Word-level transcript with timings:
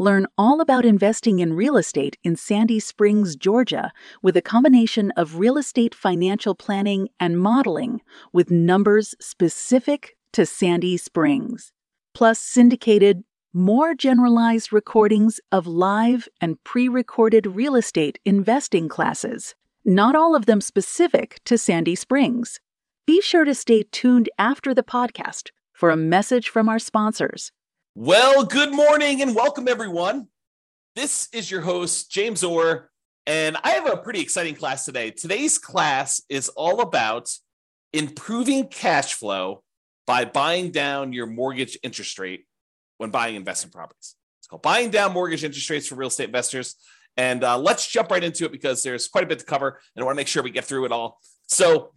Learn 0.00 0.28
all 0.38 0.60
about 0.60 0.84
investing 0.84 1.40
in 1.40 1.54
real 1.54 1.76
estate 1.76 2.16
in 2.22 2.36
Sandy 2.36 2.78
Springs, 2.78 3.34
Georgia, 3.34 3.90
with 4.22 4.36
a 4.36 4.42
combination 4.42 5.10
of 5.16 5.40
real 5.40 5.58
estate 5.58 5.92
financial 5.92 6.54
planning 6.54 7.08
and 7.18 7.40
modeling 7.40 8.00
with 8.32 8.48
numbers 8.48 9.16
specific 9.20 10.16
to 10.32 10.46
Sandy 10.46 10.96
Springs, 10.96 11.72
plus 12.14 12.38
syndicated, 12.38 13.24
more 13.52 13.92
generalized 13.92 14.72
recordings 14.72 15.40
of 15.50 15.66
live 15.66 16.28
and 16.40 16.62
pre 16.62 16.86
recorded 16.88 17.44
real 17.48 17.74
estate 17.74 18.20
investing 18.24 18.88
classes, 18.88 19.56
not 19.84 20.14
all 20.14 20.36
of 20.36 20.46
them 20.46 20.60
specific 20.60 21.40
to 21.44 21.58
Sandy 21.58 21.96
Springs. 21.96 22.60
Be 23.04 23.20
sure 23.20 23.44
to 23.44 23.54
stay 23.54 23.82
tuned 23.90 24.28
after 24.38 24.72
the 24.72 24.84
podcast 24.84 25.50
for 25.72 25.90
a 25.90 25.96
message 25.96 26.48
from 26.50 26.68
our 26.68 26.78
sponsors. 26.78 27.50
Well, 28.00 28.44
good 28.44 28.72
morning 28.72 29.22
and 29.22 29.34
welcome, 29.34 29.66
everyone. 29.66 30.28
This 30.94 31.28
is 31.32 31.50
your 31.50 31.62
host, 31.62 32.12
James 32.12 32.44
Orr, 32.44 32.90
and 33.26 33.56
I 33.64 33.70
have 33.70 33.92
a 33.92 33.96
pretty 33.96 34.20
exciting 34.20 34.54
class 34.54 34.84
today. 34.84 35.10
Today's 35.10 35.58
class 35.58 36.22
is 36.28 36.48
all 36.50 36.80
about 36.80 37.28
improving 37.92 38.68
cash 38.68 39.14
flow 39.14 39.64
by 40.06 40.26
buying 40.26 40.70
down 40.70 41.12
your 41.12 41.26
mortgage 41.26 41.76
interest 41.82 42.16
rate 42.20 42.46
when 42.98 43.10
buying 43.10 43.34
investment 43.34 43.74
properties. 43.74 44.14
It's 44.38 44.46
called 44.46 44.62
Buying 44.62 44.90
Down 44.90 45.12
Mortgage 45.12 45.42
Interest 45.42 45.68
Rates 45.68 45.88
for 45.88 45.96
Real 45.96 46.06
Estate 46.06 46.26
Investors. 46.26 46.76
And 47.16 47.42
uh, 47.42 47.58
let's 47.58 47.84
jump 47.90 48.12
right 48.12 48.22
into 48.22 48.44
it 48.44 48.52
because 48.52 48.84
there's 48.84 49.08
quite 49.08 49.24
a 49.24 49.26
bit 49.26 49.40
to 49.40 49.44
cover, 49.44 49.80
and 49.96 50.02
I 50.04 50.06
want 50.06 50.14
to 50.14 50.20
make 50.20 50.28
sure 50.28 50.44
we 50.44 50.50
get 50.50 50.66
through 50.66 50.84
it 50.84 50.92
all. 50.92 51.18
So, 51.48 51.94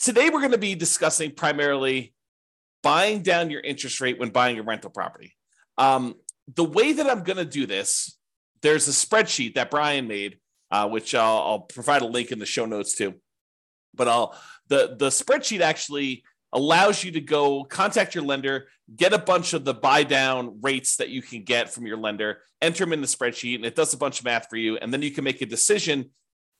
today 0.00 0.28
we're 0.28 0.40
going 0.40 0.52
to 0.52 0.58
be 0.58 0.74
discussing 0.74 1.30
primarily 1.30 2.12
buying 2.86 3.22
down 3.22 3.50
your 3.50 3.60
interest 3.60 4.00
rate 4.00 4.16
when 4.16 4.30
buying 4.30 4.60
a 4.60 4.62
rental 4.62 4.90
property. 4.90 5.34
Um, 5.76 6.14
the 6.54 6.62
way 6.62 6.92
that 6.92 7.10
I'm 7.10 7.24
going 7.24 7.38
to 7.38 7.44
do 7.44 7.66
this, 7.66 8.16
there's 8.62 8.86
a 8.86 8.92
spreadsheet 8.92 9.56
that 9.56 9.72
Brian 9.72 10.06
made, 10.06 10.38
uh, 10.70 10.88
which 10.88 11.12
I'll, 11.12 11.38
I'll, 11.38 11.58
provide 11.58 12.02
a 12.02 12.06
link 12.06 12.30
in 12.30 12.38
the 12.38 12.46
show 12.46 12.64
notes 12.64 12.94
to. 12.98 13.14
But 13.92 14.06
I'll 14.06 14.38
the 14.68 14.94
the 14.96 15.08
spreadsheet 15.08 15.62
actually 15.62 16.22
allows 16.52 17.02
you 17.02 17.10
to 17.10 17.20
go 17.20 17.64
contact 17.64 18.14
your 18.14 18.22
lender, 18.22 18.68
get 18.94 19.12
a 19.12 19.18
bunch 19.18 19.52
of 19.52 19.64
the 19.64 19.74
buy 19.74 20.04
down 20.04 20.60
rates 20.62 20.96
that 20.98 21.08
you 21.08 21.22
can 21.22 21.42
get 21.42 21.72
from 21.72 21.86
your 21.86 21.96
lender, 21.96 22.38
enter 22.62 22.84
them 22.84 22.92
in 22.92 23.00
the 23.00 23.08
spreadsheet, 23.08 23.56
and 23.56 23.64
it 23.64 23.74
does 23.74 23.94
a 23.94 23.98
bunch 23.98 24.20
of 24.20 24.26
math 24.26 24.48
for 24.48 24.56
you, 24.56 24.76
and 24.76 24.92
then 24.92 25.02
you 25.02 25.10
can 25.10 25.24
make 25.24 25.42
a 25.42 25.46
decision 25.46 26.10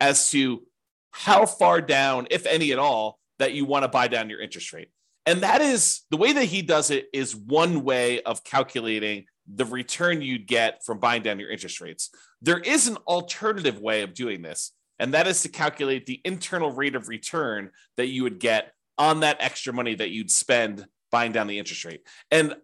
as 0.00 0.30
to 0.30 0.66
how 1.12 1.46
far 1.46 1.80
down, 1.80 2.26
if 2.30 2.46
any 2.46 2.72
at 2.72 2.80
all, 2.80 3.20
that 3.38 3.52
you 3.52 3.64
want 3.64 3.84
to 3.84 3.88
buy 3.88 4.08
down 4.08 4.28
your 4.28 4.40
interest 4.40 4.72
rate. 4.72 4.88
And 5.26 5.42
that 5.42 5.60
is 5.60 6.02
the 6.10 6.16
way 6.16 6.32
that 6.32 6.44
he 6.44 6.62
does 6.62 6.90
it 6.90 7.08
is 7.12 7.34
one 7.34 7.82
way 7.82 8.22
of 8.22 8.44
calculating 8.44 9.24
the 9.52 9.64
return 9.64 10.22
you'd 10.22 10.46
get 10.46 10.84
from 10.84 10.98
buying 10.98 11.22
down 11.22 11.38
your 11.38 11.50
interest 11.50 11.80
rates. 11.80 12.10
There 12.40 12.58
is 12.58 12.86
an 12.86 12.96
alternative 13.08 13.80
way 13.80 14.02
of 14.02 14.14
doing 14.14 14.42
this, 14.42 14.72
and 14.98 15.14
that 15.14 15.26
is 15.26 15.42
to 15.42 15.48
calculate 15.48 16.06
the 16.06 16.20
internal 16.24 16.70
rate 16.70 16.94
of 16.94 17.08
return 17.08 17.70
that 17.96 18.06
you 18.06 18.22
would 18.22 18.38
get 18.38 18.72
on 18.98 19.20
that 19.20 19.36
extra 19.40 19.72
money 19.72 19.94
that 19.94 20.10
you'd 20.10 20.30
spend 20.30 20.86
buying 21.10 21.32
down 21.32 21.46
the 21.46 21.58
interest 21.58 21.84
rate. 21.84 22.02
And 22.30 22.56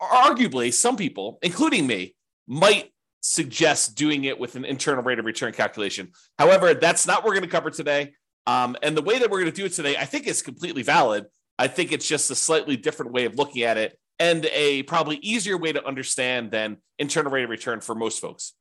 arguably, 0.00 0.72
some 0.72 0.96
people, 0.96 1.38
including 1.42 1.86
me, 1.86 2.14
might 2.46 2.92
suggest 3.20 3.96
doing 3.96 4.24
it 4.24 4.38
with 4.38 4.56
an 4.56 4.64
internal 4.64 5.02
rate 5.02 5.18
of 5.18 5.24
return 5.24 5.52
calculation. 5.52 6.10
However, 6.38 6.74
that's 6.74 7.06
not 7.06 7.18
what 7.18 7.26
we're 7.26 7.34
going 7.34 7.42
to 7.42 7.48
cover 7.48 7.70
today. 7.70 8.14
Um, 8.46 8.76
and 8.82 8.96
the 8.96 9.02
way 9.02 9.18
that 9.18 9.30
we're 9.30 9.40
going 9.40 9.52
to 9.52 9.56
do 9.56 9.66
it 9.66 9.72
today, 9.72 9.96
I 9.96 10.04
think 10.04 10.26
is 10.26 10.42
completely 10.42 10.82
valid. 10.82 11.26
I 11.60 11.68
think 11.68 11.92
it's 11.92 12.08
just 12.08 12.30
a 12.30 12.34
slightly 12.34 12.78
different 12.78 13.12
way 13.12 13.26
of 13.26 13.34
looking 13.34 13.64
at 13.64 13.76
it 13.76 13.98
and 14.18 14.46
a 14.46 14.82
probably 14.84 15.16
easier 15.16 15.58
way 15.58 15.72
to 15.72 15.86
understand 15.86 16.50
than 16.50 16.78
internal 16.98 17.30
rate 17.30 17.44
of 17.44 17.50
return 17.50 17.82
for 17.82 17.94
most 17.94 18.18
folks. 18.18 18.54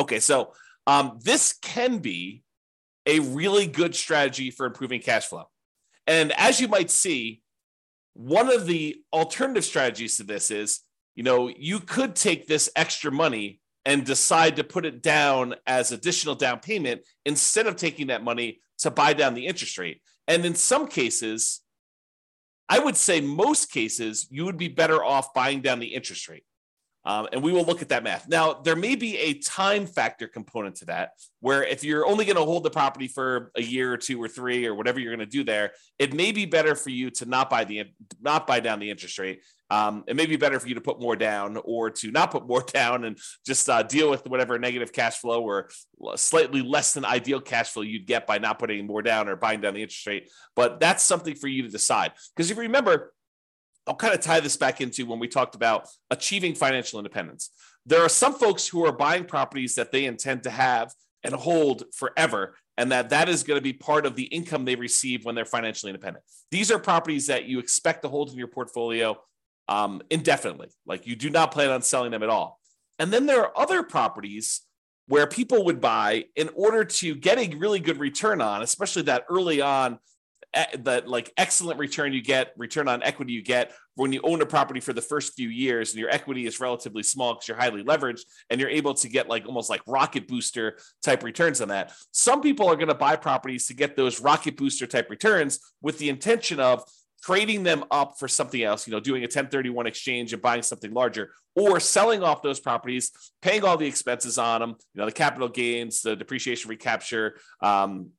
Okay, 0.00 0.18
so 0.18 0.52
um, 0.88 1.20
this 1.22 1.56
can 1.62 1.98
be 1.98 2.42
a 3.06 3.20
really 3.20 3.68
good 3.68 3.94
strategy 3.94 4.50
for 4.50 4.66
improving 4.66 5.00
cash 5.00 5.26
flow. 5.26 5.44
And 6.08 6.32
as 6.36 6.60
you 6.60 6.66
might 6.66 6.90
see, 6.90 7.40
one 8.14 8.52
of 8.52 8.66
the 8.66 8.96
alternative 9.12 9.64
strategies 9.64 10.16
to 10.16 10.24
this 10.24 10.50
is, 10.50 10.80
you 11.14 11.22
know, 11.22 11.48
you 11.48 11.78
could 11.78 12.16
take 12.16 12.48
this 12.48 12.68
extra 12.74 13.12
money 13.12 13.60
and 13.84 14.04
decide 14.04 14.56
to 14.56 14.64
put 14.64 14.84
it 14.84 15.02
down 15.02 15.54
as 15.68 15.92
additional 15.92 16.34
down 16.34 16.58
payment 16.58 17.02
instead 17.24 17.68
of 17.68 17.76
taking 17.76 18.08
that 18.08 18.24
money 18.24 18.58
to 18.78 18.90
buy 18.90 19.12
down 19.12 19.34
the 19.34 19.46
interest 19.46 19.78
rate. 19.78 20.02
And 20.26 20.44
in 20.44 20.56
some 20.56 20.88
cases, 20.88 21.60
I 22.68 22.78
would 22.78 22.96
say 22.96 23.20
most 23.20 23.70
cases 23.70 24.26
you 24.30 24.44
would 24.44 24.58
be 24.58 24.68
better 24.68 25.02
off 25.02 25.32
buying 25.32 25.62
down 25.62 25.78
the 25.80 25.94
interest 25.94 26.28
rate. 26.28 26.44
Um, 27.04 27.28
and 27.32 27.42
we 27.42 27.52
will 27.52 27.64
look 27.64 27.80
at 27.80 27.88
that 27.88 28.02
math. 28.02 28.28
Now, 28.28 28.54
there 28.54 28.76
may 28.76 28.94
be 28.94 29.16
a 29.16 29.34
time 29.34 29.86
factor 29.86 30.28
component 30.28 30.76
to 30.76 30.86
that, 30.86 31.12
where 31.40 31.62
if 31.62 31.84
you're 31.84 32.06
only 32.06 32.24
going 32.24 32.36
to 32.36 32.44
hold 32.44 32.64
the 32.64 32.70
property 32.70 33.08
for 33.08 33.50
a 33.56 33.62
year 33.62 33.92
or 33.92 33.96
two 33.96 34.20
or 34.22 34.28
three 34.28 34.66
or 34.66 34.74
whatever 34.74 35.00
you're 35.00 35.14
going 35.14 35.26
to 35.26 35.30
do 35.30 35.44
there, 35.44 35.72
it 35.98 36.12
may 36.12 36.32
be 36.32 36.44
better 36.44 36.74
for 36.74 36.90
you 36.90 37.10
to 37.12 37.26
not 37.26 37.48
buy 37.48 37.64
the 37.64 37.84
not 38.20 38.46
buy 38.46 38.60
down 38.60 38.78
the 38.78 38.90
interest 38.90 39.18
rate. 39.18 39.42
Um, 39.70 40.04
it 40.06 40.16
may 40.16 40.26
be 40.26 40.36
better 40.36 40.58
for 40.58 40.66
you 40.66 40.74
to 40.74 40.80
put 40.80 41.00
more 41.00 41.14
down 41.14 41.58
or 41.64 41.90
to 41.90 42.10
not 42.10 42.30
put 42.30 42.46
more 42.46 42.62
down 42.72 43.04
and 43.04 43.18
just 43.46 43.68
uh, 43.68 43.82
deal 43.82 44.10
with 44.10 44.26
whatever 44.26 44.58
negative 44.58 44.92
cash 44.92 45.18
flow 45.18 45.42
or 45.42 45.70
slightly 46.16 46.62
less 46.62 46.94
than 46.94 47.04
ideal 47.04 47.40
cash 47.40 47.70
flow 47.70 47.82
you'd 47.82 48.06
get 48.06 48.26
by 48.26 48.38
not 48.38 48.58
putting 48.58 48.86
more 48.86 49.02
down 49.02 49.28
or 49.28 49.36
buying 49.36 49.60
down 49.60 49.74
the 49.74 49.82
interest 49.82 50.06
rate. 50.06 50.30
But 50.56 50.80
that's 50.80 51.02
something 51.02 51.34
for 51.34 51.48
you 51.48 51.62
to 51.62 51.68
decide. 51.68 52.12
Because 52.34 52.50
if 52.50 52.56
you 52.56 52.62
remember, 52.62 53.12
I'll 53.88 53.96
kind 53.96 54.14
of 54.14 54.20
tie 54.20 54.40
this 54.40 54.56
back 54.56 54.80
into 54.80 55.06
when 55.06 55.18
we 55.18 55.28
talked 55.28 55.54
about 55.54 55.88
achieving 56.10 56.54
financial 56.54 56.98
independence. 56.98 57.50
There 57.86 58.02
are 58.02 58.08
some 58.08 58.34
folks 58.34 58.68
who 58.68 58.84
are 58.84 58.92
buying 58.92 59.24
properties 59.24 59.74
that 59.76 59.92
they 59.92 60.04
intend 60.04 60.42
to 60.42 60.50
have 60.50 60.92
and 61.24 61.34
hold 61.34 61.84
forever 61.94 62.54
and 62.76 62.92
that 62.92 63.10
that 63.10 63.28
is 63.28 63.42
going 63.42 63.56
to 63.56 63.62
be 63.62 63.72
part 63.72 64.06
of 64.06 64.14
the 64.14 64.24
income 64.24 64.64
they 64.64 64.76
receive 64.76 65.24
when 65.24 65.34
they're 65.34 65.44
financially 65.44 65.90
independent. 65.90 66.24
These 66.50 66.70
are 66.70 66.78
properties 66.78 67.26
that 67.26 67.46
you 67.46 67.58
expect 67.58 68.02
to 68.02 68.08
hold 68.08 68.30
in 68.30 68.38
your 68.38 68.46
portfolio 68.46 69.18
um, 69.68 70.00
indefinitely. 70.10 70.68
Like 70.86 71.06
you 71.06 71.16
do 71.16 71.28
not 71.28 71.50
plan 71.50 71.70
on 71.70 71.82
selling 71.82 72.12
them 72.12 72.22
at 72.22 72.28
all. 72.28 72.60
And 72.98 73.12
then 73.12 73.26
there 73.26 73.40
are 73.40 73.58
other 73.58 73.82
properties 73.82 74.60
where 75.08 75.26
people 75.26 75.64
would 75.64 75.80
buy 75.80 76.26
in 76.36 76.50
order 76.54 76.84
to 76.84 77.14
get 77.14 77.38
a 77.38 77.56
really 77.56 77.80
good 77.80 77.98
return 77.98 78.40
on, 78.40 78.62
especially 78.62 79.02
that 79.02 79.24
early 79.28 79.60
on 79.60 79.98
that 80.54 81.06
like 81.06 81.32
excellent 81.36 81.78
return 81.78 82.12
you 82.12 82.22
get, 82.22 82.52
return 82.56 82.88
on 82.88 83.02
equity 83.02 83.32
you 83.32 83.42
get 83.42 83.72
when 83.96 84.12
you 84.12 84.20
own 84.22 84.40
a 84.40 84.46
property 84.46 84.80
for 84.80 84.92
the 84.92 85.02
first 85.02 85.34
few 85.34 85.48
years 85.48 85.90
and 85.90 86.00
your 86.00 86.10
equity 86.10 86.46
is 86.46 86.60
relatively 86.60 87.02
small 87.02 87.34
because 87.34 87.48
you're 87.48 87.56
highly 87.56 87.84
leveraged 87.84 88.22
and 88.48 88.60
you're 88.60 88.70
able 88.70 88.94
to 88.94 89.08
get 89.08 89.28
like 89.28 89.46
almost 89.46 89.68
like 89.68 89.82
rocket 89.86 90.26
booster 90.26 90.78
type 91.02 91.22
returns 91.22 91.60
on 91.60 91.68
that. 91.68 91.92
Some 92.12 92.40
people 92.40 92.68
are 92.68 92.76
going 92.76 92.88
to 92.88 92.94
buy 92.94 93.16
properties 93.16 93.66
to 93.66 93.74
get 93.74 93.96
those 93.96 94.20
rocket 94.20 94.56
booster 94.56 94.86
type 94.86 95.10
returns 95.10 95.58
with 95.82 95.98
the 95.98 96.08
intention 96.08 96.60
of 96.60 96.82
trading 97.22 97.62
them 97.62 97.84
up 97.90 98.14
for 98.18 98.28
something 98.28 98.62
else, 98.62 98.86
you 98.86 98.92
know, 98.92 99.00
doing 99.00 99.22
a 99.22 99.26
1031 99.26 99.86
exchange 99.86 100.32
and 100.32 100.40
buying 100.40 100.62
something 100.62 100.92
larger, 100.92 101.32
or 101.56 101.80
selling 101.80 102.22
off 102.22 102.42
those 102.42 102.60
properties, 102.60 103.10
paying 103.42 103.64
all 103.64 103.76
the 103.76 103.86
expenses 103.86 104.38
on 104.38 104.60
them, 104.60 104.76
you 104.94 105.00
know, 105.00 105.06
the 105.06 105.12
capital 105.12 105.48
gains, 105.48 106.02
the 106.02 106.14
depreciation 106.14 106.68
recapture, 106.68 107.38
um, 107.60 108.10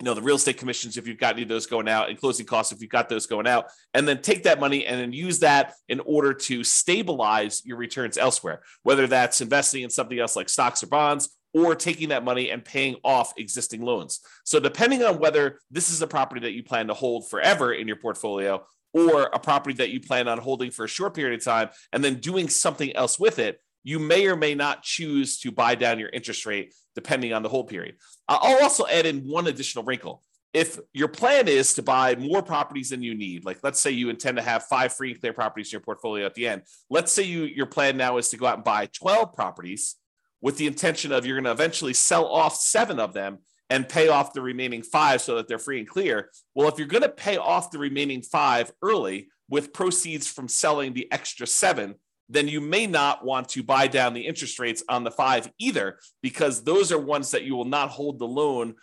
you 0.00 0.04
know 0.04 0.14
the 0.14 0.22
real 0.22 0.36
estate 0.36 0.58
commissions 0.58 0.96
if 0.96 1.06
you've 1.06 1.18
got 1.18 1.34
any 1.34 1.42
of 1.42 1.48
those 1.48 1.66
going 1.66 1.88
out 1.88 2.08
and 2.08 2.18
closing 2.18 2.44
costs 2.44 2.72
if 2.72 2.80
you've 2.80 2.90
got 2.90 3.08
those 3.08 3.26
going 3.26 3.46
out 3.46 3.66
and 3.94 4.06
then 4.06 4.20
take 4.20 4.42
that 4.42 4.60
money 4.60 4.84
and 4.84 5.00
then 5.00 5.12
use 5.12 5.38
that 5.38 5.74
in 5.88 6.00
order 6.00 6.34
to 6.34 6.62
stabilize 6.62 7.62
your 7.64 7.78
returns 7.78 8.18
elsewhere 8.18 8.62
whether 8.82 9.06
that's 9.06 9.40
investing 9.40 9.82
in 9.82 9.90
something 9.90 10.18
else 10.18 10.36
like 10.36 10.48
stocks 10.48 10.82
or 10.82 10.86
bonds 10.86 11.36
or 11.56 11.74
taking 11.74 12.10
that 12.10 12.22
money 12.22 12.50
and 12.50 12.62
paying 12.62 12.96
off 13.02 13.32
existing 13.38 13.80
loans. 13.80 14.20
So 14.44 14.60
depending 14.60 15.02
on 15.02 15.18
whether 15.18 15.60
this 15.70 15.88
is 15.88 16.02
a 16.02 16.06
property 16.06 16.42
that 16.42 16.52
you 16.52 16.62
plan 16.62 16.88
to 16.88 16.94
hold 16.94 17.30
forever 17.30 17.72
in 17.72 17.86
your 17.86 17.96
portfolio 17.96 18.62
or 18.92 19.30
a 19.32 19.38
property 19.38 19.74
that 19.76 19.88
you 19.88 20.00
plan 20.00 20.28
on 20.28 20.36
holding 20.36 20.70
for 20.70 20.84
a 20.84 20.88
short 20.88 21.14
period 21.14 21.38
of 21.38 21.44
time 21.44 21.70
and 21.94 22.04
then 22.04 22.16
doing 22.16 22.50
something 22.50 22.94
else 22.94 23.18
with 23.18 23.38
it 23.38 23.58
you 23.86 24.00
may 24.00 24.26
or 24.26 24.34
may 24.34 24.52
not 24.52 24.82
choose 24.82 25.38
to 25.38 25.52
buy 25.52 25.76
down 25.76 26.00
your 26.00 26.08
interest 26.08 26.44
rate 26.44 26.74
depending 26.96 27.32
on 27.32 27.44
the 27.44 27.48
hold 27.48 27.68
period. 27.68 27.94
I'll 28.26 28.60
also 28.64 28.84
add 28.84 29.06
in 29.06 29.20
one 29.20 29.46
additional 29.46 29.84
wrinkle. 29.84 30.24
If 30.52 30.80
your 30.92 31.06
plan 31.06 31.46
is 31.46 31.74
to 31.74 31.84
buy 31.84 32.16
more 32.16 32.42
properties 32.42 32.90
than 32.90 33.04
you 33.04 33.14
need, 33.14 33.44
like 33.44 33.58
let's 33.62 33.80
say 33.80 33.92
you 33.92 34.10
intend 34.10 34.38
to 34.38 34.42
have 34.42 34.64
five 34.64 34.92
free 34.92 35.12
and 35.12 35.20
clear 35.20 35.32
properties 35.32 35.68
in 35.68 35.76
your 35.76 35.82
portfolio 35.82 36.26
at 36.26 36.34
the 36.34 36.48
end, 36.48 36.62
let's 36.90 37.12
say 37.12 37.22
you 37.22 37.44
your 37.44 37.66
plan 37.66 37.96
now 37.96 38.16
is 38.16 38.28
to 38.30 38.36
go 38.36 38.46
out 38.46 38.56
and 38.56 38.64
buy 38.64 38.86
12 38.86 39.32
properties. 39.32 39.94
with 40.40 40.58
the 40.58 40.66
intention 40.66 41.12
of 41.12 41.24
you're 41.24 41.36
going 41.36 41.44
to 41.44 41.50
eventually 41.50 41.94
sell 41.94 42.26
off 42.26 42.56
seven 42.56 42.98
of 42.98 43.12
them 43.12 43.38
and 43.70 43.88
pay 43.88 44.08
off 44.08 44.32
the 44.32 44.42
remaining 44.42 44.82
five 44.82 45.20
so 45.20 45.36
that 45.36 45.48
they're 45.48 45.58
free 45.58 45.78
and 45.78 45.88
clear. 45.88 46.30
Well, 46.54 46.68
if 46.68 46.78
you're 46.78 46.86
going 46.86 47.02
to 47.02 47.08
pay 47.08 47.36
off 47.36 47.70
the 47.70 47.78
remaining 47.78 48.22
five 48.22 48.70
early 48.82 49.28
with 49.48 49.72
proceeds 49.72 50.26
from 50.26 50.48
selling 50.48 50.92
the 50.92 51.10
extra 51.12 51.46
seven, 51.46 51.96
then 52.28 52.48
you 52.48 52.60
may 52.60 52.86
not 52.86 53.24
want 53.24 53.48
to 53.50 53.62
buy 53.62 53.86
down 53.86 54.14
the 54.14 54.26
interest 54.26 54.58
rates 54.58 54.82
on 54.88 55.04
the 55.04 55.10
five 55.10 55.50
either, 55.58 55.98
because 56.22 56.64
those 56.64 56.92
are 56.92 56.98
ones 56.98 57.30
that 57.30 57.44
you 57.44 57.54
will 57.54 57.64
not 57.64 57.90
hold 57.90 58.18
the 58.18 58.26
loan 58.26 58.74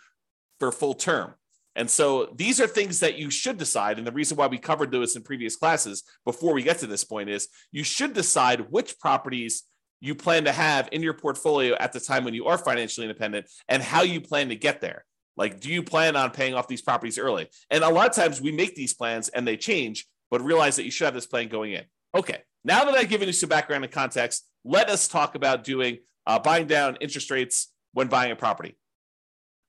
for 0.60 0.72
full 0.72 0.94
term. 0.94 1.34
And 1.76 1.90
so 1.90 2.32
these 2.36 2.60
are 2.60 2.66
things 2.66 3.00
that 3.00 3.18
you 3.18 3.30
should 3.30 3.58
decide. 3.58 3.98
And 3.98 4.06
the 4.06 4.12
reason 4.12 4.36
why 4.36 4.46
we 4.46 4.58
covered 4.58 4.92
those 4.92 5.16
in 5.16 5.22
previous 5.22 5.56
classes 5.56 6.04
before 6.24 6.54
we 6.54 6.62
get 6.62 6.78
to 6.78 6.86
this 6.86 7.04
point 7.04 7.28
is 7.28 7.48
you 7.72 7.82
should 7.82 8.12
decide 8.12 8.70
which 8.70 8.98
properties 8.98 9.64
you 10.00 10.14
plan 10.14 10.44
to 10.44 10.52
have 10.52 10.88
in 10.92 11.02
your 11.02 11.14
portfolio 11.14 11.74
at 11.80 11.92
the 11.92 11.98
time 11.98 12.24
when 12.24 12.34
you 12.34 12.46
are 12.46 12.58
financially 12.58 13.06
independent 13.06 13.46
and 13.68 13.82
how 13.82 14.02
you 14.02 14.20
plan 14.20 14.50
to 14.50 14.56
get 14.56 14.80
there. 14.80 15.04
Like, 15.36 15.60
do 15.60 15.68
you 15.68 15.82
plan 15.82 16.14
on 16.14 16.30
paying 16.30 16.54
off 16.54 16.68
these 16.68 16.82
properties 16.82 17.18
early? 17.18 17.48
And 17.70 17.82
a 17.82 17.88
lot 17.88 18.08
of 18.08 18.14
times 18.14 18.40
we 18.40 18.52
make 18.52 18.76
these 18.76 18.94
plans 18.94 19.28
and 19.30 19.46
they 19.46 19.56
change, 19.56 20.06
but 20.30 20.42
realize 20.42 20.76
that 20.76 20.84
you 20.84 20.92
should 20.92 21.06
have 21.06 21.14
this 21.14 21.26
plan 21.26 21.48
going 21.48 21.72
in. 21.72 21.84
Okay, 22.14 22.42
now 22.64 22.84
that 22.84 22.94
I've 22.94 23.08
given 23.08 23.28
you 23.28 23.32
some 23.32 23.48
background 23.48 23.84
and 23.84 23.92
context, 23.92 24.46
let 24.64 24.88
us 24.88 25.08
talk 25.08 25.34
about 25.34 25.64
doing 25.64 25.98
uh, 26.26 26.38
buying 26.38 26.66
down 26.66 26.96
interest 27.00 27.30
rates 27.30 27.72
when 27.92 28.08
buying 28.08 28.32
a 28.32 28.36
property. 28.36 28.76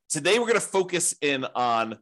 Today, 0.10 0.40
we're 0.40 0.48
going 0.48 0.54
to 0.54 0.62
focus 0.62 1.16
in 1.22 1.46
on 1.56 1.98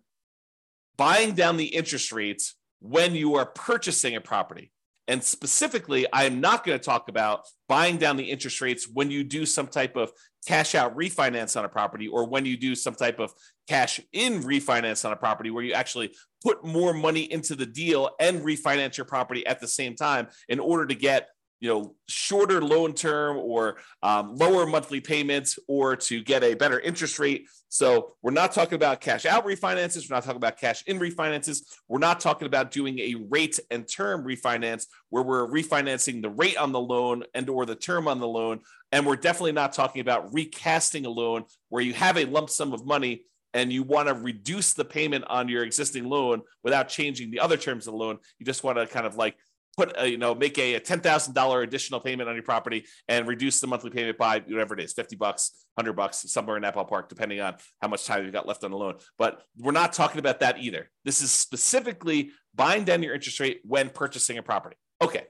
buying 0.97 1.33
down 1.33 1.57
the 1.57 1.65
interest 1.65 2.11
rates 2.11 2.55
when 2.79 3.15
you 3.15 3.35
are 3.35 3.45
purchasing 3.45 4.15
a 4.15 4.21
property. 4.21 4.72
And 5.07 5.23
specifically, 5.23 6.05
I 6.13 6.23
am 6.23 6.39
not 6.39 6.65
going 6.65 6.79
to 6.79 6.83
talk 6.83 7.09
about 7.09 7.41
buying 7.67 7.97
down 7.97 8.15
the 8.15 8.23
interest 8.23 8.61
rates 8.61 8.87
when 8.91 9.11
you 9.11 9.23
do 9.23 9.45
some 9.45 9.67
type 9.67 9.95
of 9.95 10.11
cash 10.47 10.75
out 10.75 10.95
refinance 10.95 11.57
on 11.57 11.65
a 11.65 11.69
property 11.69 12.07
or 12.07 12.27
when 12.27 12.45
you 12.45 12.57
do 12.57 12.75
some 12.75 12.95
type 12.95 13.19
of 13.19 13.33
cash 13.67 13.99
in 14.11 14.41
refinance 14.43 15.05
on 15.05 15.11
a 15.11 15.15
property 15.15 15.49
where 15.49 15.63
you 15.63 15.73
actually 15.73 16.13
put 16.43 16.65
more 16.65 16.93
money 16.93 17.31
into 17.31 17.55
the 17.55 17.65
deal 17.65 18.09
and 18.19 18.41
refinance 18.41 18.97
your 18.97 19.05
property 19.05 19.45
at 19.45 19.61
the 19.61 19.67
same 19.67 19.95
time 19.95 20.27
in 20.49 20.59
order 20.59 20.85
to 20.85 20.95
get 20.95 21.29
you 21.63 21.69
know 21.69 21.95
shorter 22.09 22.61
loan 22.61 22.93
term 22.93 23.37
or 23.37 23.77
um, 24.03 24.35
lower 24.35 24.67
monthly 24.67 24.99
payments 24.99 25.57
or 25.69 25.95
to 25.95 26.21
get 26.21 26.43
a 26.43 26.55
better 26.55 26.77
interest 26.77 27.19
rate. 27.19 27.47
So 27.69 28.15
we're 28.21 28.31
not 28.31 28.51
talking 28.51 28.75
about 28.75 28.99
cash 28.99 29.25
out 29.25 29.45
refinances. 29.45 30.09
We're 30.09 30.17
not 30.17 30.25
talking 30.25 30.35
about 30.35 30.57
cash 30.57 30.83
in 30.87 30.99
refinances. 30.99 31.61
We're 31.87 31.99
not 31.99 32.19
talking 32.19 32.47
about 32.47 32.71
doing 32.71 32.99
a 32.99 33.15
rate 33.29 33.61
and 33.71 33.87
term 33.87 34.25
refinance 34.25 34.87
where 35.09 35.23
we're 35.23 35.47
refinancing 35.47 36.21
the 36.21 36.31
rate 36.31 36.57
on 36.57 36.73
the 36.73 36.81
loan 36.81 37.23
and 37.33 37.49
or 37.49 37.65
the 37.65 37.75
term 37.75 38.09
on 38.09 38.19
the 38.19 38.27
loan. 38.27 38.59
And 38.91 39.07
we're 39.07 39.15
definitely 39.15 39.53
not 39.53 39.71
talking 39.71 40.01
about 40.01 40.33
recasting 40.33 41.05
a 41.05 41.09
loan 41.09 41.45
where 41.69 41.81
you 41.81 41.93
have 41.93 42.17
a 42.17 42.25
lump 42.25 42.49
sum 42.49 42.73
of 42.73 42.85
money 42.85 43.23
and 43.53 43.71
you 43.71 43.83
want 43.83 44.09
to 44.09 44.15
reduce 44.15 44.73
the 44.73 44.83
payment 44.83 45.23
on 45.27 45.47
your 45.47 45.63
existing 45.63 46.09
loan 46.09 46.41
without 46.61 46.89
changing 46.89 47.31
the 47.31 47.39
other 47.39 47.55
terms 47.55 47.87
of 47.87 47.93
the 47.93 47.97
loan. 47.97 48.17
You 48.37 48.45
just 48.45 48.65
want 48.65 48.79
to 48.79 48.85
kind 48.85 49.05
of 49.05 49.15
like 49.15 49.37
put 49.75 49.93
a, 49.97 50.07
you 50.07 50.17
know 50.17 50.35
make 50.35 50.57
a, 50.57 50.75
a 50.75 50.79
ten 50.79 50.99
thousand 50.99 51.33
dollar 51.33 51.61
additional 51.61 51.99
payment 51.99 52.29
on 52.29 52.35
your 52.35 52.43
property 52.43 52.85
and 53.07 53.27
reduce 53.27 53.59
the 53.59 53.67
monthly 53.67 53.89
payment 53.89 54.17
by 54.17 54.39
whatever 54.39 54.73
it 54.73 54.79
is 54.79 54.93
fifty 54.93 55.15
bucks, 55.15 55.65
hundred 55.77 55.93
bucks, 55.93 56.29
somewhere 56.31 56.55
in 56.55 56.63
that 56.63 56.75
ballpark, 56.75 57.09
depending 57.09 57.41
on 57.41 57.55
how 57.81 57.87
much 57.87 58.05
time 58.05 58.23
you've 58.23 58.33
got 58.33 58.47
left 58.47 58.63
on 58.63 58.71
the 58.71 58.77
loan. 58.77 58.95
But 59.17 59.41
we're 59.57 59.71
not 59.71 59.93
talking 59.93 60.19
about 60.19 60.39
that 60.41 60.59
either. 60.59 60.89
This 61.05 61.21
is 61.21 61.31
specifically 61.31 62.31
buying 62.55 62.83
down 62.83 63.03
your 63.03 63.13
interest 63.13 63.39
rate 63.39 63.61
when 63.63 63.89
purchasing 63.89 64.37
a 64.37 64.43
property. 64.43 64.77
Okay, 65.01 65.23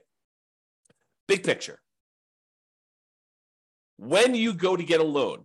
big 1.26 1.42
picture. 1.42 1.80
When 3.96 4.34
you 4.34 4.54
go 4.54 4.76
to 4.76 4.82
get 4.82 5.00
a 5.00 5.04
loan, 5.04 5.44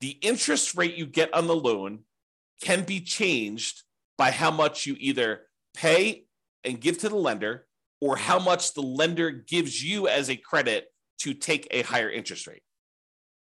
the 0.00 0.10
interest 0.10 0.76
rate 0.76 0.96
you 0.96 1.06
get 1.06 1.34
on 1.34 1.46
the 1.46 1.56
loan 1.56 2.00
can 2.62 2.84
be 2.84 3.00
changed 3.00 3.82
by 4.16 4.30
how 4.30 4.50
much 4.50 4.86
you 4.86 4.96
either 4.98 5.42
pay 5.74 6.24
and 6.64 6.80
give 6.80 6.98
to 6.98 7.08
the 7.08 7.16
lender 7.16 7.67
or 8.00 8.16
how 8.16 8.38
much 8.38 8.74
the 8.74 8.82
lender 8.82 9.30
gives 9.30 9.82
you 9.82 10.08
as 10.08 10.30
a 10.30 10.36
credit 10.36 10.86
to 11.20 11.34
take 11.34 11.66
a 11.70 11.82
higher 11.82 12.10
interest 12.10 12.46
rate. 12.46 12.62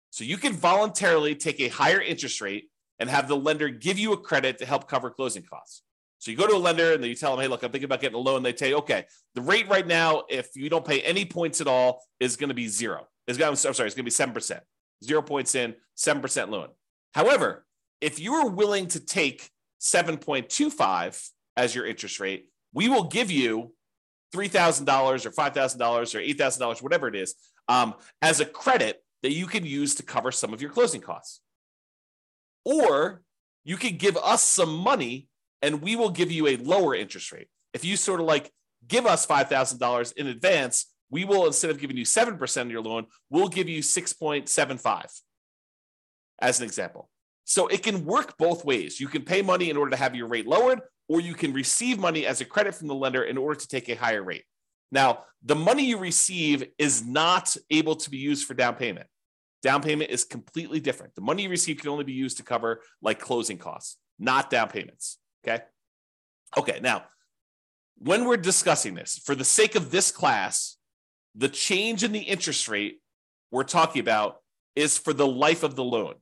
So 0.10 0.24
you 0.24 0.38
can 0.38 0.54
voluntarily 0.54 1.36
take 1.36 1.60
a 1.60 1.70
higher 1.70 2.02
interest 2.02 2.42
rate 2.42 2.70
and 3.00 3.10
have 3.10 3.28
the 3.28 3.38
lender 3.38 3.70
give 3.70 3.98
you 3.98 4.14
a 4.14 4.18
credit 4.18 4.58
to 4.60 4.66
help 4.66 4.88
cover 4.88 5.10
closing 5.10 5.44
costs. 5.44 5.84
So 6.20 6.30
you 6.30 6.38
go 6.38 6.46
to 6.46 6.54
a 6.54 6.58
lender 6.58 6.94
and 6.94 7.04
you 7.04 7.16
tell 7.16 7.32
them, 7.32 7.42
hey, 7.42 7.48
look, 7.48 7.64
I'm 7.64 7.72
thinking 7.72 7.86
about 7.86 8.02
getting 8.02 8.16
a 8.16 8.20
loan. 8.20 8.44
They 8.44 8.54
tell 8.54 8.68
you, 8.68 8.78
okay, 8.78 9.06
the 9.34 9.42
rate 9.42 9.68
right 9.70 9.88
now, 9.88 10.24
if 10.30 10.56
you 10.56 10.70
don't 10.70 10.86
pay 10.86 11.02
any 11.02 11.26
points 11.26 11.62
at 11.62 11.68
all, 11.68 12.04
is 12.20 12.36
going 12.36 12.50
to 12.50 12.54
be 12.54 12.68
zero. 12.68 13.08
It's 13.28 13.40
going 13.40 13.56
to, 13.56 13.68
I'm 13.68 13.74
sorry, 13.74 13.88
it's 13.88 13.96
going 13.96 14.06
to 14.08 14.26
be 14.26 14.40
7%. 14.40 14.60
Zero 15.04 15.22
points 15.24 15.56
in, 15.56 15.74
7% 15.98 16.50
loan. 16.50 16.68
However, 17.16 17.66
if 18.02 18.20
you 18.20 18.36
are 18.36 18.50
willing 18.50 18.88
to 18.90 19.00
take 19.00 19.50
7.25 19.80 21.30
as 21.58 21.74
your 21.74 21.88
interest 21.88 22.20
rate, 22.20 22.50
we 22.74 22.88
will 22.88 23.06
give 23.06 23.32
you 23.32 23.74
$3,000 24.34 25.26
or 25.26 25.32
$5,000 25.32 26.16
or 26.16 26.20
$8,000, 26.20 26.82
whatever 26.82 27.08
it 27.08 27.16
is, 27.16 27.36
um, 27.68 27.94
as 28.22 28.40
a 28.40 28.46
credit 28.46 29.04
that 29.24 29.32
you 29.32 29.46
can 29.46 29.66
use 29.66 29.96
to 29.96 30.04
cover 30.04 30.32
some 30.32 30.54
of 30.54 30.62
your 30.62 30.72
closing 30.72 31.02
costs. 31.02 31.42
Or 32.66 33.22
you 33.64 33.78
can 33.78 33.98
give 33.98 34.18
us 34.18 34.44
some 34.44 34.76
money 34.76 35.28
and 35.62 35.82
we 35.82 35.96
will 35.96 36.10
give 36.10 36.32
you 36.32 36.48
a 36.48 36.58
lower 36.58 36.96
interest 36.96 37.32
rate. 37.32 37.48
If 37.74 37.86
you 37.86 37.96
sort 37.96 38.20
of 38.20 38.26
like 38.26 38.52
give 38.88 39.06
us 39.06 39.26
$5,000 39.26 40.14
in 40.18 40.28
advance, 40.28 40.88
we 41.10 41.26
will, 41.26 41.46
instead 41.46 41.70
of 41.70 41.80
giving 41.80 41.98
you 41.98 42.06
7% 42.06 42.62
of 42.62 42.72
your 42.72 42.82
loan, 42.82 43.06
we'll 43.30 43.50
give 43.50 43.70
you 43.70 43.82
6.75 43.82 45.22
as 46.40 46.60
an 46.60 46.66
example. 46.66 47.10
So 47.44 47.68
it 47.68 47.84
can 47.84 48.06
work 48.06 48.38
both 48.38 48.64
ways. 48.64 49.00
You 49.00 49.08
can 49.08 49.24
pay 49.24 49.42
money 49.42 49.70
in 49.70 49.78
order 49.78 49.92
to 49.92 49.98
have 49.98 50.16
your 50.16 50.28
rate 50.28 50.48
lowered, 50.48 50.80
or 51.12 51.20
you 51.20 51.34
can 51.34 51.52
receive 51.52 52.00
money 52.00 52.26
as 52.26 52.40
a 52.40 52.46
credit 52.46 52.74
from 52.74 52.88
the 52.88 52.96
lender 52.96 53.24
in 53.24 53.38
order 53.38 53.60
to 53.60 53.68
take 53.68 53.90
a 53.90 53.96
higher 53.96 54.24
rate. 54.24 54.46
Now, 54.94 55.26
the 55.44 55.56
money 55.56 55.84
you 55.84 55.98
receive 55.98 56.64
is 56.78 57.06
not 57.06 57.58
able 57.70 57.98
to 57.98 58.10
be 58.10 58.18
used 58.18 58.48
for 58.48 58.54
down 58.54 58.76
payment. 58.76 59.08
Down 59.62 59.82
payment 59.82 60.10
is 60.10 60.24
completely 60.24 60.80
different. 60.80 61.14
The 61.16 61.22
money 61.22 61.44
you 61.44 61.50
receive 61.50 61.80
can 61.80 61.90
only 61.90 62.06
be 62.06 62.14
used 62.14 62.38
to 62.38 62.44
cover 62.44 62.82
like 63.02 63.20
closing 63.20 63.58
costs, 63.58 63.98
not 64.20 64.50
down 64.50 64.70
payments. 64.70 65.18
Okay. 65.46 65.62
Okay. 66.58 66.80
Now, 66.82 67.04
when 67.98 68.24
we're 68.24 68.38
discussing 68.38 68.96
this, 68.96 69.22
for 69.26 69.36
the 69.36 69.44
sake 69.44 69.76
of 69.76 69.92
this 69.92 70.12
class, 70.12 70.78
the 71.36 71.50
change 71.50 72.06
in 72.06 72.14
the 72.14 72.20
interest 72.20 72.70
rate 72.70 73.02
we're 73.52 73.64
talking 73.64 74.00
about 74.00 74.38
is 74.78 74.98
for 74.98 75.12
the 75.12 75.28
life 75.28 75.64
of 75.64 75.76
the 75.76 75.84
loan. 75.84 76.14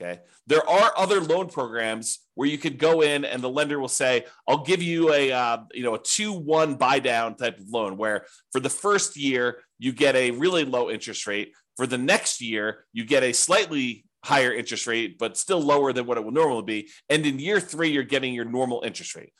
Okay. 0.00 0.20
There 0.46 0.68
are 0.68 0.92
other 0.96 1.20
loan 1.20 1.48
programs 1.48 2.20
where 2.34 2.48
you 2.48 2.56
could 2.56 2.78
go 2.78 3.00
in 3.00 3.24
and 3.24 3.42
the 3.42 3.50
lender 3.50 3.80
will 3.80 3.88
say, 3.88 4.26
"I'll 4.46 4.62
give 4.62 4.80
you 4.80 5.12
a 5.12 5.32
uh, 5.32 5.58
you 5.72 5.82
know 5.82 5.94
a 5.94 5.98
two 5.98 6.32
one 6.32 6.76
buy 6.76 7.00
down 7.00 7.36
type 7.36 7.58
of 7.58 7.68
loan, 7.68 7.96
where 7.96 8.26
for 8.52 8.60
the 8.60 8.70
first 8.70 9.16
year 9.16 9.60
you 9.78 9.92
get 9.92 10.14
a 10.14 10.30
really 10.30 10.64
low 10.64 10.88
interest 10.88 11.26
rate. 11.26 11.52
For 11.76 11.86
the 11.86 11.98
next 11.98 12.40
year 12.40 12.84
you 12.92 13.04
get 13.04 13.24
a 13.24 13.32
slightly 13.32 14.04
higher 14.24 14.52
interest 14.52 14.86
rate, 14.86 15.18
but 15.18 15.36
still 15.36 15.60
lower 15.60 15.92
than 15.92 16.06
what 16.06 16.18
it 16.18 16.24
would 16.24 16.34
normally 16.34 16.62
be. 16.62 16.90
And 17.08 17.26
in 17.26 17.40
year 17.40 17.58
three 17.58 17.90
you're 17.90 18.04
getting 18.04 18.34
your 18.34 18.44
normal 18.44 18.82
interest 18.84 19.16
rate. 19.16 19.32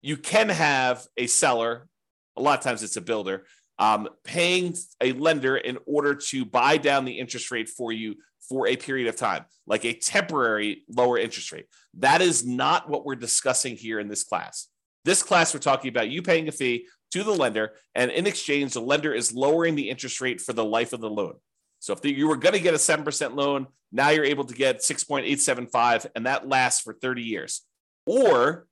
You 0.00 0.16
can 0.16 0.48
have 0.48 1.06
a 1.16 1.26
seller. 1.26 1.88
A 2.36 2.42
lot 2.42 2.58
of 2.58 2.64
times 2.64 2.82
it's 2.82 2.96
a 2.96 3.00
builder 3.00 3.44
um, 3.78 4.08
paying 4.24 4.74
a 5.00 5.12
lender 5.12 5.56
in 5.56 5.78
order 5.86 6.14
to 6.14 6.44
buy 6.44 6.76
down 6.78 7.04
the 7.04 7.18
interest 7.18 7.50
rate 7.50 7.68
for 7.68 7.92
you 7.92 8.16
for 8.48 8.66
a 8.66 8.76
period 8.76 9.08
of 9.08 9.16
time, 9.16 9.44
like 9.66 9.84
a 9.84 9.92
temporary 9.92 10.84
lower 10.88 11.18
interest 11.18 11.52
rate. 11.52 11.66
That 11.94 12.22
is 12.22 12.46
not 12.46 12.88
what 12.88 13.04
we're 13.04 13.16
discussing 13.16 13.76
here 13.76 13.98
in 13.98 14.08
this 14.08 14.24
class. 14.24 14.68
This 15.04 15.22
class, 15.22 15.52
we're 15.54 15.60
talking 15.60 15.88
about 15.88 16.10
you 16.10 16.22
paying 16.22 16.48
a 16.48 16.52
fee 16.52 16.86
to 17.12 17.22
the 17.22 17.32
lender, 17.32 17.74
and 17.94 18.10
in 18.10 18.26
exchange, 18.26 18.72
the 18.72 18.80
lender 18.80 19.12
is 19.14 19.32
lowering 19.32 19.74
the 19.74 19.88
interest 19.88 20.20
rate 20.20 20.40
for 20.40 20.52
the 20.52 20.64
life 20.64 20.92
of 20.92 21.00
the 21.00 21.10
loan. 21.10 21.34
So 21.78 21.92
if 21.92 22.04
you 22.04 22.26
were 22.26 22.36
going 22.36 22.54
to 22.54 22.60
get 22.60 22.74
a 22.74 22.78
7% 22.78 23.36
loan, 23.36 23.66
now 23.92 24.10
you're 24.10 24.24
able 24.24 24.44
to 24.44 24.54
get 24.54 24.80
6.875, 24.80 26.06
and 26.16 26.26
that 26.26 26.48
lasts 26.48 26.82
for 26.82 26.94
30 26.94 27.22
years, 27.22 27.62
or 28.06 28.66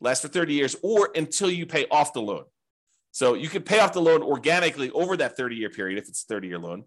lasts 0.00 0.24
for 0.24 0.28
30 0.28 0.54
years, 0.54 0.76
or 0.82 1.10
until 1.14 1.50
you 1.50 1.66
pay 1.66 1.86
off 1.90 2.12
the 2.12 2.22
loan. 2.22 2.44
So 3.12 3.34
you 3.34 3.48
can 3.48 3.62
pay 3.62 3.80
off 3.80 3.92
the 3.92 4.00
loan 4.00 4.22
organically 4.22 4.90
over 4.90 5.16
that 5.16 5.36
30 5.36 5.56
year 5.56 5.70
period 5.70 5.98
if 5.98 6.08
it's 6.08 6.22
a 6.22 6.26
30 6.26 6.48
year 6.48 6.58
loan. 6.58 6.84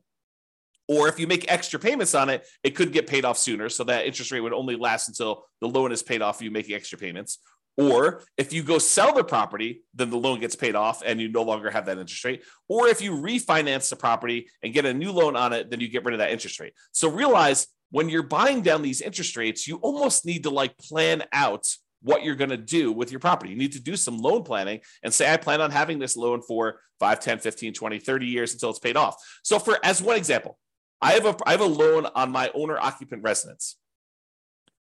Or 0.88 1.08
if 1.08 1.18
you 1.18 1.28
make 1.28 1.50
extra 1.50 1.80
payments 1.80 2.14
on 2.14 2.30
it, 2.30 2.46
it 2.62 2.72
could 2.72 2.92
get 2.92 3.08
paid 3.08 3.24
off 3.24 3.38
sooner. 3.38 3.70
So 3.70 3.86
that 3.86 4.06
interest 4.06 4.32
rate 4.32 4.42
would 4.42 4.54
only 4.54 4.76
last 4.76 5.08
until 5.08 5.46
the 5.62 5.68
loan 5.68 5.92
is 5.92 6.04
paid 6.04 6.22
off, 6.22 6.42
you 6.42 6.52
making 6.52 6.76
extra 6.76 6.98
payments. 6.98 7.40
Or 7.78 8.24
if 8.38 8.54
you 8.54 8.64
go 8.64 8.78
sell 8.78 9.14
the 9.14 9.24
property, 9.24 9.84
then 9.94 10.10
the 10.10 10.18
loan 10.18 10.40
gets 10.40 10.56
paid 10.56 10.76
off 10.76 11.02
and 11.04 11.20
you 11.20 11.30
no 11.30 11.42
longer 11.42 11.72
have 11.72 11.86
that 11.86 11.98
interest 11.98 12.24
rate. 12.24 12.44
Or 12.68 12.88
if 12.88 13.02
you 13.02 13.14
refinance 13.14 13.90
the 13.90 13.96
property 13.96 14.50
and 14.62 14.74
get 14.74 14.86
a 14.86 14.94
new 14.94 15.12
loan 15.12 15.36
on 15.36 15.54
it, 15.54 15.72
then 15.72 15.80
you 15.80 15.88
get 15.88 16.04
rid 16.04 16.14
of 16.14 16.20
that 16.20 16.32
interest 16.32 16.60
rate. 16.60 16.74
So 16.92 17.10
realize 17.10 17.68
when 17.90 18.10
you're 18.10 18.24
buying 18.24 18.62
down 18.62 18.82
these 18.82 19.02
interest 19.02 19.38
rates, 19.38 19.68
you 19.68 19.78
almost 19.78 20.26
need 20.26 20.44
to 20.44 20.50
like 20.50 20.78
plan 20.78 21.24
out 21.32 21.68
what 22.04 22.24
you're 22.24 22.36
going 22.36 22.50
to 22.50 22.58
do 22.58 22.92
with 22.92 23.12
your 23.12 23.20
property. 23.20 23.52
You 23.52 23.58
need 23.58 23.72
to 23.72 23.82
do 23.82 23.96
some 23.96 24.18
loan 24.18 24.44
planning 24.44 24.82
and 25.02 25.14
say, 25.14 25.32
I 25.32 25.38
plan 25.38 25.62
on 25.62 25.72
having 25.72 26.00
this 26.00 26.16
loan 26.16 26.42
for 26.42 26.80
5, 27.00 27.20
10, 27.20 27.40
15, 27.40 27.74
20, 27.74 28.00
30 28.00 28.26
years 28.26 28.54
until 28.54 28.70
it's 28.70 28.80
paid 28.80 28.98
off. 28.98 29.16
So, 29.44 29.58
for 29.58 29.80
as 29.84 30.02
one 30.02 30.18
example, 30.18 30.60
I 31.02 31.14
have 31.14 31.26
a 31.26 31.36
I 31.46 31.52
have 31.52 31.62
a 31.62 31.66
loan 31.66 32.06
on 32.14 32.32
my 32.32 32.52
owner 32.54 32.78
occupant 32.78 33.24
residence. 33.24 33.78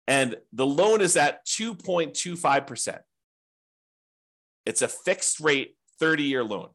And 0.07 0.37
the 0.53 0.65
loan 0.65 1.01
is 1.01 1.17
at 1.17 1.45
2.25%. 1.45 2.99
It's 4.65 4.81
a 4.81 4.87
fixed 4.87 5.41
rate 5.41 5.75
30 5.99 6.23
year 6.23 6.43
loan. 6.43 6.69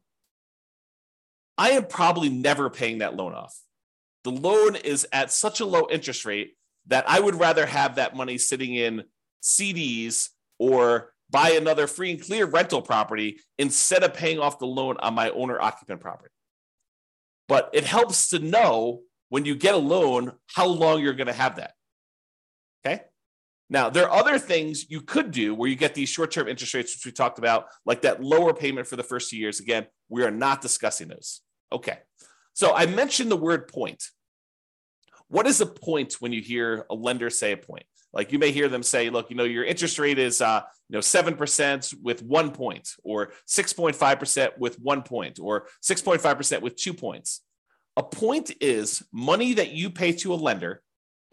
I 1.57 1.71
am 1.71 1.85
probably 1.85 2.29
never 2.29 2.69
paying 2.69 2.99
that 2.99 3.15
loan 3.15 3.33
off. 3.33 3.57
The 4.23 4.31
loan 4.31 4.75
is 4.75 5.07
at 5.11 5.31
such 5.31 5.59
a 5.59 5.65
low 5.65 5.87
interest 5.89 6.25
rate 6.25 6.55
that 6.87 7.05
I 7.07 7.19
would 7.19 7.35
rather 7.35 7.65
have 7.65 7.95
that 7.95 8.15
money 8.15 8.37
sitting 8.37 8.75
in 8.75 9.03
CDs 9.41 10.29
or 10.63 11.11
buy 11.29 11.49
another 11.51 11.87
free 11.87 12.11
and 12.11 12.21
clear 12.21 12.45
rental 12.45 12.81
property 12.81 13.39
instead 13.57 14.03
of 14.03 14.13
paying 14.13 14.39
off 14.39 14.59
the 14.59 14.65
loan 14.65 14.95
on 14.99 15.13
my 15.13 15.29
owner 15.31 15.59
occupant 15.59 15.99
property. 15.99 16.33
But 17.49 17.69
it 17.73 17.83
helps 17.83 18.29
to 18.29 18.39
know 18.39 19.01
when 19.27 19.43
you 19.43 19.55
get 19.55 19.73
a 19.73 19.77
loan 19.77 20.31
how 20.47 20.67
long 20.67 21.01
you're 21.01 21.13
going 21.13 21.27
to 21.27 21.33
have 21.33 21.57
that. 21.57 21.73
Okay. 22.85 23.01
Now, 23.69 23.89
there 23.89 24.07
are 24.07 24.17
other 24.17 24.39
things 24.39 24.89
you 24.89 25.01
could 25.01 25.31
do 25.31 25.53
where 25.53 25.69
you 25.69 25.75
get 25.75 25.95
these 25.95 26.07
short 26.07 26.31
term 26.31 26.47
interest 26.47 26.73
rates, 26.73 26.95
which 26.95 27.05
we 27.05 27.11
talked 27.11 27.39
about, 27.39 27.65
like 27.85 28.03
that 28.03 28.23
lower 28.23 28.53
payment 28.53 28.87
for 28.87 28.95
the 28.95 29.03
first 29.03 29.29
two 29.29 29.37
years. 29.37 29.59
Again, 29.59 29.87
we 30.07 30.23
are 30.23 30.31
not 30.31 30.61
discussing 30.61 31.09
those. 31.09 31.41
Okay. 31.71 31.97
So 32.53 32.73
I 32.73 32.85
mentioned 32.85 33.31
the 33.31 33.35
word 33.35 33.67
point. 33.67 34.03
What 35.27 35.47
is 35.47 35.59
a 35.59 35.65
point 35.65 36.13
when 36.19 36.31
you 36.31 36.41
hear 36.41 36.85
a 36.89 36.95
lender 36.95 37.29
say 37.29 37.51
a 37.51 37.57
point? 37.57 37.85
Like 38.13 38.31
you 38.31 38.39
may 38.39 38.51
hear 38.51 38.69
them 38.69 38.83
say, 38.83 39.09
look, 39.09 39.29
you 39.29 39.35
know, 39.35 39.43
your 39.43 39.63
interest 39.63 39.97
rate 39.97 40.19
is, 40.19 40.39
uh, 40.39 40.61
you 40.87 40.93
know, 40.93 40.99
7% 40.99 41.93
with 42.01 42.21
one 42.21 42.51
point, 42.51 42.89
or 43.03 43.33
6.5% 43.47 44.57
with 44.59 44.79
one 44.79 45.01
point, 45.01 45.39
or 45.39 45.67
6.5% 45.81 46.61
with 46.61 46.75
two 46.75 46.93
points. 46.93 47.41
A 47.97 48.03
point 48.03 48.51
is 48.61 49.03
money 49.11 49.55
that 49.55 49.71
you 49.71 49.89
pay 49.89 50.11
to 50.13 50.33
a 50.33 50.35
lender 50.35 50.81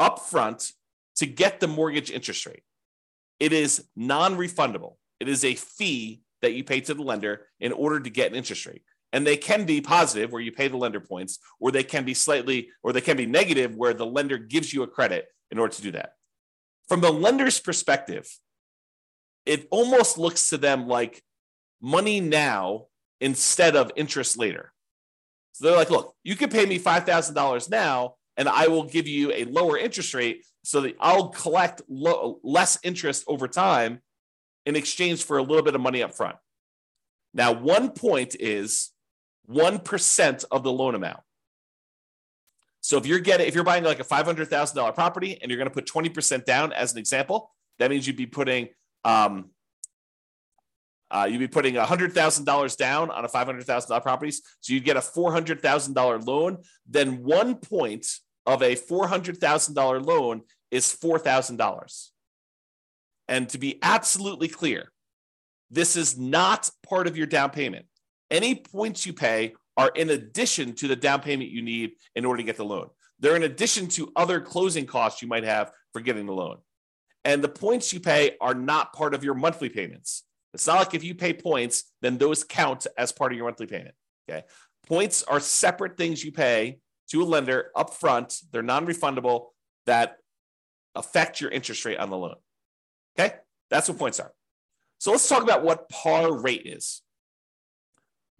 upfront 0.00 0.72
to 1.16 1.26
get 1.26 1.60
the 1.60 1.68
mortgage 1.68 2.10
interest 2.10 2.46
rate. 2.46 2.62
It 3.38 3.52
is 3.52 3.84
non 3.94 4.36
refundable, 4.36 4.96
it 5.20 5.28
is 5.28 5.44
a 5.44 5.54
fee 5.54 6.22
that 6.42 6.54
you 6.54 6.64
pay 6.64 6.80
to 6.80 6.94
the 6.94 7.02
lender 7.02 7.46
in 7.60 7.72
order 7.72 8.00
to 8.00 8.08
get 8.08 8.30
an 8.30 8.36
interest 8.36 8.64
rate. 8.64 8.82
And 9.12 9.26
they 9.26 9.36
can 9.36 9.64
be 9.66 9.82
positive 9.82 10.32
where 10.32 10.40
you 10.40 10.52
pay 10.52 10.68
the 10.68 10.78
lender 10.78 11.00
points, 11.00 11.38
or 11.58 11.70
they 11.70 11.82
can 11.82 12.04
be 12.04 12.14
slightly, 12.14 12.70
or 12.82 12.92
they 12.92 13.00
can 13.02 13.16
be 13.16 13.26
negative 13.26 13.74
where 13.74 13.92
the 13.92 14.06
lender 14.06 14.38
gives 14.38 14.72
you 14.72 14.82
a 14.82 14.86
credit 14.86 15.26
in 15.50 15.58
order 15.58 15.74
to 15.74 15.82
do 15.82 15.90
that. 15.92 16.14
From 16.90 17.00
the 17.00 17.12
lender's 17.12 17.60
perspective, 17.60 18.28
it 19.46 19.68
almost 19.70 20.18
looks 20.18 20.50
to 20.50 20.58
them 20.58 20.88
like 20.88 21.22
money 21.80 22.18
now 22.18 22.86
instead 23.20 23.76
of 23.76 23.92
interest 23.94 24.36
later. 24.36 24.72
So 25.52 25.66
they're 25.66 25.76
like, 25.76 25.90
look, 25.90 26.16
you 26.24 26.34
can 26.34 26.50
pay 26.50 26.66
me 26.66 26.80
$5,000 26.80 27.70
now, 27.70 28.16
and 28.36 28.48
I 28.48 28.66
will 28.66 28.82
give 28.82 29.06
you 29.06 29.30
a 29.30 29.44
lower 29.44 29.78
interest 29.78 30.14
rate 30.14 30.44
so 30.64 30.80
that 30.80 30.96
I'll 30.98 31.28
collect 31.28 31.80
lo- 31.88 32.40
less 32.42 32.76
interest 32.82 33.22
over 33.28 33.46
time 33.46 34.00
in 34.66 34.74
exchange 34.74 35.22
for 35.22 35.38
a 35.38 35.44
little 35.44 35.62
bit 35.62 35.76
of 35.76 35.80
money 35.80 36.02
up 36.02 36.12
front. 36.12 36.38
Now, 37.32 37.52
one 37.52 37.92
point 37.92 38.34
is 38.40 38.90
1% 39.48 40.44
of 40.50 40.64
the 40.64 40.72
loan 40.72 40.96
amount. 40.96 41.20
So 42.80 42.96
if 42.96 43.06
you're 43.06 43.18
getting 43.18 43.46
if 43.46 43.54
you're 43.54 43.64
buying 43.64 43.84
like 43.84 44.00
a 44.00 44.04
$500,000 44.04 44.94
property 44.94 45.38
and 45.40 45.50
you're 45.50 45.58
going 45.58 45.68
to 45.68 45.74
put 45.74 45.86
20% 45.86 46.44
down 46.44 46.72
as 46.72 46.92
an 46.92 46.98
example, 46.98 47.50
that 47.78 47.90
means 47.90 48.06
you'd 48.06 48.16
be 48.16 48.26
putting 48.26 48.68
um, 49.04 49.50
uh, 51.10 51.26
you'd 51.28 51.38
be 51.38 51.48
putting 51.48 51.74
$100,000 51.74 52.76
down 52.76 53.10
on 53.10 53.24
a 53.24 53.28
$500,000 53.28 54.02
properties. 54.02 54.42
So 54.60 54.72
you'd 54.72 54.84
get 54.84 54.96
a 54.96 55.00
$400,000 55.00 56.26
loan. 56.26 56.58
Then 56.86 57.24
one 57.24 57.56
point 57.56 58.06
of 58.46 58.62
a 58.62 58.76
$400,000 58.76 60.06
loan 60.06 60.42
is 60.70 60.86
$4,000. 60.86 62.08
And 63.26 63.48
to 63.48 63.58
be 63.58 63.78
absolutely 63.82 64.48
clear, 64.48 64.92
this 65.70 65.96
is 65.96 66.16
not 66.16 66.70
part 66.88 67.06
of 67.06 67.16
your 67.16 67.26
down 67.26 67.50
payment. 67.50 67.86
Any 68.30 68.54
points 68.54 69.04
you 69.04 69.12
pay 69.12 69.54
are 69.80 69.88
in 69.94 70.10
addition 70.10 70.74
to 70.74 70.88
the 70.88 70.96
down 70.96 71.22
payment 71.22 71.50
you 71.50 71.62
need 71.62 71.92
in 72.14 72.26
order 72.26 72.36
to 72.38 72.44
get 72.44 72.58
the 72.58 72.64
loan. 72.64 72.90
They're 73.18 73.36
in 73.36 73.44
addition 73.44 73.88
to 73.88 74.12
other 74.14 74.38
closing 74.38 74.84
costs 74.84 75.22
you 75.22 75.28
might 75.28 75.44
have 75.44 75.72
for 75.94 76.00
getting 76.00 76.26
the 76.26 76.34
loan. 76.34 76.58
And 77.24 77.42
the 77.42 77.48
points 77.48 77.90
you 77.90 78.00
pay 78.00 78.36
are 78.42 78.52
not 78.54 78.92
part 78.92 79.14
of 79.14 79.24
your 79.24 79.32
monthly 79.32 79.70
payments. 79.70 80.24
It's 80.52 80.66
not 80.66 80.76
like 80.76 80.94
if 80.94 81.02
you 81.02 81.14
pay 81.14 81.32
points, 81.32 81.84
then 82.02 82.18
those 82.18 82.44
count 82.44 82.86
as 82.98 83.10
part 83.10 83.32
of 83.32 83.36
your 83.38 83.46
monthly 83.46 83.66
payment. 83.66 83.94
Okay. 84.28 84.44
Points 84.86 85.22
are 85.22 85.40
separate 85.40 85.96
things 85.96 86.22
you 86.22 86.32
pay 86.32 86.80
to 87.10 87.22
a 87.22 87.24
lender 87.24 87.70
upfront. 87.74 88.42
They're 88.52 88.62
non-refundable 88.62 89.46
that 89.86 90.18
affect 90.94 91.40
your 91.40 91.50
interest 91.50 91.86
rate 91.86 91.98
on 91.98 92.10
the 92.10 92.18
loan. 92.18 92.36
Okay, 93.18 93.34
that's 93.70 93.88
what 93.88 93.98
points 93.98 94.20
are. 94.20 94.32
So 94.98 95.10
let's 95.12 95.28
talk 95.28 95.42
about 95.42 95.64
what 95.64 95.88
par 95.88 96.36
rate 96.36 96.66
is. 96.66 97.02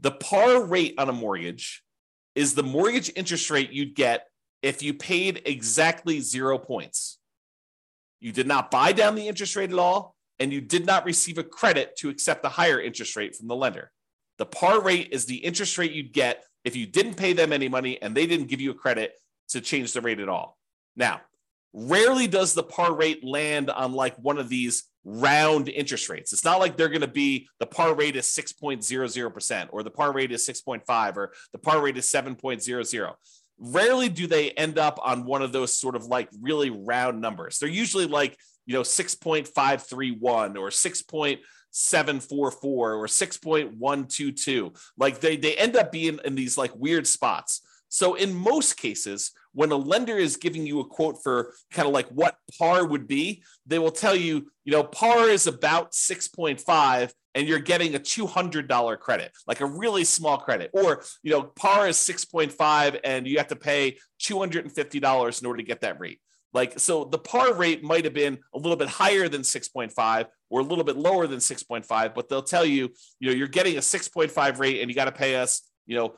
The 0.01 0.13
par 0.13 0.65
rate 0.65 0.95
on 0.99 1.09
a 1.09 1.13
mortgage 1.13 1.83
is 2.35 2.55
the 2.55 2.63
mortgage 2.63 3.13
interest 3.17 3.51
rate 3.51 3.71
you'd 3.71 3.95
get 3.95 4.27
if 4.63 4.83
you 4.83 4.95
paid 4.95 5.43
exactly 5.45 6.21
zero 6.21 6.59
points. 6.59 7.19
You 8.21 8.33
did 8.33 8.47
not 8.47 8.71
buy 8.71 8.93
down 8.93 9.15
the 9.15 9.29
interest 9.29 9.57
rate 9.57 9.73
at 9.73 9.79
all, 9.79 10.15
and 10.39 10.53
you 10.53 10.61
did 10.61 10.87
not 10.87 11.05
receive 11.05 11.39
a 11.39 11.45
credit 11.45 11.97
to 11.99 12.09
accept 12.09 12.43
the 12.43 12.49
higher 12.49 12.81
interest 12.81 13.17
rate 13.17 13.37
from 13.37 13.49
the 13.49 13.57
lender. 13.57 13.91
The 14.39 14.47
par 14.47 14.81
rate 14.81 15.09
is 15.13 15.27
the 15.27 15.37
interest 15.37 15.77
rate 15.77 15.93
you'd 15.93 16.13
get 16.13 16.45
if 16.65 16.77
you 16.77 16.87
didn't 16.87 17.15
pay 17.15 17.33
them 17.33 17.53
any 17.53 17.69
money 17.69 18.01
and 18.01 18.15
they 18.15 18.27
didn't 18.27 18.49
give 18.49 18.61
you 18.61 18.71
a 18.71 18.75
credit 18.75 19.13
to 19.51 19.61
change 19.61 19.93
the 19.93 20.01
rate 20.01 20.21
at 20.21 20.29
all. 20.29 20.59
Now, 20.97 21.21
rarely 21.73 22.27
does 22.27 22.55
the 22.55 22.63
par 22.63 22.95
rate 22.95 23.25
land 23.25 23.71
on 23.71 23.93
like 23.93 24.17
one 24.17 24.39
of 24.39 24.49
these 24.49 24.85
round 25.05 25.69
interest 25.69 26.09
rates. 26.09 26.33
It's 26.33 26.45
not 26.45 26.61
like 26.61 26.77
they're 26.77 26.89
going 26.89 27.01
to 27.01 27.09
be 27.09 27.49
the 27.59 27.67
par 27.67 27.95
rate 27.95 28.17
is 28.17 28.27
6.00% 28.27 29.69
or 29.71 29.83
the 29.83 29.91
par 29.91 30.13
rate 30.13 30.33
is 30.33 30.47
6.5 30.47 31.17
or 31.17 31.33
the 31.53 31.59
par 31.59 31.81
rate 31.81 31.97
is 31.97 32.07
7.00. 32.07 33.15
Rarely 33.63 34.09
do 34.09 34.27
they 34.27 34.51
end 34.53 34.79
up 34.79 34.99
on 35.03 35.27
one 35.27 35.43
of 35.43 35.53
those 35.53 35.77
sort 35.77 35.97
of 35.97 36.07
like 36.07 36.29
really 36.41 36.71
round 36.71 37.21
numbers. 37.21 37.59
They're 37.59 37.69
usually 37.69 38.07
like, 38.07 38.37
you 38.67 38.75
know, 38.75 38.83
6.531 38.83 40.59
or 40.59 40.71
6 40.71 41.03
seven 41.73 42.21
four 42.21 42.51
four 42.51 42.95
or 42.95 43.09
six 43.09 43.37
point 43.37 43.77
one 43.77 44.07
two 44.07 44.33
two. 44.33 44.73
Like 44.99 45.21
they 45.21 45.37
they 45.37 45.55
end 45.55 45.77
up 45.77 45.93
being 45.93 46.19
in 46.25 46.35
these 46.35 46.59
like 46.59 46.75
weird 46.75 47.07
spots. 47.07 47.63
So 47.91 48.15
in 48.15 48.35
most 48.35 48.77
cases, 48.77 49.33
when 49.53 49.73
a 49.73 49.77
lender 49.77 50.17
is 50.17 50.37
giving 50.37 50.65
you 50.65 50.81
a 50.81 50.85
quote 50.85 51.23
for 51.23 51.55
kind 51.73 51.87
of 51.87 51.93
like 51.93 52.09
what 52.09 52.37
par 52.59 52.87
would 52.87 53.07
be, 53.07 53.43
they 53.67 53.81
will 53.81 53.91
tell 53.91 54.15
you, 54.15 54.51
you 54.65 54.73
know, 54.73 54.85
par 54.85 55.29
is 55.29 55.47
about 55.47 55.93
6.5 55.93 57.13
and 57.35 57.49
you're 57.49 57.59
getting 57.59 57.95
a 57.95 57.99
$200 57.99 58.99
credit, 59.01 59.33
like 59.47 59.61
a 59.61 59.67
really 59.67 60.05
small 60.05 60.39
credit. 60.39 60.71
Or, 60.73 61.03
you 61.23 61.33
know, 61.33 61.43
par 61.43 61.89
is 61.89 61.97
6.5 61.97 63.01
and 63.03 63.27
you 63.27 63.39
have 63.39 63.49
to 63.49 63.57
pay 63.57 63.99
$250 64.23 65.41
in 65.41 65.47
order 65.47 65.57
to 65.57 65.67
get 65.67 65.81
that 65.81 66.01
rate. 66.01 66.21
Like, 66.53 66.79
so 66.79 67.05
the 67.05 67.19
par 67.19 67.55
rate 67.55 67.83
might 67.83 68.05
have 68.05 68.15
been 68.15 68.39
a 68.55 68.59
little 68.59 68.77
bit 68.77 68.89
higher 68.89 69.29
than 69.29 69.43
6.5 69.43 70.27
or 70.49 70.61
a 70.61 70.65
little 70.65 70.85
bit 70.85 70.97
lower 70.97 71.27
than 71.27 71.39
6.5, 71.39 72.15
but 72.15 72.29
they'll 72.29 72.43
tell 72.43 72.65
you, 72.65 72.91
you 73.19 73.31
know, 73.31 73.37
you're 73.37 73.49
getting 73.49 73.77
a 73.77 73.81
6.5 73.81 74.59
rate 74.59 74.81
and 74.81 74.89
you 74.89 74.95
got 74.95 75.05
to 75.05 75.13
pay 75.13 75.37
us, 75.37 75.63
you 75.87 75.97
know, 75.97 76.15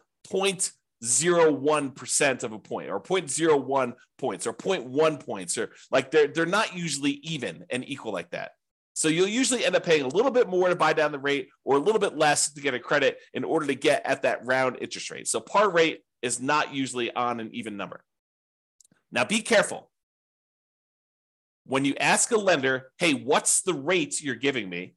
0.01% 1.03 2.45
of 2.45 2.53
a 2.53 2.59
point 2.59 2.89
or 2.89 3.01
0.01 3.01 3.93
points 4.19 4.47
or 4.47 4.53
0.1 4.53 5.25
points 5.25 5.59
or 5.59 5.73
like 5.91 6.11
they're, 6.11 6.29
they're 6.29 6.47
not 6.47 6.77
usually 6.77 7.13
even 7.25 7.65
and 7.71 7.89
equal 7.89 8.13
like 8.13 8.31
that. 8.31 8.53
So 8.95 9.09
you'll 9.09 9.29
usually 9.29 9.65
end 9.65 9.75
up 9.75 9.85
paying 9.85 10.03
a 10.03 10.09
little 10.09 10.31
bit 10.31 10.49
more 10.49 10.69
to 10.69 10.77
buy 10.77 10.93
down 10.93 11.13
the 11.13 11.19
rate 11.19 11.49
or 11.65 11.77
a 11.77 11.81
little 11.81 11.99
bit 11.99 12.17
less 12.17 12.53
to 12.53 12.61
get 12.61 12.75
a 12.75 12.79
credit 12.79 13.19
in 13.33 13.43
order 13.43 13.67
to 13.67 13.75
get 13.75 14.03
at 14.05 14.23
that 14.23 14.45
round 14.45 14.79
interest 14.81 15.11
rate. 15.11 15.27
So 15.27 15.41
par 15.41 15.71
rate 15.71 16.03
is 16.21 16.41
not 16.41 16.75
usually 16.75 17.13
on 17.13 17.41
an 17.41 17.51
even 17.53 17.77
number. 17.77 18.05
Now 19.11 19.25
be 19.25 19.41
careful 19.41 19.91
when 21.65 21.85
you 21.85 21.95
ask 21.99 22.31
a 22.33 22.37
lender, 22.37 22.91
hey, 22.99 23.15
what's 23.15 23.63
the 23.63 23.75
rate 23.75 24.21
you're 24.21 24.35
giving 24.35 24.69
me? 24.69 24.95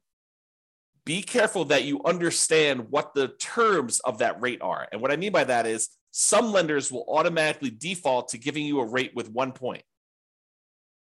Be 1.06 1.22
careful 1.22 1.64
that 1.66 1.84
you 1.84 2.02
understand 2.04 2.90
what 2.90 3.14
the 3.14 3.28
terms 3.28 4.00
of 4.00 4.18
that 4.18 4.42
rate 4.42 4.60
are. 4.60 4.86
And 4.92 5.00
what 5.00 5.10
I 5.10 5.16
mean 5.16 5.32
by 5.32 5.44
that 5.44 5.66
is 5.66 5.88
some 6.10 6.52
lenders 6.52 6.92
will 6.92 7.06
automatically 7.08 7.70
default 7.70 8.28
to 8.30 8.38
giving 8.38 8.66
you 8.66 8.80
a 8.80 8.86
rate 8.86 9.12
with 9.14 9.30
one 9.30 9.52
point. 9.52 9.82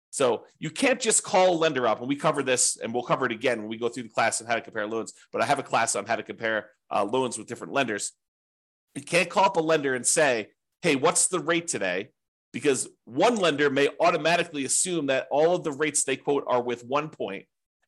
So 0.10 0.44
you 0.60 0.70
can't 0.70 1.00
just 1.00 1.24
call 1.24 1.54
a 1.54 1.56
lender 1.56 1.88
up, 1.88 2.00
and 2.00 2.10
we 2.10 2.18
cover 2.18 2.44
this, 2.44 2.78
and 2.78 2.94
we'll 2.94 3.04
cover 3.04 3.26
it 3.26 3.32
again 3.32 3.60
when 3.60 3.70
we 3.70 3.78
go 3.78 3.88
through 3.88 4.04
the 4.04 4.10
class 4.10 4.42
on 4.42 4.48
how 4.48 4.56
to 4.56 4.62
compare 4.62 4.86
loans. 4.86 5.14
But 5.32 5.42
I 5.42 5.46
have 5.46 5.60
a 5.60 5.64
class 5.64 5.96
on 5.96 6.06
how 6.06 6.18
to 6.18 6.24
compare 6.24 6.72
uh, 6.94 7.06
loans 7.06 7.38
with 7.38 7.48
different 7.48 7.72
lenders. 7.72 8.12
You 8.96 9.04
can't 9.04 9.30
call 9.30 9.46
up 9.46 9.56
a 9.56 9.62
lender 9.62 9.96
and 9.96 10.06
say, 10.06 10.50
"Hey, 10.82 10.98
what's 10.98 11.30
the 11.30 11.40
rate 11.40 11.68
today?" 11.68 12.10
because 12.54 12.88
one 13.06 13.36
lender 13.36 13.70
may 13.70 13.90
automatically 14.00 14.66
assume 14.66 15.08
that 15.08 15.28
all 15.32 15.56
of 15.56 15.64
the 15.64 15.72
rates 15.72 16.04
they 16.04 16.18
quote 16.18 16.44
are 16.48 16.62
with 16.62 16.84
one 16.86 17.10
point, 17.10 17.46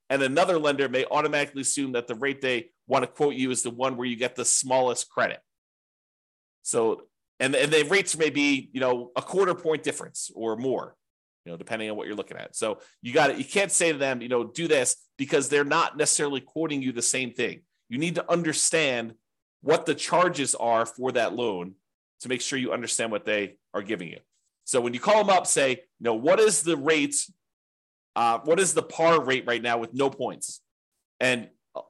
and 0.09 0.21
another 0.21 0.59
lender 0.59 0.89
may 0.89 1.05
automatically 1.05 1.61
assume 1.61 1.93
that 1.93 2.07
the 2.07 2.15
rate 2.15 2.41
they 2.41 2.69
want 2.87 3.03
to 3.03 3.07
quote 3.07 3.35
you 3.35 3.51
is 3.51 3.63
the 3.63 3.69
one 3.69 3.97
where 3.97 4.07
you 4.07 4.15
get 4.15 4.35
the 4.35 4.45
smallest 4.45 5.09
credit. 5.09 5.39
So, 6.61 7.03
and, 7.39 7.55
and 7.55 7.71
the 7.71 7.83
rates 7.83 8.17
may 8.17 8.29
be, 8.29 8.69
you 8.73 8.79
know, 8.79 9.11
a 9.15 9.21
quarter 9.21 9.55
point 9.55 9.83
difference 9.83 10.31
or 10.35 10.55
more, 10.55 10.95
you 11.45 11.51
know, 11.51 11.57
depending 11.57 11.89
on 11.89 11.97
what 11.97 12.07
you're 12.07 12.15
looking 12.15 12.37
at. 12.37 12.55
So 12.55 12.79
you 13.01 13.13
got 13.13 13.27
to, 13.27 13.37
you 13.37 13.45
can't 13.45 13.71
say 13.71 13.91
to 13.91 13.97
them, 13.97 14.21
you 14.21 14.29
know, 14.29 14.43
do 14.43 14.67
this 14.67 14.95
because 15.17 15.49
they're 15.49 15.63
not 15.63 15.97
necessarily 15.97 16.41
quoting 16.41 16.81
you 16.81 16.91
the 16.91 17.01
same 17.01 17.31
thing. 17.33 17.61
You 17.89 17.97
need 17.97 18.15
to 18.15 18.31
understand 18.31 19.13
what 19.61 19.85
the 19.85 19.95
charges 19.95 20.55
are 20.55 20.85
for 20.85 21.11
that 21.13 21.33
loan 21.33 21.75
to 22.21 22.29
make 22.29 22.41
sure 22.41 22.59
you 22.59 22.71
understand 22.71 23.11
what 23.11 23.25
they 23.25 23.57
are 23.73 23.81
giving 23.81 24.09
you. 24.09 24.19
So 24.65 24.79
when 24.79 24.93
you 24.93 24.99
call 24.99 25.17
them 25.23 25.29
up, 25.29 25.47
say, 25.47 25.71
you 25.71 25.77
know, 25.99 26.13
what 26.13 26.39
is 26.39 26.63
the 26.63 26.77
rate? 26.77 27.15
Uh, 28.15 28.39
what 28.43 28.59
is 28.59 28.73
the 28.73 28.83
par 28.83 29.23
rate 29.23 29.45
right 29.47 29.61
now 29.61 29.77
with 29.77 29.93
no 29.93 30.09
points? 30.09 30.61
And 31.19 31.49
uh, 31.75 31.81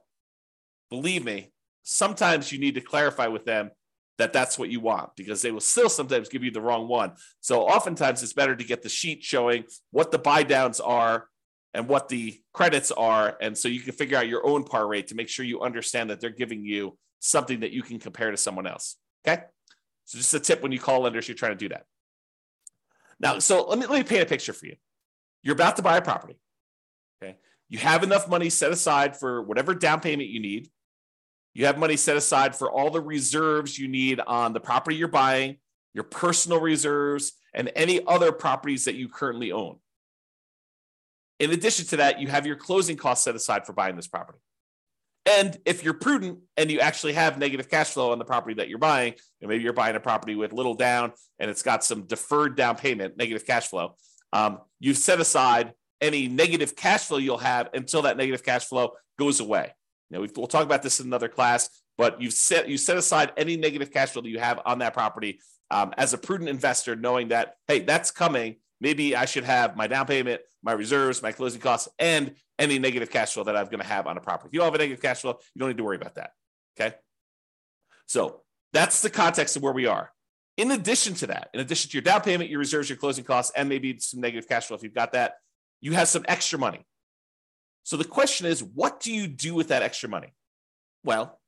believe 0.90 1.24
me, 1.24 1.52
sometimes 1.82 2.50
you 2.50 2.58
need 2.58 2.74
to 2.74 2.80
clarify 2.80 3.26
with 3.26 3.44
them 3.44 3.70
that 4.18 4.32
that's 4.32 4.58
what 4.58 4.70
you 4.70 4.80
want 4.80 5.10
because 5.16 5.42
they 5.42 5.50
will 5.50 5.60
still 5.60 5.88
sometimes 5.88 6.28
give 6.28 6.44
you 6.44 6.50
the 6.50 6.60
wrong 6.60 6.88
one. 6.88 7.12
So 7.40 7.62
oftentimes 7.62 8.22
it's 8.22 8.32
better 8.32 8.54
to 8.54 8.64
get 8.64 8.82
the 8.82 8.88
sheet 8.88 9.22
showing 9.22 9.64
what 9.90 10.10
the 10.10 10.18
buy 10.18 10.44
downs 10.44 10.80
are 10.80 11.28
and 11.74 11.88
what 11.88 12.08
the 12.08 12.40
credits 12.52 12.92
are. 12.92 13.36
And 13.40 13.58
so 13.58 13.68
you 13.68 13.80
can 13.80 13.92
figure 13.92 14.16
out 14.16 14.28
your 14.28 14.46
own 14.46 14.64
par 14.64 14.86
rate 14.86 15.08
to 15.08 15.16
make 15.16 15.28
sure 15.28 15.44
you 15.44 15.62
understand 15.62 16.10
that 16.10 16.20
they're 16.20 16.30
giving 16.30 16.64
you 16.64 16.96
something 17.18 17.60
that 17.60 17.72
you 17.72 17.82
can 17.82 17.98
compare 17.98 18.30
to 18.30 18.36
someone 18.36 18.66
else. 18.66 18.96
Okay. 19.26 19.42
So 20.04 20.18
just 20.18 20.34
a 20.34 20.40
tip 20.40 20.62
when 20.62 20.70
you 20.70 20.78
call 20.78 21.00
lenders, 21.00 21.26
you're 21.26 21.34
trying 21.34 21.52
to 21.52 21.58
do 21.58 21.70
that. 21.70 21.84
Now, 23.18 23.38
so 23.38 23.64
let 23.66 23.78
me 23.78 23.86
let 23.86 23.98
me 23.98 24.04
paint 24.04 24.22
a 24.22 24.26
picture 24.26 24.52
for 24.52 24.66
you. 24.66 24.76
You're 25.44 25.54
about 25.54 25.76
to 25.76 25.82
buy 25.82 25.98
a 25.98 26.02
property. 26.02 26.36
Okay. 27.22 27.36
You 27.68 27.78
have 27.78 28.02
enough 28.02 28.28
money 28.28 28.50
set 28.50 28.72
aside 28.72 29.16
for 29.16 29.42
whatever 29.42 29.74
down 29.74 30.00
payment 30.00 30.30
you 30.30 30.40
need. 30.40 30.70
You 31.52 31.66
have 31.66 31.78
money 31.78 31.96
set 31.96 32.16
aside 32.16 32.56
for 32.56 32.72
all 32.72 32.90
the 32.90 33.00
reserves 33.00 33.78
you 33.78 33.86
need 33.86 34.18
on 34.20 34.54
the 34.54 34.60
property 34.60 34.96
you're 34.96 35.06
buying, 35.06 35.58
your 35.92 36.02
personal 36.02 36.60
reserves, 36.60 37.32
and 37.52 37.70
any 37.76 38.04
other 38.06 38.32
properties 38.32 38.86
that 38.86 38.96
you 38.96 39.08
currently 39.08 39.52
own. 39.52 39.76
In 41.38 41.50
addition 41.50 41.84
to 41.86 41.98
that, 41.98 42.20
you 42.20 42.28
have 42.28 42.46
your 42.46 42.56
closing 42.56 42.96
costs 42.96 43.24
set 43.24 43.36
aside 43.36 43.66
for 43.66 43.72
buying 43.72 43.96
this 43.96 44.08
property. 44.08 44.38
And 45.26 45.56
if 45.64 45.84
you're 45.84 45.94
prudent 45.94 46.40
and 46.56 46.70
you 46.70 46.80
actually 46.80 47.14
have 47.14 47.38
negative 47.38 47.70
cash 47.70 47.90
flow 47.90 48.12
on 48.12 48.18
the 48.18 48.24
property 48.24 48.54
that 48.56 48.68
you're 48.68 48.78
buying, 48.78 49.14
and 49.40 49.48
maybe 49.48 49.62
you're 49.62 49.72
buying 49.72 49.96
a 49.96 50.00
property 50.00 50.34
with 50.34 50.52
little 50.52 50.74
down 50.74 51.12
and 51.38 51.50
it's 51.50 51.62
got 51.62 51.84
some 51.84 52.02
deferred 52.02 52.56
down 52.56 52.76
payment, 52.76 53.16
negative 53.16 53.46
cash 53.46 53.68
flow, 53.68 53.96
um, 54.32 54.58
you've 54.84 54.98
set 54.98 55.18
aside 55.18 55.72
any 56.02 56.28
negative 56.28 56.76
cash 56.76 57.04
flow 57.04 57.16
you'll 57.16 57.38
have 57.38 57.70
until 57.72 58.02
that 58.02 58.18
negative 58.18 58.44
cash 58.44 58.66
flow 58.66 58.92
goes 59.18 59.40
away. 59.40 59.72
Now 60.10 60.20
we'll 60.20 60.46
talk 60.46 60.64
about 60.64 60.82
this 60.82 61.00
in 61.00 61.06
another 61.06 61.28
class, 61.28 61.70
but 61.96 62.20
you've 62.20 62.34
set 62.34 62.68
you 62.68 62.76
set 62.76 62.98
aside 62.98 63.32
any 63.38 63.56
negative 63.56 63.90
cash 63.90 64.10
flow 64.10 64.20
that 64.20 64.28
you 64.28 64.38
have 64.38 64.60
on 64.66 64.80
that 64.80 64.92
property 64.92 65.40
um, 65.70 65.94
as 65.96 66.12
a 66.12 66.18
prudent 66.18 66.50
investor, 66.50 66.94
knowing 66.96 67.28
that 67.28 67.54
hey, 67.66 67.80
that's 67.80 68.10
coming. 68.10 68.56
Maybe 68.78 69.16
I 69.16 69.24
should 69.24 69.44
have 69.44 69.74
my 69.74 69.86
down 69.86 70.04
payment, 70.06 70.42
my 70.62 70.72
reserves, 70.72 71.22
my 71.22 71.32
closing 71.32 71.62
costs, 71.62 71.88
and 71.98 72.34
any 72.58 72.78
negative 72.78 73.10
cash 73.10 73.32
flow 73.32 73.44
that 73.44 73.56
I'm 73.56 73.66
going 73.66 73.80
to 73.80 73.86
have 73.86 74.06
on 74.06 74.18
a 74.18 74.20
property. 74.20 74.48
If 74.48 74.52
you 74.52 74.60
don't 74.60 74.66
have 74.66 74.74
a 74.74 74.78
negative 74.78 75.00
cash 75.00 75.22
flow, 75.22 75.38
you 75.54 75.60
don't 75.60 75.68
need 75.68 75.78
to 75.78 75.84
worry 75.84 75.96
about 75.96 76.16
that. 76.16 76.32
Okay. 76.78 76.94
So 78.06 78.42
that's 78.74 79.00
the 79.00 79.08
context 79.08 79.56
of 79.56 79.62
where 79.62 79.72
we 79.72 79.86
are. 79.86 80.10
In 80.56 80.70
addition 80.70 81.14
to 81.14 81.26
that, 81.28 81.50
in 81.52 81.60
addition 81.60 81.90
to 81.90 81.96
your 81.96 82.02
down 82.02 82.20
payment, 82.20 82.50
your 82.50 82.60
reserves, 82.60 82.88
your 82.88 82.96
closing 82.96 83.24
costs, 83.24 83.52
and 83.56 83.68
maybe 83.68 83.98
some 83.98 84.20
negative 84.20 84.48
cash 84.48 84.66
flow, 84.66 84.76
if 84.76 84.82
you've 84.82 84.94
got 84.94 85.12
that, 85.12 85.34
you 85.80 85.92
have 85.92 86.08
some 86.08 86.24
extra 86.28 86.58
money. 86.58 86.86
So 87.82 87.96
the 87.96 88.04
question 88.04 88.46
is, 88.46 88.62
what 88.62 89.00
do 89.00 89.12
you 89.12 89.26
do 89.26 89.54
with 89.54 89.68
that 89.68 89.82
extra 89.82 90.08
money? 90.08 90.32
Well, 91.02 91.40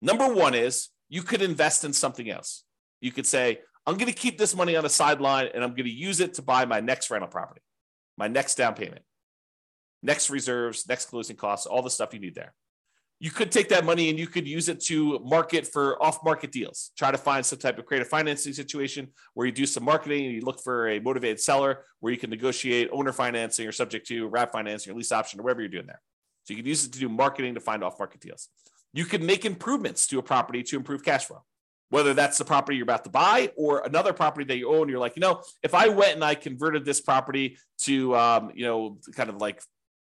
number 0.00 0.32
one 0.32 0.54
is 0.54 0.90
you 1.08 1.22
could 1.22 1.42
invest 1.42 1.84
in 1.84 1.92
something 1.92 2.30
else. 2.30 2.64
You 3.00 3.10
could 3.10 3.26
say, 3.26 3.60
I'm 3.86 3.96
going 3.96 4.12
to 4.12 4.18
keep 4.18 4.38
this 4.38 4.54
money 4.54 4.76
on 4.76 4.84
the 4.84 4.90
sideline 4.90 5.48
and 5.52 5.64
I'm 5.64 5.70
going 5.70 5.84
to 5.84 5.90
use 5.90 6.20
it 6.20 6.34
to 6.34 6.42
buy 6.42 6.66
my 6.66 6.80
next 6.80 7.10
rental 7.10 7.28
property, 7.28 7.62
my 8.16 8.28
next 8.28 8.56
down 8.56 8.74
payment 8.74 9.02
next 10.02 10.30
reserves, 10.30 10.86
next 10.88 11.06
closing 11.06 11.36
costs, 11.36 11.66
all 11.66 11.82
the 11.82 11.90
stuff 11.90 12.12
you 12.12 12.20
need 12.20 12.34
there. 12.34 12.52
You 13.22 13.30
could 13.30 13.52
take 13.52 13.68
that 13.68 13.84
money 13.84 14.10
and 14.10 14.18
you 14.18 14.26
could 14.26 14.48
use 14.48 14.68
it 14.68 14.80
to 14.86 15.20
market 15.20 15.64
for 15.64 16.02
off 16.02 16.24
market 16.24 16.50
deals. 16.50 16.90
Try 16.98 17.12
to 17.12 17.16
find 17.16 17.46
some 17.46 17.60
type 17.60 17.78
of 17.78 17.86
creative 17.86 18.08
financing 18.08 18.52
situation 18.52 19.06
where 19.34 19.46
you 19.46 19.52
do 19.52 19.64
some 19.64 19.84
marketing 19.84 20.26
and 20.26 20.34
you 20.34 20.40
look 20.40 20.60
for 20.60 20.88
a 20.88 20.98
motivated 20.98 21.38
seller 21.38 21.84
where 22.00 22.12
you 22.12 22.18
can 22.18 22.30
negotiate 22.30 22.88
owner 22.90 23.12
financing 23.12 23.64
or 23.64 23.70
subject 23.70 24.08
to 24.08 24.26
wrap 24.26 24.50
financing 24.50 24.92
or 24.92 24.96
lease 24.96 25.12
option 25.12 25.38
or 25.38 25.44
whatever 25.44 25.60
you're 25.60 25.68
doing 25.68 25.86
there. 25.86 26.02
So 26.42 26.54
you 26.54 26.56
can 26.56 26.66
use 26.66 26.84
it 26.84 26.92
to 26.94 26.98
do 26.98 27.08
marketing 27.08 27.54
to 27.54 27.60
find 27.60 27.84
off 27.84 27.96
market 27.96 28.20
deals. 28.20 28.48
You 28.92 29.04
can 29.04 29.24
make 29.24 29.44
improvements 29.44 30.08
to 30.08 30.18
a 30.18 30.22
property 30.22 30.64
to 30.64 30.76
improve 30.76 31.04
cash 31.04 31.26
flow 31.26 31.44
whether 31.92 32.14
that's 32.14 32.38
the 32.38 32.44
property 32.44 32.78
you're 32.78 32.84
about 32.84 33.04
to 33.04 33.10
buy 33.10 33.52
or 33.54 33.82
another 33.84 34.14
property 34.14 34.46
that 34.46 34.56
you 34.56 34.74
own. 34.74 34.88
You're 34.88 34.98
like, 34.98 35.14
you 35.14 35.20
know, 35.20 35.42
if 35.62 35.74
I 35.74 35.88
went 35.88 36.14
and 36.14 36.24
I 36.24 36.34
converted 36.34 36.86
this 36.86 37.02
property 37.02 37.58
to, 37.82 38.16
um, 38.16 38.50
you 38.54 38.64
know, 38.64 38.96
kind 39.14 39.28
of 39.28 39.36
like 39.36 39.62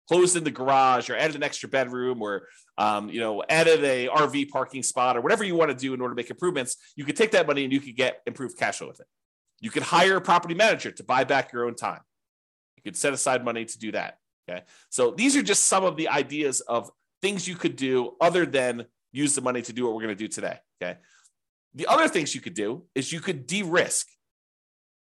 closed 0.09 0.37
in 0.37 0.45
the 0.45 0.51
garage 0.51 1.11
or 1.11 1.17
added 1.17 1.37
an 1.37 1.43
extra 1.43 1.69
bedroom 1.69 2.23
or 2.23 2.49
um, 2.79 3.09
you 3.09 3.21
know 3.21 3.43
added 3.49 3.83
a 3.85 4.09
rv 4.09 4.49
parking 4.49 4.83
spot 4.83 5.17
or 5.17 5.21
whatever 5.21 5.45
you 5.45 5.55
want 5.55 5.71
to 5.71 5.77
do 5.77 5.95
in 5.95 6.01
order 6.01 6.15
to 6.15 6.17
make 6.17 6.31
improvements 6.31 6.77
you 6.97 7.05
could 7.05 7.17
take 7.17 7.33
that 7.33 7.47
money 7.47 7.65
and 7.65 7.73
you 7.73 7.81
could 7.81 7.97
get 7.97 8.23
improved 8.27 8.59
cash 8.59 8.79
flow 8.79 8.89
with 8.89 9.01
it. 9.01 9.07
You 9.61 9.71
could 9.71 9.83
hire 9.83 10.17
a 10.17 10.21
property 10.21 10.55
manager 10.55 10.91
to 10.91 11.03
buy 11.03 11.25
back 11.25 11.53
your 11.53 11.65
own 11.65 11.75
time. 11.75 12.01
You 12.77 12.83
could 12.83 12.97
set 12.97 13.13
aside 13.13 13.45
money 13.45 13.65
to 13.65 13.79
do 13.79 13.93
that 13.93 14.19
okay? 14.49 14.63
So 14.91 15.11
these 15.11 15.37
are 15.37 15.43
just 15.43 15.65
some 15.65 15.85
of 15.85 15.97
the 15.97 16.09
ideas 16.09 16.61
of 16.61 16.91
things 17.23 17.49
you 17.49 17.57
could 17.57 17.77
do 17.77 18.13
other 18.21 18.47
than 18.47 18.87
use 19.13 19.35
the 19.35 19.41
money 19.41 19.63
to 19.63 19.73
do 19.73 19.85
what 19.85 19.95
we're 19.95 20.03
going 20.03 20.17
to 20.17 20.25
do 20.25 20.29
today 20.29 20.59
okay? 20.83 20.99
The 21.75 21.87
other 21.87 22.09
things 22.09 22.35
you 22.35 22.41
could 22.41 22.55
do 22.55 22.85
is 22.95 23.13
you 23.13 23.21
could 23.21 23.47
de-risk 23.47 24.07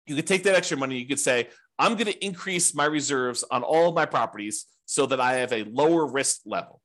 you 0.06 0.16
could 0.16 0.26
take 0.26 0.42
that 0.44 0.54
extra 0.54 0.76
money 0.76 0.98
you 0.98 1.06
could 1.06 1.20
say 1.20 1.48
i'm 1.78 1.94
going 1.94 2.06
to 2.06 2.24
increase 2.24 2.74
my 2.74 2.84
reserves 2.84 3.44
on 3.50 3.62
all 3.62 3.88
of 3.88 3.94
my 3.94 4.06
properties 4.06 4.66
so 4.86 5.04
that 5.06 5.20
I 5.20 5.34
have 5.34 5.52
a 5.52 5.64
lower 5.64 6.06
risk 6.06 6.40
level. 6.46 6.80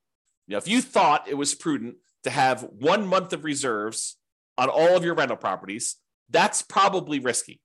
Now, 0.47 0.57
if 0.57 0.67
you 0.67 0.81
thought 0.81 1.29
it 1.29 1.35
was 1.35 1.55
prudent 1.55 1.95
to 2.23 2.29
have 2.29 2.63
one 2.63 3.07
month 3.07 3.31
of 3.31 3.45
reserves 3.45 4.17
on 4.57 4.69
all 4.69 4.97
of 4.97 5.05
your 5.05 5.13
rental 5.13 5.37
properties, 5.37 5.95
that's 6.29 6.61
probably 6.61 7.19
risky. 7.19 7.61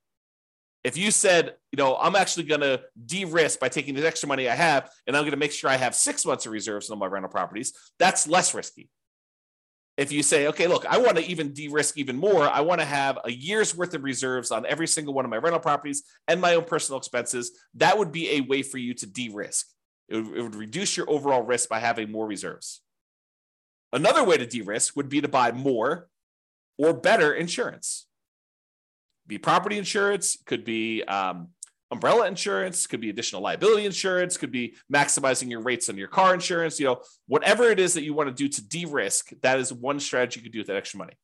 If 0.85 0.97
you 0.97 1.11
said, 1.11 1.57
you 1.73 1.77
know, 1.79 1.97
I'm 1.97 2.15
actually 2.15 2.45
going 2.45 2.61
to 2.61 2.83
de-risk 3.07 3.59
by 3.59 3.69
taking 3.69 3.95
the 3.95 4.07
extra 4.07 4.29
money 4.29 4.49
I 4.49 4.55
have, 4.55 4.89
and 5.07 5.17
I'm 5.17 5.23
going 5.23 5.33
to 5.33 5.37
make 5.37 5.51
sure 5.51 5.69
I 5.69 5.77
have 5.77 5.97
six 5.97 6.25
months 6.25 6.47
of 6.47 6.53
reserves 6.53 6.91
on 6.91 6.99
my 6.99 7.07
rental 7.07 7.31
properties, 7.31 7.73
that's 7.99 8.29
less 8.29 8.55
risky. 8.55 8.89
If 9.97 10.13
you 10.13 10.23
say, 10.23 10.49
okay, 10.49 10.67
look, 10.67 10.85
I 10.85 10.99
want 10.99 11.17
to 11.17 11.25
even 11.25 11.55
de-risk 11.55 11.97
even 11.97 12.17
more, 12.17 12.43
I 12.49 12.61
want 12.61 12.81
to 12.83 12.87
have 12.87 13.19
a 13.25 13.31
year's 13.33 13.75
worth 13.75 13.95
of 13.95 14.05
reserves 14.05 14.51
on 14.51 14.67
every 14.67 14.87
single 14.87 15.15
one 15.15 15.25
of 15.25 15.31
my 15.31 15.39
rental 15.39 15.61
properties 15.61 16.03
and 16.29 16.41
my 16.41 16.55
own 16.55 16.65
personal 16.65 16.99
expenses, 16.99 17.53
that 17.75 17.97
would 17.97 18.13
be 18.13 18.33
a 18.33 18.41
way 18.43 18.63
for 18.63 18.77
you 18.77 18.93
to 18.93 19.07
de-risk. 19.07 19.67
It 20.09 20.17
would, 20.17 20.37
it 20.37 20.43
would 20.43 20.55
reduce 20.55 20.97
your 20.97 21.09
overall 21.09 21.43
risk 21.43 21.71
by 21.71 21.79
having 21.79 22.13
more 22.13 22.27
reserves. 22.27 22.83
Another 23.93 24.25
way 24.25 24.37
to 24.37 24.47
de 24.47 24.61
risk 24.61 24.97
would 24.97 25.09
be 25.09 25.21
to 25.21 25.29
buy 25.29 25.53
more 25.53 26.09
or 26.77 26.93
better 26.93 27.33
insurance. 27.33 28.07
Be 29.27 29.39
property 29.39 29.79
insurance, 29.79 30.37
could 30.45 30.65
be 30.65 31.03
um, 31.05 31.49
umbrella 31.91 32.27
insurance, 32.27 32.87
could 32.87 33.01
be 33.01 33.11
additional 33.11 33.43
liability 33.43 33.87
insurance, 33.87 34.37
could 34.37 34.51
be 34.51 34.75
maximizing 34.93 35.51
your 35.51 35.61
rates 35.61 35.89
on 35.89 35.97
your 35.97 36.09
car 36.09 36.35
insurance. 36.35 36.81
You 36.81 36.87
know, 36.87 37.01
whatever 37.29 37.65
it 37.65 37.79
is 37.79 37.95
that 37.95 38.03
you 38.03 38.15
want 38.15 38.29
to 38.29 38.35
do 38.35 38.49
to 38.49 38.69
de 38.69 38.85
risk, 38.85 39.31
that 39.43 39.59
is 39.59 39.73
one 39.73 40.01
strategy 40.01 40.41
you 40.41 40.45
could 40.45 40.53
do 40.53 40.59
with 40.61 40.67
that 40.69 40.77
extra 40.77 40.99
money. 40.99 41.15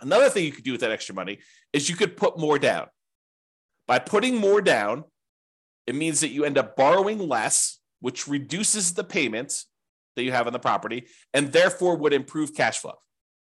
Another 0.00 0.28
thing 0.28 0.44
you 0.44 0.52
could 0.52 0.64
do 0.64 0.72
with 0.72 0.80
that 0.80 0.90
extra 0.90 1.14
money 1.14 1.38
is 1.72 1.88
you 1.88 1.96
could 1.96 2.16
put 2.16 2.38
more 2.38 2.58
down. 2.58 2.86
By 3.86 3.98
putting 3.98 4.36
more 4.36 4.60
down, 4.60 5.04
it 5.86 5.94
means 5.94 6.20
that 6.20 6.30
you 6.30 6.44
end 6.44 6.58
up 6.58 6.76
borrowing 6.76 7.18
less 7.18 7.80
which 8.00 8.26
reduces 8.26 8.94
the 8.94 9.04
payment 9.04 9.64
that 10.16 10.22
you 10.24 10.32
have 10.32 10.46
on 10.46 10.52
the 10.52 10.58
property 10.58 11.06
and 11.32 11.52
therefore 11.52 11.96
would 11.96 12.12
improve 12.12 12.54
cash 12.54 12.78
flow. 12.78 12.94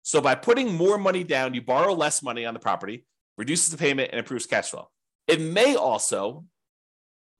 So 0.03 0.21
by 0.21 0.35
putting 0.35 0.75
more 0.75 0.99
money 0.99 1.25
down, 1.25 1.55
you 1.55 1.62
borrow 1.62 1.93
less 1.93 2.23
money 2.23 2.47
on 2.47 2.55
the 2.55 2.61
property, 2.61 3.05
reduces 3.37 3.71
the 3.71 3.77
payment, 3.77 4.11
and 4.12 4.19
improves 4.19 4.47
cash 4.47 4.71
flow. 4.71 4.89
It 5.27 5.41
may 5.41 5.75
also 5.75 6.45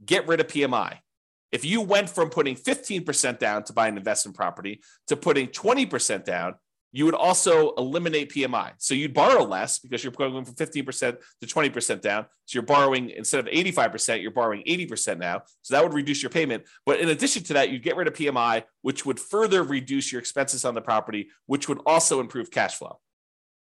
get 0.05 0.27
rid 0.27 0.40
of 0.40 0.49
PMI. 0.49 0.99
If 1.53 1.64
you 1.64 1.81
went 1.81 2.11
from 2.11 2.29
putting 2.29 2.57
15% 2.57 3.38
down 3.38 3.64
to 3.64 3.72
buy 3.72 3.88
an 3.88 3.96
investment 3.96 4.37
property 4.37 4.81
to 5.07 5.16
putting 5.16 5.49
20% 5.49 6.25
down, 6.25 6.57
you 6.92 7.05
would 7.05 7.14
also 7.14 7.75
eliminate 7.75 8.33
PMI. 8.33 8.72
So 8.79 8.94
you'd 8.94 9.12
borrow 9.12 9.44
less 9.44 9.79
because 9.79 10.03
you're 10.03 10.12
going 10.12 10.44
from 10.44 10.55
15% 10.55 11.18
to 11.40 11.46
20% 11.46 12.01
down. 12.01 12.25
So 12.46 12.57
you're 12.57 12.62
borrowing 12.62 13.11
instead 13.11 13.40
of 13.40 13.53
85%, 13.53 14.22
you're 14.22 14.31
borrowing 14.31 14.62
80% 14.66 15.18
now. 15.18 15.42
So 15.62 15.75
that 15.75 15.83
would 15.85 15.92
reduce 15.92 16.22
your 16.22 16.31
payment. 16.31 16.64
But 16.87 17.01
in 17.01 17.11
addition 17.11 17.42
to 17.44 17.53
that, 17.55 17.70
you'd 17.70 17.83
get 17.83 17.96
rid 17.96 18.09
of 18.09 18.14
PMI, 18.14 18.64
which 18.83 19.05
would 19.05 19.20
further 19.20 19.62
reduce 19.62 20.11
your 20.11 20.20
expenses 20.20 20.64
on 20.64 20.75
the 20.75 20.81
property, 20.81 21.29
which 21.44 21.68
would 21.68 21.81
also 21.85 22.18
improve 22.20 22.51
cash 22.51 22.77
flow. 22.77 22.99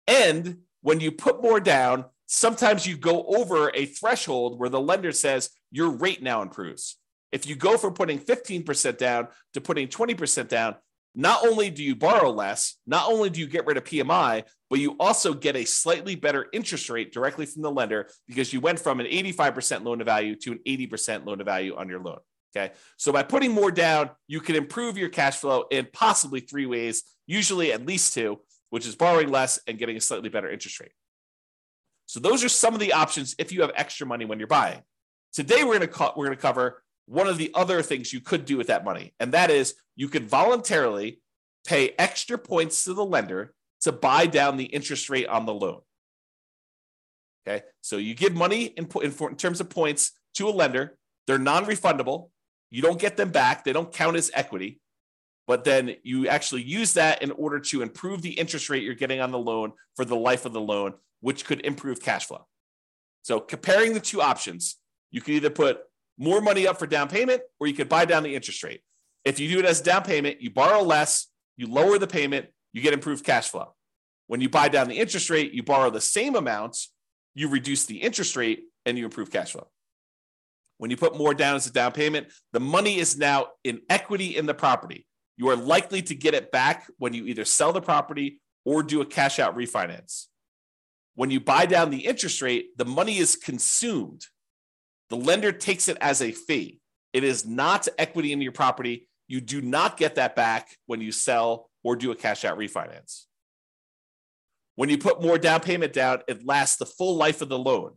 And 0.07 0.59
when 0.81 0.99
you 0.99 1.11
put 1.11 1.41
more 1.41 1.59
down, 1.59 2.05
sometimes 2.25 2.85
you 2.85 2.97
go 2.97 3.23
over 3.23 3.71
a 3.73 3.85
threshold 3.85 4.59
where 4.59 4.69
the 4.69 4.79
lender 4.79 5.11
says 5.11 5.49
your 5.71 5.89
rate 5.89 6.21
now 6.21 6.41
improves. 6.41 6.97
If 7.31 7.47
you 7.47 7.55
go 7.55 7.77
from 7.77 7.93
putting 7.93 8.19
15% 8.19 8.97
down 8.97 9.27
to 9.53 9.61
putting 9.61 9.87
20% 9.87 10.47
down, 10.47 10.75
not 11.15 11.45
only 11.45 11.69
do 11.69 11.83
you 11.83 11.95
borrow 11.95 12.29
less, 12.29 12.75
not 12.85 13.09
only 13.09 13.29
do 13.29 13.39
you 13.39 13.47
get 13.47 13.65
rid 13.65 13.77
of 13.77 13.85
PMI, 13.85 14.43
but 14.69 14.79
you 14.79 14.95
also 14.99 15.33
get 15.33 15.55
a 15.55 15.63
slightly 15.63 16.15
better 16.15 16.47
interest 16.51 16.89
rate 16.89 17.13
directly 17.13 17.45
from 17.45 17.61
the 17.61 17.71
lender 17.71 18.09
because 18.27 18.51
you 18.51 18.59
went 18.59 18.79
from 18.79 18.99
an 18.99 19.05
85% 19.05 19.83
loan 19.83 19.99
to 19.99 20.05
value 20.05 20.35
to 20.37 20.51
an 20.51 20.59
80% 20.67 21.25
loan 21.25 21.37
to 21.37 21.43
value 21.43 21.75
on 21.75 21.87
your 21.87 22.01
loan. 22.01 22.19
Okay. 22.55 22.73
So 22.97 23.11
by 23.11 23.23
putting 23.23 23.51
more 23.51 23.71
down, 23.71 24.11
you 24.27 24.39
can 24.39 24.55
improve 24.55 24.97
your 24.97 25.09
cash 25.09 25.37
flow 25.37 25.65
in 25.71 25.87
possibly 25.91 26.39
three 26.39 26.65
ways, 26.65 27.03
usually 27.27 27.71
at 27.73 27.85
least 27.85 28.13
two, 28.13 28.41
which 28.69 28.87
is 28.87 28.95
borrowing 28.95 29.29
less 29.29 29.59
and 29.67 29.77
getting 29.77 29.97
a 29.97 30.01
slightly 30.01 30.29
better 30.29 30.49
interest 30.49 30.79
rate. 30.79 30.91
So 32.05 32.19
those 32.19 32.43
are 32.43 32.49
some 32.49 32.73
of 32.73 32.79
the 32.79 32.93
options 32.93 33.35
if 33.37 33.51
you 33.51 33.61
have 33.61 33.71
extra 33.75 34.05
money 34.05 34.25
when 34.25 34.39
you're 34.39 34.47
buying. 34.47 34.81
Today 35.33 35.63
we're 35.63 35.77
going 35.77 35.81
to 35.81 35.87
co- 35.87 36.13
we're 36.15 36.25
going 36.25 36.37
to 36.37 36.41
cover 36.41 36.83
one 37.07 37.27
of 37.27 37.37
the 37.37 37.51
other 37.53 37.81
things 37.81 38.13
you 38.13 38.21
could 38.21 38.45
do 38.45 38.57
with 38.57 38.67
that 38.67 38.83
money, 38.83 39.13
and 39.19 39.33
that 39.33 39.51
is 39.51 39.75
you 39.95 40.07
could 40.07 40.29
voluntarily 40.29 41.21
pay 41.65 41.93
extra 41.97 42.37
points 42.37 42.83
to 42.85 42.93
the 42.93 43.05
lender 43.05 43.53
to 43.81 43.91
buy 43.91 44.25
down 44.27 44.57
the 44.57 44.65
interest 44.65 45.09
rate 45.09 45.27
on 45.27 45.45
the 45.45 45.53
loan. 45.53 45.81
Okay, 47.47 47.63
so 47.81 47.97
you 47.97 48.15
give 48.15 48.33
money 48.33 48.65
in, 48.65 48.87
in, 49.01 49.11
in 49.11 49.35
terms 49.35 49.59
of 49.61 49.69
points 49.69 50.13
to 50.35 50.47
a 50.47 50.51
lender, 50.51 50.97
they're 51.27 51.37
non 51.37 51.65
refundable. 51.65 52.29
You 52.71 52.81
don't 52.81 52.99
get 52.99 53.17
them 53.17 53.29
back, 53.29 53.63
they 53.63 53.73
don't 53.73 53.93
count 53.93 54.17
as 54.17 54.31
equity, 54.33 54.79
but 55.47 55.63
then 55.63 55.95
you 56.03 56.27
actually 56.27 56.63
use 56.63 56.93
that 56.93 57.21
in 57.21 57.31
order 57.31 57.59
to 57.59 57.81
improve 57.81 58.21
the 58.21 58.31
interest 58.31 58.69
rate 58.69 58.83
you're 58.83 58.95
getting 58.95 59.21
on 59.21 59.31
the 59.31 59.39
loan 59.39 59.73
for 59.95 60.05
the 60.05 60.15
life 60.15 60.45
of 60.45 60.53
the 60.53 60.61
loan, 60.61 60.93
which 61.25 61.43
could 61.43 61.65
improve 61.65 61.99
cash 62.03 62.27
flow. 62.27 62.45
So, 63.23 63.39
comparing 63.39 63.95
the 63.95 63.99
two 63.99 64.21
options, 64.21 64.75
you 65.09 65.21
can 65.21 65.33
either 65.33 65.49
put 65.49 65.79
more 66.19 66.39
money 66.39 66.67
up 66.67 66.77
for 66.77 66.85
down 66.85 67.07
payment 67.07 67.41
or 67.59 67.65
you 67.65 67.73
could 67.73 67.89
buy 67.89 68.05
down 68.05 68.21
the 68.21 68.35
interest 68.35 68.61
rate. 68.63 68.81
If 69.23 69.39
you 69.39 69.49
do 69.49 69.57
it 69.57 69.65
as 69.65 69.81
down 69.81 70.03
payment, 70.03 70.39
you 70.39 70.51
borrow 70.51 70.83
less, 70.83 71.25
you 71.57 71.65
lower 71.65 71.97
the 71.97 72.05
payment, 72.05 72.45
you 72.73 72.83
get 72.83 72.93
improved 72.93 73.25
cash 73.25 73.49
flow. 73.49 73.73
When 74.27 74.39
you 74.39 74.49
buy 74.49 74.67
down 74.67 74.87
the 74.87 74.99
interest 74.99 75.31
rate, 75.31 75.51
you 75.51 75.63
borrow 75.63 75.89
the 75.89 75.99
same 75.99 76.35
amounts, 76.35 76.93
you 77.33 77.49
reduce 77.49 77.87
the 77.87 77.97
interest 77.97 78.35
rate, 78.35 78.65
and 78.85 78.95
you 78.95 79.03
improve 79.03 79.31
cash 79.31 79.53
flow. 79.53 79.67
When 80.77 80.91
you 80.91 80.97
put 80.97 81.17
more 81.17 81.33
down 81.33 81.55
as 81.55 81.65
a 81.65 81.73
down 81.73 81.93
payment, 81.93 82.27
the 82.53 82.59
money 82.59 82.99
is 82.99 83.17
now 83.17 83.47
in 83.63 83.81
equity 83.89 84.37
in 84.37 84.45
the 84.45 84.53
property. 84.53 85.07
You 85.37 85.49
are 85.49 85.55
likely 85.55 86.03
to 86.03 86.13
get 86.13 86.35
it 86.35 86.51
back 86.51 86.85
when 86.99 87.15
you 87.15 87.25
either 87.25 87.45
sell 87.45 87.73
the 87.73 87.81
property 87.81 88.41
or 88.63 88.83
do 88.83 89.01
a 89.01 89.05
cash 89.07 89.39
out 89.39 89.57
refinance. 89.57 90.27
When 91.15 91.31
you 91.31 91.39
buy 91.39 91.65
down 91.65 91.89
the 91.89 92.05
interest 92.05 92.41
rate, 92.41 92.77
the 92.77 92.85
money 92.85 93.17
is 93.17 93.35
consumed. 93.35 94.27
The 95.09 95.15
lender 95.15 95.51
takes 95.51 95.87
it 95.87 95.97
as 96.01 96.21
a 96.21 96.31
fee. 96.31 96.79
It 97.13 97.23
is 97.23 97.45
not 97.45 97.87
equity 97.97 98.33
in 98.33 98.41
your 98.41 98.51
property. 98.51 99.07
You 99.27 99.41
do 99.41 99.61
not 99.61 99.97
get 99.97 100.15
that 100.15 100.35
back 100.35 100.77
when 100.85 101.01
you 101.01 101.11
sell 101.11 101.69
or 101.83 101.95
do 101.95 102.11
a 102.11 102.15
cash 102.15 102.43
out 102.43 102.57
refinance. 102.57 103.23
When 104.75 104.89
you 104.89 104.97
put 104.97 105.21
more 105.21 105.37
down 105.37 105.61
payment 105.61 105.93
down, 105.93 106.19
it 106.27 106.45
lasts 106.45 106.77
the 106.77 106.85
full 106.85 107.15
life 107.15 107.41
of 107.41 107.47
the 107.47 107.57
loan, 107.57 107.93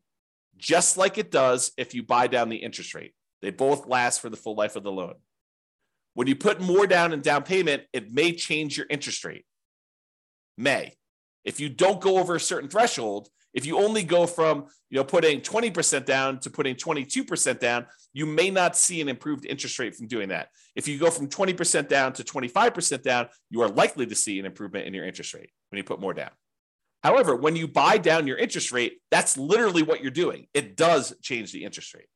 just 0.56 0.96
like 0.96 1.18
it 1.18 1.32
does 1.32 1.72
if 1.76 1.94
you 1.94 2.04
buy 2.04 2.28
down 2.28 2.48
the 2.48 2.56
interest 2.56 2.94
rate. 2.94 3.14
They 3.42 3.50
both 3.50 3.86
last 3.86 4.20
for 4.20 4.30
the 4.30 4.36
full 4.36 4.54
life 4.54 4.76
of 4.76 4.84
the 4.84 4.92
loan. 4.92 5.14
When 6.14 6.28
you 6.28 6.36
put 6.36 6.60
more 6.60 6.86
down 6.86 7.12
in 7.12 7.20
down 7.20 7.42
payment, 7.42 7.84
it 7.92 8.12
may 8.12 8.32
change 8.32 8.76
your 8.76 8.86
interest 8.90 9.24
rate. 9.24 9.44
May. 10.56 10.97
If 11.48 11.60
you 11.60 11.70
don't 11.70 11.98
go 11.98 12.18
over 12.18 12.34
a 12.34 12.40
certain 12.40 12.68
threshold, 12.68 13.30
if 13.54 13.64
you 13.64 13.78
only 13.78 14.02
go 14.02 14.26
from 14.26 14.66
you 14.90 14.98
know 14.98 15.04
putting 15.04 15.40
20% 15.40 16.04
down 16.04 16.40
to 16.40 16.50
putting 16.50 16.76
22% 16.76 17.58
down, 17.58 17.86
you 18.12 18.26
may 18.26 18.50
not 18.50 18.76
see 18.76 19.00
an 19.00 19.08
improved 19.08 19.46
interest 19.46 19.78
rate 19.78 19.96
from 19.96 20.08
doing 20.08 20.28
that. 20.28 20.50
If 20.76 20.86
you 20.86 20.98
go 20.98 21.10
from 21.10 21.26
20% 21.26 21.88
down 21.88 22.12
to 22.12 22.22
25% 22.22 23.02
down, 23.02 23.28
you 23.48 23.62
are 23.62 23.68
likely 23.70 24.04
to 24.04 24.14
see 24.14 24.38
an 24.38 24.44
improvement 24.44 24.86
in 24.86 24.92
your 24.92 25.06
interest 25.06 25.32
rate 25.32 25.48
when 25.70 25.78
you 25.78 25.84
put 25.84 26.02
more 26.02 26.12
down. 26.12 26.32
However, 27.02 27.34
when 27.34 27.56
you 27.56 27.66
buy 27.66 27.96
down 27.96 28.26
your 28.26 28.36
interest 28.36 28.70
rate, 28.70 29.00
that's 29.10 29.38
literally 29.38 29.82
what 29.82 30.02
you're 30.02 30.10
doing. 30.10 30.48
It 30.52 30.76
does 30.76 31.14
change 31.22 31.50
the 31.52 31.64
interest 31.64 31.94
rate. 31.94 32.08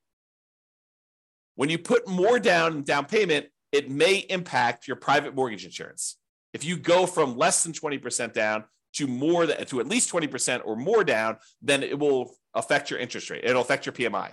When 1.54 1.70
you 1.70 1.78
put 1.78 2.06
more 2.06 2.38
down 2.38 2.82
down 2.82 3.06
payment, 3.06 3.46
it 3.72 3.90
may 3.90 4.16
impact 4.28 4.86
your 4.86 4.96
private 4.96 5.34
mortgage 5.34 5.64
insurance. 5.64 6.18
If 6.52 6.66
you 6.66 6.76
go 6.76 7.06
from 7.06 7.38
less 7.38 7.64
than 7.64 7.72
20% 7.72 8.34
down 8.34 8.64
to 8.94 9.06
more 9.06 9.46
than 9.46 9.64
to 9.66 9.80
at 9.80 9.86
least 9.86 10.12
20% 10.12 10.62
or 10.64 10.76
more 10.76 11.04
down, 11.04 11.36
then 11.60 11.82
it 11.82 11.98
will 11.98 12.34
affect 12.54 12.90
your 12.90 12.98
interest 12.98 13.30
rate. 13.30 13.44
It'll 13.44 13.62
affect 13.62 13.86
your 13.86 13.92
PMI. 13.92 14.32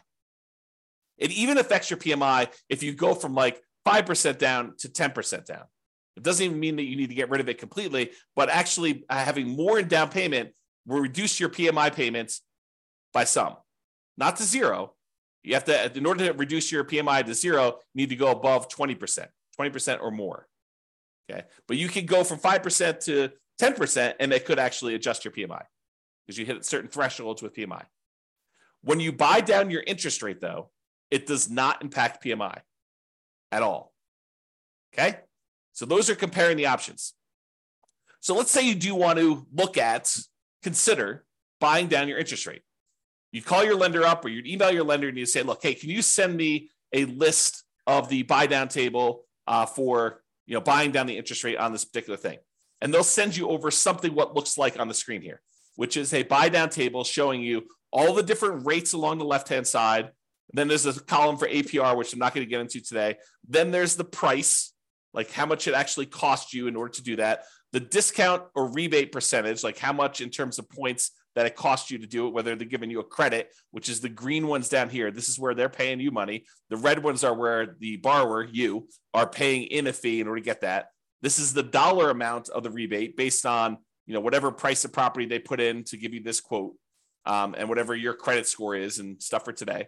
It 1.17 1.31
even 1.31 1.57
affects 1.57 1.89
your 1.89 1.97
PMI 1.97 2.51
if 2.69 2.81
you 2.83 2.93
go 2.93 3.13
from 3.13 3.33
like 3.33 3.61
5% 3.87 4.37
down 4.37 4.73
to 4.79 4.89
10% 4.89 5.45
down. 5.45 5.63
It 6.17 6.23
doesn't 6.23 6.45
even 6.45 6.59
mean 6.59 6.75
that 6.77 6.83
you 6.83 6.95
need 6.95 7.09
to 7.09 7.15
get 7.15 7.29
rid 7.29 7.41
of 7.41 7.49
it 7.49 7.57
completely, 7.57 8.11
but 8.35 8.49
actually 8.49 9.05
uh, 9.09 9.17
having 9.17 9.47
more 9.47 9.79
in 9.79 9.87
down 9.87 10.09
payment 10.09 10.51
will 10.85 10.99
reduce 10.99 11.39
your 11.39 11.49
PMI 11.49 11.93
payments 11.93 12.41
by 13.13 13.23
some, 13.23 13.55
not 14.17 14.35
to 14.37 14.43
zero. 14.43 14.95
You 15.43 15.53
have 15.53 15.63
to, 15.65 15.97
in 15.97 16.05
order 16.05 16.27
to 16.27 16.33
reduce 16.33 16.71
your 16.71 16.83
PMI 16.83 17.25
to 17.25 17.33
zero, 17.33 17.79
you 17.93 18.01
need 18.01 18.09
to 18.09 18.15
go 18.15 18.31
above 18.31 18.67
20%, 18.67 19.27
20% 19.59 20.01
or 20.01 20.11
more. 20.11 20.47
Okay. 21.29 21.43
But 21.67 21.77
you 21.77 21.87
can 21.87 22.05
go 22.05 22.23
from 22.23 22.39
5% 22.39 23.05
to 23.05 23.29
10%, 23.59 24.13
and 24.19 24.31
they 24.31 24.39
could 24.39 24.59
actually 24.59 24.95
adjust 24.95 25.25
your 25.25 25.33
PMI 25.33 25.63
because 26.25 26.37
you 26.37 26.45
hit 26.45 26.65
certain 26.65 26.89
thresholds 26.89 27.41
with 27.41 27.53
PMI. 27.53 27.83
When 28.81 28.99
you 28.99 29.11
buy 29.11 29.41
down 29.41 29.69
your 29.69 29.83
interest 29.85 30.23
rate, 30.23 30.39
though, 30.39 30.69
it 31.11 31.25
does 31.25 31.49
not 31.49 31.81
impact 31.81 32.23
PMI 32.23 32.59
at 33.51 33.61
all. 33.61 33.93
Okay. 34.93 35.17
So 35.73 35.85
those 35.85 36.09
are 36.09 36.15
comparing 36.15 36.57
the 36.57 36.67
options. 36.67 37.13
So 38.21 38.35
let's 38.35 38.51
say 38.51 38.67
you 38.67 38.75
do 38.75 38.95
want 38.95 39.19
to 39.19 39.45
look 39.53 39.77
at, 39.77 40.15
consider 40.61 41.25
buying 41.59 41.87
down 41.87 42.07
your 42.07 42.17
interest 42.17 42.45
rate. 42.47 42.61
You 43.31 43.41
call 43.41 43.63
your 43.63 43.75
lender 43.75 44.05
up 44.05 44.25
or 44.25 44.29
you 44.29 44.41
email 44.45 44.71
your 44.71 44.83
lender 44.83 45.07
and 45.07 45.17
you 45.17 45.25
say, 45.25 45.43
look, 45.43 45.61
hey, 45.61 45.73
can 45.73 45.89
you 45.89 46.01
send 46.01 46.35
me 46.35 46.71
a 46.93 47.05
list 47.05 47.63
of 47.85 48.09
the 48.09 48.23
buy 48.23 48.47
down 48.47 48.67
table 48.67 49.25
uh, 49.47 49.65
for 49.65 50.21
you 50.47 50.55
know 50.55 50.61
buying 50.61 50.91
down 50.91 51.05
the 51.05 51.17
interest 51.17 51.43
rate 51.43 51.57
on 51.57 51.71
this 51.71 51.85
particular 51.85 52.17
thing? 52.17 52.39
And 52.81 52.93
they'll 52.93 53.03
send 53.03 53.35
you 53.35 53.49
over 53.49 53.71
something 53.71 54.13
what 54.13 54.35
looks 54.35 54.57
like 54.57 54.79
on 54.79 54.87
the 54.87 54.93
screen 54.93 55.21
here, 55.21 55.41
which 55.75 55.97
is 55.97 56.13
a 56.13 56.23
buy 56.23 56.49
down 56.49 56.69
table 56.69 57.03
showing 57.03 57.41
you 57.41 57.63
all 57.91 58.13
the 58.13 58.23
different 58.23 58.65
rates 58.65 58.93
along 58.93 59.17
the 59.17 59.25
left 59.25 59.49
hand 59.49 59.67
side. 59.67 60.11
Then 60.53 60.67
there's 60.67 60.85
a 60.85 60.99
column 60.99 61.37
for 61.37 61.47
APR, 61.47 61.95
which 61.95 62.13
I'm 62.13 62.19
not 62.19 62.33
going 62.33 62.45
to 62.45 62.49
get 62.49 62.61
into 62.61 62.81
today. 62.81 63.17
Then 63.47 63.71
there's 63.71 63.95
the 63.95 64.03
price, 64.03 64.73
like 65.13 65.31
how 65.31 65.45
much 65.45 65.67
it 65.67 65.73
actually 65.73 66.07
cost 66.07 66.53
you 66.53 66.67
in 66.67 66.75
order 66.75 66.93
to 66.93 67.03
do 67.03 67.17
that, 67.17 67.43
the 67.71 67.79
discount 67.79 68.43
or 68.55 68.71
rebate 68.71 69.11
percentage, 69.11 69.63
like 69.63 69.77
how 69.77 69.93
much 69.93 70.21
in 70.21 70.29
terms 70.29 70.57
of 70.57 70.69
points 70.69 71.11
that 71.35 71.45
it 71.45 71.55
costs 71.55 71.91
you 71.91 71.99
to 71.99 72.07
do 72.07 72.27
it, 72.27 72.33
whether 72.33 72.55
they're 72.55 72.67
giving 72.67 72.89
you 72.89 72.99
a 72.99 73.03
credit, 73.03 73.49
which 73.71 73.89
is 73.89 74.01
the 74.01 74.09
green 74.09 74.47
ones 74.47 74.69
down 74.69 74.89
here. 74.89 75.11
This 75.11 75.29
is 75.29 75.39
where 75.39 75.53
they're 75.53 75.69
paying 75.69 75.99
you 75.99 76.11
money. 76.11 76.45
The 76.69 76.77
red 76.77 77.03
ones 77.03 77.23
are 77.23 77.33
where 77.33 77.75
the 77.79 77.97
borrower, 77.97 78.43
you, 78.43 78.87
are 79.13 79.29
paying 79.29 79.63
in 79.63 79.87
a 79.87 79.93
fee 79.93 80.19
in 80.19 80.27
order 80.27 80.41
to 80.41 80.45
get 80.45 80.61
that. 80.61 80.89
This 81.21 81.39
is 81.39 81.53
the 81.53 81.63
dollar 81.63 82.09
amount 82.09 82.49
of 82.49 82.63
the 82.63 82.71
rebate 82.71 83.17
based 83.17 83.45
on 83.45 83.77
you 84.05 84.13
know 84.13 84.19
whatever 84.19 84.51
price 84.51 84.85
of 84.85 84.93
property 84.93 85.25
they 85.25 85.39
put 85.39 85.59
in 85.59 85.83
to 85.85 85.97
give 85.97 86.13
you 86.13 86.23
this 86.23 86.39
quote, 86.39 86.73
um, 87.25 87.55
and 87.57 87.69
whatever 87.69 87.95
your 87.95 88.13
credit 88.13 88.47
score 88.47 88.75
is 88.75 88.99
and 88.99 89.21
stuff 89.21 89.45
for 89.45 89.53
today. 89.53 89.87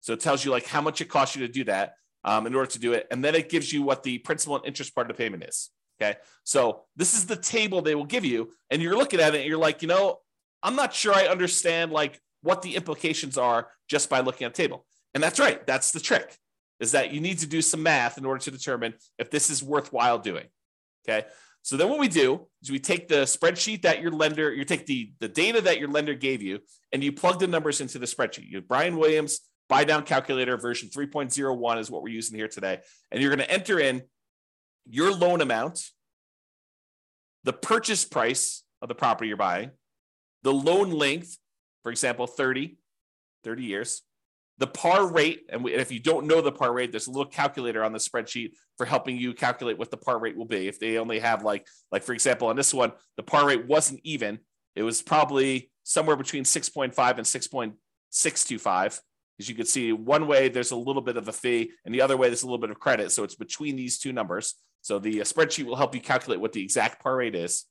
So 0.00 0.12
it 0.12 0.20
tells 0.20 0.44
you 0.44 0.50
like 0.50 0.66
how 0.66 0.80
much 0.80 1.00
it 1.00 1.08
costs 1.08 1.36
you 1.36 1.46
to 1.46 1.52
do 1.52 1.64
that 1.64 1.94
um, 2.24 2.46
in 2.46 2.54
order 2.54 2.70
to 2.70 2.78
do 2.78 2.92
it. 2.94 3.06
And 3.10 3.24
then 3.24 3.34
it 3.34 3.48
gives 3.48 3.72
you 3.72 3.82
what 3.82 4.02
the 4.02 4.18
principal 4.18 4.56
and 4.56 4.66
interest 4.66 4.94
part 4.94 5.10
of 5.10 5.16
the 5.16 5.22
payment 5.22 5.44
is. 5.44 5.70
Okay. 6.00 6.16
So 6.44 6.84
this 6.96 7.14
is 7.14 7.26
the 7.26 7.36
table 7.36 7.82
they 7.82 7.94
will 7.94 8.06
give 8.06 8.24
you. 8.24 8.50
And 8.70 8.80
you're 8.80 8.96
looking 8.96 9.20
at 9.20 9.34
it 9.34 9.40
and 9.40 9.48
you're 9.48 9.58
like, 9.58 9.82
you 9.82 9.88
know, 9.88 10.18
I'm 10.62 10.74
not 10.74 10.94
sure 10.94 11.14
I 11.14 11.26
understand 11.26 11.92
like 11.92 12.18
what 12.42 12.62
the 12.62 12.76
implications 12.76 13.36
are 13.36 13.68
just 13.88 14.08
by 14.08 14.20
looking 14.20 14.46
at 14.46 14.54
the 14.54 14.62
table. 14.62 14.86
And 15.12 15.22
that's 15.22 15.38
right. 15.38 15.66
That's 15.66 15.92
the 15.92 16.00
trick 16.00 16.36
is 16.80 16.92
that 16.92 17.12
you 17.12 17.20
need 17.20 17.38
to 17.38 17.46
do 17.46 17.60
some 17.60 17.82
math 17.82 18.16
in 18.16 18.24
order 18.24 18.42
to 18.42 18.50
determine 18.50 18.94
if 19.18 19.30
this 19.30 19.50
is 19.50 19.62
worthwhile 19.62 20.18
doing. 20.18 20.46
Okay. 21.08 21.26
So 21.62 21.76
then 21.76 21.88
what 21.88 21.98
we 21.98 22.08
do 22.08 22.46
is 22.62 22.70
we 22.70 22.78
take 22.78 23.08
the 23.08 23.22
spreadsheet 23.22 23.82
that 23.82 24.00
your 24.00 24.10
lender, 24.10 24.52
you 24.52 24.64
take 24.64 24.86
the, 24.86 25.12
the 25.20 25.28
data 25.28 25.60
that 25.62 25.78
your 25.78 25.88
lender 25.88 26.14
gave 26.14 26.42
you 26.42 26.60
and 26.92 27.04
you 27.04 27.12
plug 27.12 27.38
the 27.38 27.46
numbers 27.46 27.80
into 27.80 27.98
the 27.98 28.06
spreadsheet. 28.06 28.48
You 28.48 28.62
Brian 28.62 28.96
Williams 28.96 29.40
buy 29.68 29.84
down 29.84 30.04
calculator 30.04 30.56
version 30.56 30.88
3.01 30.88 31.78
is 31.78 31.90
what 31.90 32.02
we're 32.02 32.08
using 32.08 32.36
here 32.36 32.48
today. 32.48 32.80
And 33.10 33.20
you're 33.22 33.34
going 33.34 33.46
to 33.46 33.50
enter 33.50 33.78
in 33.78 34.02
your 34.88 35.14
loan 35.14 35.40
amount, 35.40 35.84
the 37.44 37.52
purchase 37.52 38.04
price 38.04 38.64
of 38.82 38.88
the 38.88 38.94
property 38.94 39.28
you're 39.28 39.36
buying, 39.36 39.70
the 40.42 40.52
loan 40.52 40.90
length, 40.90 41.36
for 41.82 41.92
example, 41.92 42.26
30, 42.26 42.78
30 43.44 43.62
years, 43.62 44.02
the 44.60 44.68
par 44.68 45.10
rate. 45.10 45.46
And, 45.48 45.64
we, 45.64 45.72
and 45.72 45.80
if 45.80 45.90
you 45.90 45.98
don't 45.98 46.26
know 46.26 46.40
the 46.40 46.52
par 46.52 46.72
rate, 46.72 46.92
there's 46.92 47.08
a 47.08 47.10
little 47.10 47.26
calculator 47.26 47.82
on 47.82 47.92
the 47.92 47.98
spreadsheet 47.98 48.52
for 48.78 48.86
helping 48.86 49.16
you 49.16 49.34
calculate 49.34 49.78
what 49.78 49.90
the 49.90 49.96
par 49.96 50.20
rate 50.20 50.36
will 50.36 50.46
be. 50.46 50.68
If 50.68 50.78
they 50.78 50.98
only 50.98 51.18
have 51.18 51.42
like, 51.42 51.66
like 51.90 52.04
for 52.04 52.12
example, 52.12 52.46
on 52.46 52.56
this 52.56 52.72
one, 52.72 52.92
the 53.16 53.24
par 53.24 53.48
rate 53.48 53.66
wasn't 53.66 54.00
even, 54.04 54.38
it 54.76 54.84
was 54.84 55.02
probably 55.02 55.72
somewhere 55.82 56.16
between 56.16 56.44
6.5 56.44 56.94
and 56.94 57.74
6.625 58.14 59.00
as 59.40 59.48
you 59.48 59.54
can 59.54 59.64
see, 59.64 59.92
one 59.92 60.26
way 60.26 60.50
there's 60.50 60.70
a 60.70 60.76
little 60.76 61.00
bit 61.00 61.16
of 61.16 61.26
a 61.26 61.32
fee, 61.32 61.72
and 61.86 61.94
the 61.94 62.02
other 62.02 62.16
way 62.18 62.28
there's 62.28 62.42
a 62.42 62.46
little 62.46 62.58
bit 62.58 62.70
of 62.70 62.78
credit. 62.78 63.10
So 63.10 63.24
it's 63.24 63.34
between 63.34 63.74
these 63.74 63.98
two 63.98 64.12
numbers. 64.12 64.54
So 64.82 64.98
the 64.98 65.22
uh, 65.22 65.24
spreadsheet 65.24 65.64
will 65.64 65.76
help 65.76 65.94
you 65.94 66.00
calculate 66.00 66.40
what 66.40 66.52
the 66.52 66.62
exact 66.62 67.02
par 67.02 67.16
rate 67.16 67.34
is. 67.34 67.64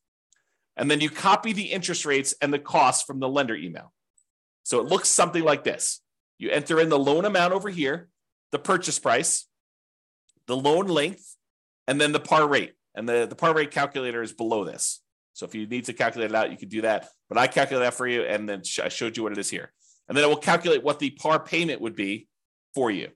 And 0.76 0.90
then 0.90 1.00
you 1.00 1.12
copy 1.12 1.54
the 1.54 1.72
interest 1.72 2.06
rates 2.06 2.34
and 2.42 2.52
the 2.52 2.58
costs 2.60 3.04
from 3.04 3.20
the 3.20 3.30
lender 3.30 3.56
email. 3.56 3.94
So 4.64 4.80
it 4.80 4.88
looks 4.88 5.10
something 5.10 5.44
like 5.44 5.64
this. 5.64 6.02
You 6.40 6.50
enter 6.50 6.80
in 6.80 6.90
the 6.90 6.98
loan 6.98 7.26
amount 7.26 7.54
over 7.54 7.70
here, 7.70 8.10
the 8.52 8.60
purchase 8.60 8.98
price, 8.98 9.46
the 10.48 10.58
loan 10.58 10.88
length, 10.88 11.36
and 11.88 12.02
then 12.02 12.12
the 12.12 12.20
par 12.20 12.48
rate. 12.48 12.74
And 12.96 13.08
the, 13.08 13.28
the 13.30 13.36
par 13.36 13.54
rate 13.54 13.72
calculator 13.72 14.24
is 14.24 14.34
below 14.34 14.64
this. 14.64 15.02
So 15.34 15.46
if 15.46 15.54
you 15.54 15.68
need 15.68 15.86
to 15.86 15.94
calculate 15.94 16.32
it 16.32 16.36
out, 16.36 16.52
you 16.52 16.58
can 16.58 16.70
do 16.70 16.82
that. 16.82 17.08
But 17.28 17.38
I 17.38 17.48
calculate 17.48 17.84
that 17.86 17.94
for 17.94 18.08
you, 18.08 18.24
and 18.24 18.50
then 18.50 18.64
I 18.84 18.90
showed 18.90 19.16
you 19.16 19.24
what 19.24 19.32
it 19.32 19.38
is 19.38 19.50
here. 19.50 19.72
And 20.08 20.18
then 20.18 20.26
it 20.26 20.28
will 20.28 20.38
calculate 20.38 20.84
what 20.84 20.98
the 20.98 21.12
par 21.12 21.40
payment 21.40 21.82
would 21.82 21.96
be 21.96 22.28
for 22.74 22.90
you. 22.90 23.10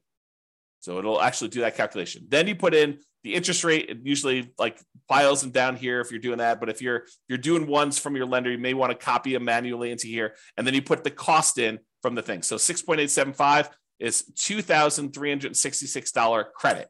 So 0.79 0.99
it'll 0.99 1.21
actually 1.21 1.49
do 1.49 1.62
that 1.62 1.75
calculation. 1.75 2.27
Then 2.27 2.47
you 2.47 2.55
put 2.55 2.73
in 2.73 2.99
the 3.23 3.33
interest 3.33 3.63
rate. 3.63 3.89
It 3.89 3.99
usually 4.03 4.53
like 4.59 4.79
files 5.07 5.41
them 5.41 5.51
down 5.51 5.77
here 5.77 6.01
if 6.01 6.12
you're 6.12 6.19
doing 6.19 6.39
that. 6.39 6.59
But 6.59 6.69
if 6.69 6.81
you're 6.81 6.97
if 6.97 7.13
you're 7.29 7.38
doing 7.38 7.67
ones 7.67 7.97
from 7.97 8.15
your 8.15 8.25
lender, 8.25 8.51
you 8.51 8.57
may 8.57 8.73
want 8.73 8.91
to 8.91 8.97
copy 8.97 9.33
them 9.33 9.45
manually 9.45 9.91
into 9.91 10.07
here. 10.07 10.36
And 10.57 10.67
then 10.67 10.73
you 10.73 10.81
put 10.81 11.03
the 11.03 11.09
cost 11.09 11.57
in 11.57 11.79
from 12.03 12.13
the 12.13 12.21
thing. 12.21 12.43
So 12.43 12.57
6.875 12.57 13.69
is 13.99 14.23
$2,366 14.35 16.53
credit. 16.53 16.89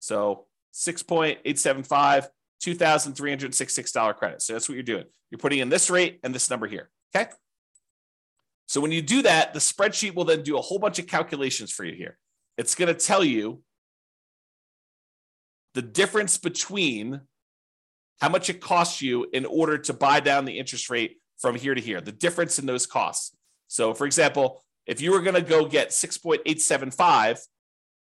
So 0.00 0.44
6.875 0.74 2.28
$2,366 2.60 4.16
credit. 4.16 4.42
So 4.42 4.52
that's 4.52 4.68
what 4.68 4.74
you're 4.74 4.82
doing. 4.82 5.04
You're 5.30 5.38
putting 5.38 5.60
in 5.60 5.68
this 5.68 5.90
rate 5.90 6.20
and 6.22 6.34
this 6.34 6.50
number 6.50 6.66
here. 6.66 6.90
Okay. 7.14 7.30
So 8.68 8.80
when 8.80 8.92
you 8.92 9.02
do 9.02 9.22
that, 9.22 9.54
the 9.54 9.60
spreadsheet 9.60 10.14
will 10.14 10.24
then 10.24 10.42
do 10.42 10.56
a 10.56 10.60
whole 10.60 10.78
bunch 10.78 10.98
of 10.98 11.06
calculations 11.06 11.72
for 11.72 11.84
you 11.84 11.94
here. 11.94 12.18
It's 12.56 12.74
going 12.74 12.94
to 12.94 12.94
tell 12.94 13.24
you 13.24 13.62
the 15.74 15.82
difference 15.82 16.36
between 16.36 17.20
how 18.20 18.28
much 18.28 18.50
it 18.50 18.60
costs 18.60 19.00
you 19.00 19.26
in 19.32 19.46
order 19.46 19.78
to 19.78 19.92
buy 19.92 20.20
down 20.20 20.44
the 20.44 20.58
interest 20.58 20.90
rate 20.90 21.18
from 21.38 21.54
here 21.54 21.74
to 21.74 21.80
here, 21.80 22.00
the 22.00 22.12
difference 22.12 22.58
in 22.58 22.66
those 22.66 22.86
costs. 22.86 23.34
So, 23.70 23.94
for 23.94 24.04
example, 24.04 24.64
if 24.84 25.00
you 25.00 25.12
were 25.12 25.22
going 25.22 25.36
to 25.36 25.42
go 25.42 25.64
get 25.64 25.90
6.875, 25.90 27.46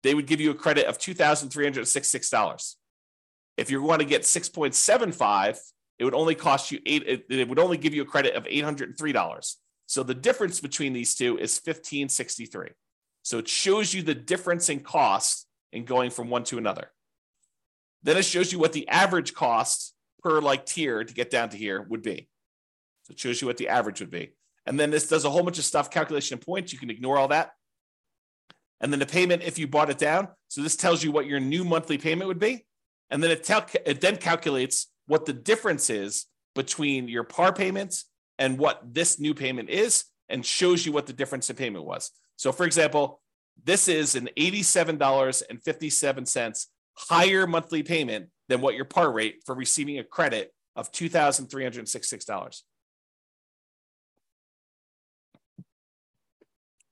they 0.03 0.13
would 0.13 0.27
give 0.27 0.41
you 0.41 0.51
a 0.51 0.53
credit 0.53 0.85
of 0.85 0.97
$2,366. 0.97 2.75
If 3.55 3.71
you 3.71 3.81
want 3.81 4.01
to 4.01 4.05
get 4.05 4.23
6.75, 4.23 5.57
it 5.97 6.03
would 6.03 6.13
only 6.13 6.35
cost 6.35 6.73
you 6.73 6.81
eight, 6.85 7.03
it, 7.07 7.25
it 7.29 7.47
would 7.47 7.57
only 7.57 7.77
give 7.77 7.93
you 7.93 8.01
a 8.01 8.05
credit 8.05 8.35
of 8.35 8.43
$803. 8.43 9.55
So 9.85 10.03
the 10.03 10.13
difference 10.13 10.59
between 10.59 10.91
these 10.91 11.15
two 11.15 11.37
is 11.37 11.61
1563. 11.63 12.71
So 13.23 13.37
it 13.37 13.47
shows 13.47 13.93
you 13.93 14.01
the 14.01 14.13
difference 14.13 14.67
in 14.67 14.81
cost 14.81 15.47
in 15.71 15.85
going 15.85 16.11
from 16.11 16.29
one 16.29 16.43
to 16.45 16.57
another. 16.57 16.91
Then 18.03 18.17
it 18.17 18.25
shows 18.25 18.51
you 18.51 18.59
what 18.59 18.73
the 18.73 18.89
average 18.89 19.33
cost 19.33 19.93
per 20.21 20.41
like 20.41 20.65
tier 20.65 21.05
to 21.05 21.13
get 21.13 21.29
down 21.29 21.47
to 21.49 21.57
here 21.57 21.81
would 21.81 22.01
be. 22.01 22.27
So 23.03 23.13
it 23.13 23.19
shows 23.19 23.41
you 23.41 23.47
what 23.47 23.55
the 23.55 23.69
average 23.69 24.01
would 24.01 24.11
be. 24.11 24.33
And 24.65 24.79
then 24.79 24.89
this 24.89 25.07
does 25.07 25.25
a 25.25 25.29
whole 25.29 25.43
bunch 25.43 25.59
of 25.59 25.65
stuff, 25.65 25.91
calculation 25.91 26.37
of 26.37 26.41
points. 26.41 26.73
You 26.73 26.79
can 26.79 26.89
ignore 26.89 27.17
all 27.17 27.27
that. 27.29 27.51
And 28.81 28.91
then 28.91 28.99
the 28.99 29.05
payment, 29.05 29.43
if 29.43 29.57
you 29.57 29.67
bought 29.67 29.89
it 29.89 29.97
down. 29.97 30.27
So 30.47 30.61
this 30.61 30.75
tells 30.75 31.03
you 31.03 31.11
what 31.11 31.27
your 31.27 31.39
new 31.39 31.63
monthly 31.63 31.97
payment 31.97 32.27
would 32.27 32.39
be 32.39 32.65
and 33.09 33.23
then 33.23 33.31
it, 33.31 33.43
tel- 33.43 33.65
it 33.85 34.01
then 34.01 34.17
calculates 34.17 34.87
what 35.07 35.25
the 35.25 35.33
difference 35.33 35.89
is 35.89 36.25
between 36.55 37.07
your 37.07 37.23
par 37.23 37.53
payments 37.53 38.05
and 38.39 38.57
what 38.57 38.81
this 38.93 39.17
new 39.19 39.33
payment 39.33 39.69
is 39.69 40.03
and 40.29 40.45
shows 40.45 40.85
you 40.85 40.91
what 40.91 41.05
the 41.05 41.13
difference 41.13 41.49
in 41.49 41.55
payment 41.55 41.85
was. 41.85 42.11
So, 42.35 42.51
for 42.51 42.65
example, 42.65 43.21
this 43.63 43.87
is 43.87 44.15
an 44.15 44.27
$87.57 44.37 46.65
higher 46.97 47.47
monthly 47.47 47.83
payment 47.83 48.29
than 48.49 48.59
what 48.61 48.75
your 48.75 48.85
par 48.85 49.11
rate 49.11 49.41
for 49.45 49.55
receiving 49.55 49.99
a 49.99 50.03
credit 50.03 50.51
of 50.75 50.91
$2,366. 50.91 52.61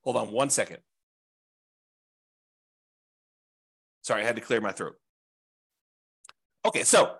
Hold 0.04 0.16
on 0.16 0.30
one 0.30 0.50
second. 0.50 0.78
Sorry, 4.02 4.22
I 4.22 4.26
had 4.26 4.36
to 4.36 4.42
clear 4.42 4.60
my 4.60 4.70
throat. 4.72 4.94
Okay, 6.66 6.84
so 6.84 7.14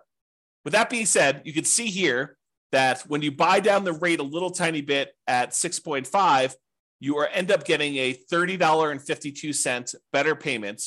with 0.64 0.75
that 0.75 0.90
being 0.90 1.07
said, 1.07 1.42
you 1.44 1.53
can 1.53 1.64
see 1.64 1.87
here 1.87 2.37
that 2.73 3.03
when 3.03 3.23
you 3.23 3.33
buy 3.33 3.61
down 3.61 3.85
the 3.85 3.92
rate 3.92 4.18
a 4.20 4.25
little 4.25 4.51
tiny 4.51 4.83
bit 4.83 5.14
at 5.27 5.53
6.5, 5.53 6.55
you 7.01 7.16
are 7.18 7.27
end 7.29 7.51
up 7.51 7.64
getting 7.64 7.97
a 7.97 8.14
$30.52 8.14 9.94
better 10.12 10.35
payment, 10.35 10.83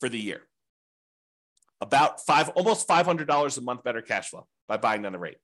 for 0.00 0.08
the 0.08 0.18
year. 0.18 0.42
About 1.80 2.24
five, 2.24 2.48
almost 2.50 2.88
$500 2.88 3.58
a 3.58 3.60
month 3.60 3.84
better 3.84 4.02
cash 4.02 4.30
flow 4.30 4.46
by 4.68 4.76
buying 4.76 5.02
down 5.02 5.12
the 5.12 5.18
rate. 5.18 5.36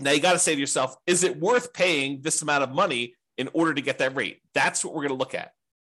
Now 0.00 0.10
you 0.10 0.20
got 0.20 0.32
to 0.32 0.38
say 0.38 0.54
to 0.54 0.60
yourself, 0.60 0.96
is 1.06 1.22
it 1.22 1.38
worth 1.38 1.72
paying 1.72 2.20
this 2.20 2.42
amount 2.42 2.64
of 2.64 2.70
money 2.70 3.14
in 3.38 3.48
order 3.52 3.72
to 3.74 3.80
get 3.80 3.98
that 3.98 4.16
rate? 4.16 4.40
That's 4.52 4.84
what 4.84 4.92
we're 4.92 5.02
going 5.02 5.10
to 5.10 5.18
look 5.18 5.34
at. 5.34 5.52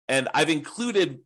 And 0.08 0.28
I've 0.32 0.50
included 0.50 1.20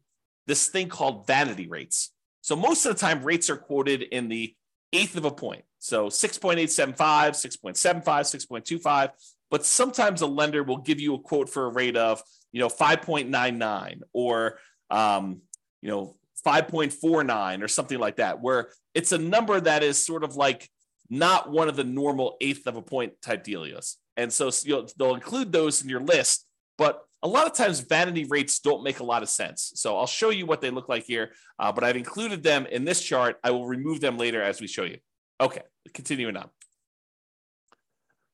this 0.53 0.69
thing 0.69 0.89
called 0.89 1.27
vanity 1.27 1.67
rates. 1.67 2.13
So 2.43 2.55
most 2.55 2.85
of 2.85 2.95
the 2.95 3.01
time, 3.01 3.25
rates 3.25 3.49
are 3.49 3.57
quoted 3.57 4.03
in 4.03 4.29
the 4.29 4.55
eighth 4.93 5.17
of 5.17 5.25
a 5.25 5.31
point. 5.31 5.65
So 5.79 6.09
6.875, 6.09 6.97
6.75, 6.97 8.05
6.25 8.05 9.11
but 9.53 9.67
sometimes 9.67 10.23
a 10.23 10.27
lender 10.27 10.65
will 10.65 10.79
give 10.79 10.99
you 10.99 11.15
a 11.15 11.19
quote 11.19 11.49
for 11.49 11.67
a 11.67 11.69
rate 11.69 11.97
of 11.97 12.21
you 12.51 12.59
know 12.59 12.69
5.99 12.69 14.01
or 14.13 14.59
um, 14.91 15.43
you 15.83 15.91
know 15.91 16.17
5.49 16.45 17.63
or 17.63 17.69
something 17.69 17.99
like 17.99 18.17
that 18.17 18.41
where 18.41 18.71
it's 18.95 19.13
a 19.13 19.19
number 19.19 19.61
that 19.61 19.85
is 19.85 20.05
sort 20.05 20.25
of 20.25 20.35
like 20.35 20.69
not 21.09 21.53
one 21.53 21.69
of 21.69 21.77
the 21.77 21.85
normal 21.85 22.37
eighth 22.41 22.67
of 22.67 22.77
a 22.77 22.83
point 22.83 23.13
type 23.23 23.45
deals 23.45 23.99
and 24.17 24.33
so 24.33 24.51
they'll 24.99 25.15
include 25.15 25.53
those 25.53 25.83
in 25.83 25.89
your 25.89 26.01
list 26.01 26.47
but 26.85 26.95
a 27.25 27.29
lot 27.29 27.47
of 27.47 27.53
times 27.53 27.81
vanity 27.81 28.25
rates 28.25 28.59
don't 28.59 28.83
make 28.83 28.99
a 29.01 29.05
lot 29.13 29.23
of 29.23 29.29
sense 29.29 29.73
so 29.75 29.97
i'll 29.99 30.07
show 30.21 30.31
you 30.31 30.45
what 30.47 30.61
they 30.61 30.71
look 30.71 30.89
like 30.89 31.05
here 31.05 31.27
uh, 31.59 31.71
but 31.71 31.85
i've 31.85 31.97
included 31.97 32.43
them 32.43 32.67
in 32.67 32.85
this 32.85 33.01
chart 33.03 33.39
i 33.45 33.51
will 33.51 33.67
remove 33.67 34.01
them 34.01 34.17
later 34.19 34.43
as 34.43 34.61
we 34.61 34.67
show 34.67 34.85
you 34.85 34.99
okay 35.41 35.63
continuing 35.93 36.37
on 36.37 36.49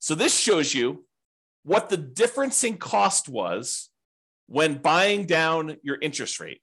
so 0.01 0.15
this 0.15 0.39
shows 0.39 0.75
you 0.75 1.05
what 1.65 1.89
the 1.89 1.97
difference 1.97 2.63
in 2.65 2.77
cost 2.79 3.29
was 3.29 3.91
when 4.47 4.79
buying 4.79 5.27
down 5.27 5.77
your 5.83 5.99
interest 6.01 6.41
rate. 6.41 6.63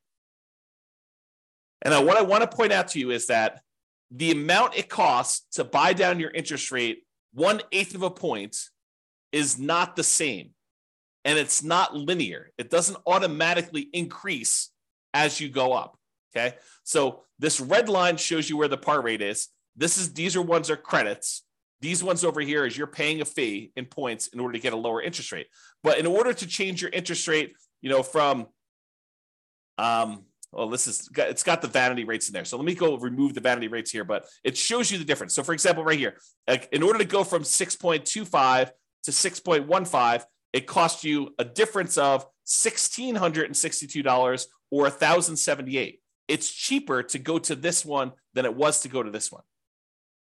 And 1.82 1.94
now, 1.94 2.04
what 2.04 2.18
I 2.18 2.24
want 2.24 2.50
to 2.50 2.56
point 2.56 2.72
out 2.72 2.88
to 2.90 3.00
you 3.00 3.12
is 3.12 3.28
that 3.28 3.62
the 4.10 4.32
amount 4.32 4.78
it 4.78 4.90
costs 4.90 5.46
to 5.56 5.64
buy 5.64 5.94
down 5.94 6.20
your 6.20 6.32
interest 6.32 6.72
rate 6.72 7.04
one 7.34 7.62
eighth 7.72 7.94
of 7.96 8.02
a 8.02 8.10
point 8.10 8.58
is 9.32 9.60
not 9.60 9.96
the 9.96 10.04
same. 10.04 10.52
And 11.26 11.38
it's 11.38 11.64
not 11.64 11.96
linear. 11.96 12.52
It 12.58 12.70
doesn't 12.70 12.98
automatically 13.06 13.90
increase 13.92 14.70
as 15.14 15.42
you 15.42 15.50
go 15.50 15.74
up. 15.74 15.98
Okay. 16.36 16.56
So 16.84 17.24
this 17.40 17.60
red 17.60 17.90
line 17.90 18.18
shows 18.18 18.50
you 18.50 18.58
where 18.58 18.68
the 18.68 18.78
par 18.78 19.02
rate 19.02 19.22
is. 19.22 19.50
This 19.76 19.98
is 19.98 20.14
these 20.14 20.36
are 20.36 20.42
ones 20.42 20.70
are 20.70 20.78
credits. 20.78 21.44
These 21.82 22.04
ones 22.04 22.24
over 22.24 22.42
here 22.42 22.66
is 22.66 22.78
you're 22.78 22.88
paying 22.88 23.22
a 23.22 23.26
fee 23.26 23.72
in 23.76 23.86
points 23.86 24.28
in 24.28 24.40
order 24.40 24.54
to 24.54 24.60
get 24.60 24.74
a 24.74 24.78
lower 24.78 25.02
interest 25.02 25.32
rate. 25.32 25.48
But 25.84 26.00
in 26.00 26.06
order 26.06 26.32
to 26.32 26.48
change 26.48 26.82
your 26.82 26.92
interest 26.92 27.28
rate, 27.28 27.56
you 27.82 27.90
know, 27.90 28.04
from 28.04 28.48
um, 29.78 30.24
well, 30.52 30.70
this 30.70 30.88
is 30.88 31.10
it's 31.18 31.44
got 31.44 31.62
the 31.62 31.68
vanity 31.68 32.06
rates 32.06 32.28
in 32.28 32.34
there. 32.34 32.46
So 32.46 32.56
let 32.56 32.66
me 32.66 32.76
go 32.76 32.98
remove 32.98 33.34
the 33.34 33.42
vanity 33.42 33.68
rates 33.68 33.92
here, 33.92 34.06
but 34.06 34.26
it 34.44 34.58
shows 34.58 34.90
you 34.90 34.98
the 34.98 35.04
difference. 35.04 35.34
So 35.34 35.44
for 35.44 35.54
example, 35.54 35.84
right 35.84 36.00
here, 36.00 36.18
like 36.48 36.70
in 36.72 36.82
order 36.82 37.00
to 37.00 37.06
go 37.06 37.24
from 37.24 37.44
6.25 37.44 38.72
to 39.04 39.12
6.15, 39.12 40.24
it 40.56 40.66
costs 40.68 41.04
you 41.04 41.36
a 41.38 41.44
difference 41.44 41.98
of 41.98 42.26
$1,662 42.48 44.46
or 44.72 44.84
1078 44.84 46.00
It's 46.30 46.50
cheaper 46.50 47.04
to 47.04 47.20
go 47.20 47.38
to 47.40 47.56
this 47.56 47.84
one 47.84 48.14
than 48.34 48.46
it 48.46 48.56
was 48.56 48.80
to 48.82 48.88
go 48.88 49.04
to 49.04 49.12
this 49.12 49.30
one. 49.30 49.44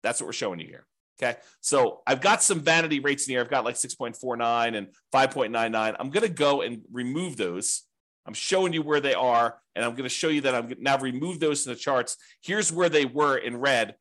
That's 0.03 0.21
what 0.21 0.27
we're 0.27 0.35
showing 0.35 0.61
you 0.61 0.67
here. 0.67 0.87
Okay. 1.19 1.39
So 1.63 2.03
I've 2.07 2.21
got 2.21 2.43
some 2.43 2.61
vanity 2.61 3.01
rates 3.01 3.27
in 3.27 3.33
here. 3.33 3.41
I've 3.41 3.49
got 3.49 3.65
like 3.65 3.77
6.49 3.77 4.77
and 4.77 4.89
5.99. 5.15 5.97
I'm 5.99 6.11
going 6.11 6.27
to 6.27 6.33
go 6.33 6.61
and 6.61 6.83
remove 6.93 7.39
those. 7.39 7.85
I'm 8.27 8.35
showing 8.35 8.75
you 8.75 8.83
where 8.83 9.01
they 9.01 9.15
are, 9.15 9.59
and 9.75 9.83
I'm 9.83 9.93
going 9.93 10.03
to 10.03 10.11
show 10.11 10.29
you 10.29 10.43
that 10.43 10.55
I'm 10.55 10.75
now 10.81 10.99
remove 10.99 11.41
those 11.41 11.67
in 11.67 11.73
the 11.73 11.79
charts. 11.79 12.19
Here's 12.43 12.71
where 12.71 12.91
they 12.91 13.07
were 13.07 13.39
in 13.39 13.57
red 13.57 13.95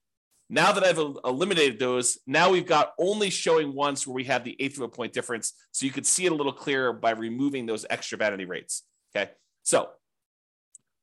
Now 0.49 0.71
that 0.71 0.83
I've 0.83 0.97
eliminated 0.97 1.77
those, 1.77 2.17
now 2.25 2.49
we've 2.49 2.65
got 2.65 2.93
only 2.97 3.29
showing 3.29 3.73
once 3.75 4.07
where 4.07 4.15
we 4.15 4.23
have 4.23 4.43
the 4.43 4.55
eighth 4.59 4.77
of 4.77 4.83
a 4.83 4.87
point 4.87 5.13
difference. 5.13 5.53
So 5.71 5.85
you 5.85 5.91
could 5.91 6.07
see 6.07 6.25
it 6.25 6.31
a 6.31 6.35
little 6.35 6.53
clearer 6.53 6.91
by 6.91 7.11
removing 7.11 7.67
those 7.67 7.85
extra 7.89 8.17
vanity 8.17 8.45
rates. 8.45 8.83
Okay. 9.15 9.31
So 9.61 9.89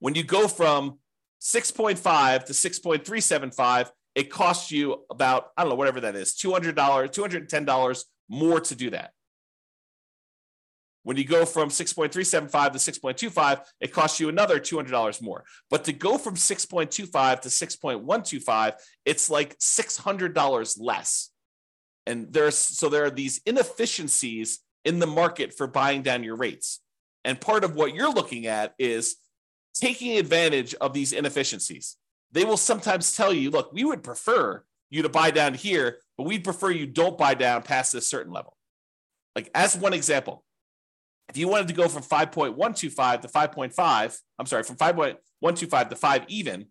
when 0.01 0.17
you 0.17 0.25
go 0.25 0.49
from 0.49 0.99
6.5 1.41 2.45
to 2.47 2.53
6.375, 2.53 3.91
it 4.17 4.31
costs 4.31 4.73
you 4.73 5.05
about, 5.11 5.51
I 5.57 5.63
don't 5.63 5.71
know, 5.71 5.77
whatever 5.77 6.01
that 6.01 6.17
is, 6.17 6.35
$200, 6.35 6.75
$210 6.75 8.05
more 8.29 8.61
to 8.61 8.75
do 8.75 8.91
that. 8.91 9.13
When 11.07 11.17
you 11.17 11.23
go 11.23 11.47
from 11.47 11.69
6.375 11.69 12.73
to 12.73 12.79
6.25, 12.79 13.65
it 13.81 13.93
costs 13.93 14.19
you 14.19 14.29
another 14.29 14.59
$200 14.59 15.23
more. 15.23 15.45
But 15.71 15.85
to 15.85 15.93
go 15.93 16.19
from 16.19 16.35
6.25 16.35 17.43
to 17.43 17.49
6.125, 17.49 18.73
it's 19.05 19.31
like 19.31 19.57
$600 19.59 20.77
less. 20.81 21.31
And 22.07 22.33
there's 22.33 22.59
so 22.59 22.89
there 22.89 23.05
are 23.05 23.11
these 23.11 23.41
inefficiencies 23.47 24.59
in 24.85 24.99
the 24.99 25.07
market 25.07 25.57
for 25.57 25.69
buying 25.69 26.03
down 26.03 26.25
your 26.25 26.35
rates. 26.35 26.81
And 27.25 27.41
part 27.41 27.63
of 27.63 27.77
what 27.77 27.95
you're 27.95 28.13
looking 28.13 28.49
at 28.49 28.75
is 28.77 29.15
taking 29.75 30.19
advantage 30.19 30.75
of 30.75 30.93
these 30.93 31.13
inefficiencies. 31.13 31.99
They 32.33 32.45
will 32.45 32.57
sometimes 32.57 33.15
tell 33.15 33.33
you, 33.33 33.51
look, 33.53 33.73
we 33.73 33.85
would 33.85 34.03
prefer 34.03 34.65
you 34.91 35.03
to 35.03 35.09
buy 35.09 35.31
down 35.31 35.55
here, 35.55 35.99
but 36.19 36.25
we'd 36.25 36.43
prefer 36.43 36.73
you 36.73 36.85
don't 36.85 37.17
buy 37.17 37.35
down 37.35 37.63
past 37.63 37.93
this 37.93 38.11
certain 38.11 38.33
level. 38.33 38.57
Like, 39.37 39.53
as 39.55 39.77
one 39.77 39.93
example, 39.93 40.43
if 41.29 41.37
you 41.37 41.49
wanted 41.49 41.69
to 41.69 41.75
go 41.75 41.89
from 41.89 42.03
5.125 42.03 43.23
to 43.23 43.29
5.5, 43.29 44.19
I'm 44.39 44.47
sorry, 44.47 44.63
from 44.63 44.77
5.125 44.77 45.91
to 45.91 45.97
5 45.97 46.25
even, 46.29 46.67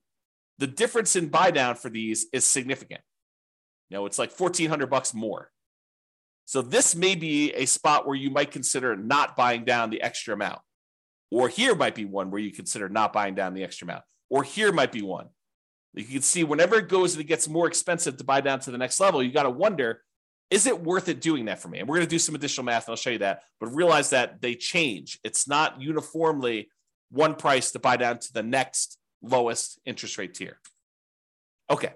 the 0.57 0.67
difference 0.67 1.15
in 1.15 1.27
buy 1.27 1.51
down 1.51 1.75
for 1.75 1.89
these 1.89 2.27
is 2.31 2.45
significant. 2.45 3.01
You 3.89 3.97
know, 3.97 4.05
it's 4.05 4.17
like 4.17 4.37
1400 4.37 4.87
bucks 4.87 5.13
more. 5.13 5.51
So 6.45 6.61
this 6.61 6.95
may 6.95 7.15
be 7.15 7.51
a 7.53 7.65
spot 7.65 8.07
where 8.07 8.15
you 8.15 8.29
might 8.29 8.51
consider 8.51 8.95
not 8.95 9.35
buying 9.35 9.65
down 9.65 9.89
the 9.89 10.01
extra 10.01 10.33
amount. 10.33 10.59
Or 11.31 11.49
here 11.49 11.75
might 11.75 11.95
be 11.95 12.05
one 12.05 12.31
where 12.31 12.41
you 12.41 12.51
consider 12.51 12.87
not 12.87 13.11
buying 13.11 13.35
down 13.35 13.53
the 13.53 13.63
extra 13.63 13.85
amount. 13.85 14.03
Or 14.29 14.43
here 14.43 14.71
might 14.71 14.91
be 14.91 15.01
one. 15.01 15.27
You 15.93 16.03
can 16.03 16.21
see 16.21 16.43
whenever 16.43 16.75
it 16.75 16.89
goes 16.89 17.13
and 17.13 17.23
it 17.23 17.27
gets 17.27 17.47
more 17.47 17.67
expensive 17.67 18.17
to 18.17 18.23
buy 18.23 18.41
down 18.41 18.59
to 18.61 18.71
the 18.71 18.77
next 18.77 18.99
level, 18.99 19.23
you 19.23 19.31
got 19.31 19.43
to 19.43 19.49
wonder 19.49 20.01
is 20.49 20.67
it 20.67 20.81
worth 20.81 21.09
it 21.09 21.21
doing 21.21 21.45
that 21.45 21.59
for 21.59 21.67
me? 21.67 21.79
And 21.79 21.87
we're 21.87 21.95
going 21.95 22.07
to 22.07 22.09
do 22.09 22.19
some 22.19 22.35
additional 22.35 22.65
math 22.65 22.87
and 22.87 22.93
I'll 22.93 22.97
show 22.97 23.09
you 23.09 23.19
that. 23.19 23.43
But 23.59 23.73
realize 23.73 24.11
that 24.11 24.41
they 24.41 24.55
change. 24.55 25.19
It's 25.23 25.47
not 25.47 25.81
uniformly 25.81 26.69
one 27.09 27.35
price 27.35 27.71
to 27.71 27.79
buy 27.79 27.97
down 27.97 28.19
to 28.19 28.33
the 28.33 28.43
next 28.43 28.97
lowest 29.21 29.79
interest 29.85 30.17
rate 30.17 30.33
tier. 30.33 30.59
Okay. 31.69 31.93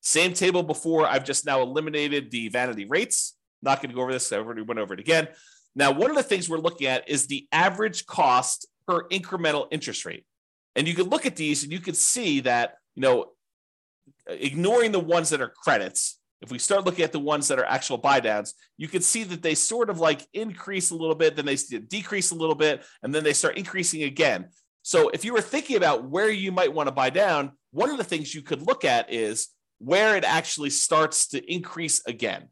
Same 0.00 0.32
table 0.32 0.62
before. 0.62 1.06
I've 1.06 1.24
just 1.24 1.44
now 1.44 1.62
eliminated 1.62 2.30
the 2.30 2.48
vanity 2.48 2.84
rates. 2.84 3.36
Not 3.62 3.82
going 3.82 3.90
to 3.90 3.94
go 3.94 4.02
over 4.02 4.12
this. 4.12 4.32
I 4.32 4.36
already 4.36 4.62
went 4.62 4.78
over 4.78 4.94
it 4.94 5.00
again. 5.00 5.28
Now, 5.74 5.90
one 5.90 6.10
of 6.10 6.16
the 6.16 6.22
things 6.22 6.48
we're 6.48 6.58
looking 6.58 6.86
at 6.86 7.08
is 7.08 7.26
the 7.26 7.46
average 7.52 8.06
cost 8.06 8.66
per 8.86 9.06
incremental 9.08 9.66
interest 9.70 10.06
rate. 10.06 10.24
And 10.74 10.86
you 10.86 10.94
can 10.94 11.08
look 11.08 11.26
at 11.26 11.36
these 11.36 11.64
and 11.64 11.72
you 11.72 11.80
can 11.80 11.94
see 11.94 12.40
that, 12.40 12.76
you 12.94 13.02
know, 13.02 13.32
ignoring 14.26 14.92
the 14.92 15.00
ones 15.00 15.30
that 15.30 15.40
are 15.40 15.48
credits, 15.48 16.15
if 16.42 16.50
we 16.50 16.58
start 16.58 16.84
looking 16.84 17.04
at 17.04 17.12
the 17.12 17.18
ones 17.18 17.48
that 17.48 17.58
are 17.58 17.64
actual 17.64 17.98
buy 17.98 18.20
downs, 18.20 18.54
you 18.76 18.88
can 18.88 19.02
see 19.02 19.24
that 19.24 19.42
they 19.42 19.54
sort 19.54 19.90
of 19.90 19.98
like 19.98 20.26
increase 20.34 20.90
a 20.90 20.96
little 20.96 21.14
bit, 21.14 21.36
then 21.36 21.46
they 21.46 21.56
decrease 21.56 22.30
a 22.30 22.34
little 22.34 22.54
bit, 22.54 22.84
and 23.02 23.14
then 23.14 23.24
they 23.24 23.32
start 23.32 23.56
increasing 23.56 24.02
again. 24.02 24.48
So 24.82 25.08
if 25.08 25.24
you 25.24 25.32
were 25.32 25.40
thinking 25.40 25.76
about 25.76 26.08
where 26.08 26.30
you 26.30 26.52
might 26.52 26.72
want 26.72 26.88
to 26.88 26.94
buy 26.94 27.10
down, 27.10 27.52
one 27.72 27.90
of 27.90 27.98
the 27.98 28.04
things 28.04 28.34
you 28.34 28.42
could 28.42 28.62
look 28.62 28.84
at 28.84 29.12
is 29.12 29.48
where 29.78 30.16
it 30.16 30.24
actually 30.24 30.70
starts 30.70 31.26
to 31.28 31.52
increase 31.52 32.06
again. 32.06 32.48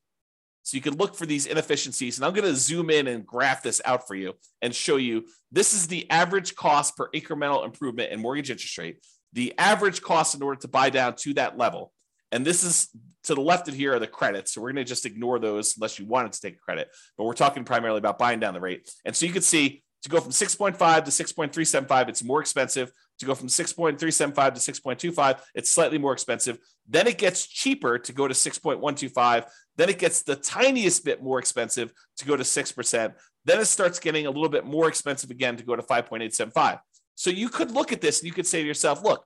So 0.65 0.77
you 0.77 0.81
can 0.81 0.97
look 0.97 1.15
for 1.15 1.27
these 1.27 1.47
inefficiencies. 1.47 2.19
And 2.19 2.25
I'm 2.25 2.33
going 2.33 2.51
to 2.51 2.57
zoom 2.57 2.91
in 2.91 3.07
and 3.07 3.25
graph 3.25 3.63
this 3.63 3.81
out 3.85 4.09
for 4.09 4.15
you 4.15 4.33
and 4.63 4.75
show 4.75 4.97
you 4.97 5.27
this 5.53 5.75
is 5.75 5.87
the 5.87 6.11
average 6.11 6.57
cost 6.57 6.97
per 6.97 7.09
incremental 7.11 7.65
improvement 7.65 8.11
in 8.11 8.21
mortgage 8.21 8.51
interest 8.51 8.77
rate, 8.79 8.99
the 9.33 9.55
average 9.59 10.03
cost 10.03 10.35
in 10.35 10.43
order 10.43 10.61
to 10.63 10.69
buy 10.69 10.91
down 10.91 11.15
to 11.17 11.35
that 11.35 11.57
level. 11.57 11.93
And 12.35 12.45
this 12.45 12.65
is 12.65 12.89
to 13.23 13.35
the 13.37 13.41
left 13.41 13.69
of 13.69 13.75
here 13.75 13.95
are 13.95 14.01
the 14.01 14.09
credits. 14.09 14.53
So 14.53 14.61
we're 14.61 14.73
going 14.73 14.85
to 14.85 14.89
just 14.89 15.07
ignore 15.07 15.39
those 15.39 15.77
unless 15.77 16.01
you 16.01 16.05
wanted 16.05 16.33
to 16.33 16.41
take 16.41 16.57
a 16.57 16.59
credit. 16.59 16.89
But 17.17 17.25
we're 17.25 17.35
talking 17.35 17.65
primarily 17.65 17.99
about 17.99 18.19
buying 18.19 18.41
down 18.41 18.55
the 18.55 18.61
rate. 18.61 18.91
And 19.05 19.15
so 19.15 19.25
you 19.25 19.33
can 19.33 19.41
see 19.41 19.85
to 20.03 20.09
go 20.09 20.21
from 20.21 20.33
6.5 20.33 20.77
to 21.05 21.11
6.375, 21.11 22.09
it's 22.09 22.25
more 22.25 22.41
expensive. 22.41 22.91
To 23.21 23.27
go 23.27 23.37
from 23.37 23.47
6.375 23.47 24.55
to 24.55 24.73
6.25, 24.73 25.41
it's 25.55 25.71
slightly 25.71 25.97
more 25.97 26.13
expensive. 26.13 26.59
Then 26.89 27.07
it 27.07 27.19
gets 27.19 27.47
cheaper 27.47 28.01
to 28.01 28.13
go 28.13 28.27
to 28.27 28.35
6.125. 28.35 29.45
Then 29.77 29.89
it 29.89 30.01
gets 30.01 30.23
the 30.23 30.35
tiniest 30.35 31.05
bit 31.05 31.23
more 31.23 31.39
expensive 31.39 31.93
to 32.17 32.25
go 32.25 32.37
to 32.37 32.43
6%. 32.43 33.15
Then 33.45 33.61
it 33.61 33.67
starts 33.67 34.01
getting 34.01 34.27
a 34.27 34.31
little 34.31 34.49
bit 34.49 34.67
more 34.67 34.89
expensive 34.89 35.31
again 35.31 35.57
to 35.57 35.63
go 35.63 35.77
to 35.77 35.83
5.875. 35.83 36.81
So 37.15 37.31
you 37.31 37.49
could 37.49 37.71
look 37.71 37.93
at 37.93 38.01
this 38.01 38.21
and 38.21 38.27
you 38.27 38.33
could 38.33 38.47
say 38.47 38.61
to 38.61 38.67
yourself, 38.67 39.05
look, 39.05 39.25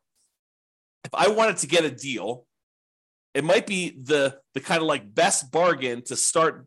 if 1.05 1.15
I 1.15 1.29
wanted 1.29 1.57
to 1.59 1.67
get 1.67 1.87
a 1.87 1.91
deal 1.91 2.45
it 3.39 3.45
might 3.45 3.69
be 3.69 3.97
the 4.03 4.37
the 4.55 4.61
kind 4.61 4.83
of 4.83 4.89
like 4.89 5.15
best 5.15 5.53
bargain 5.53 6.03
to 6.03 6.17
start 6.17 6.67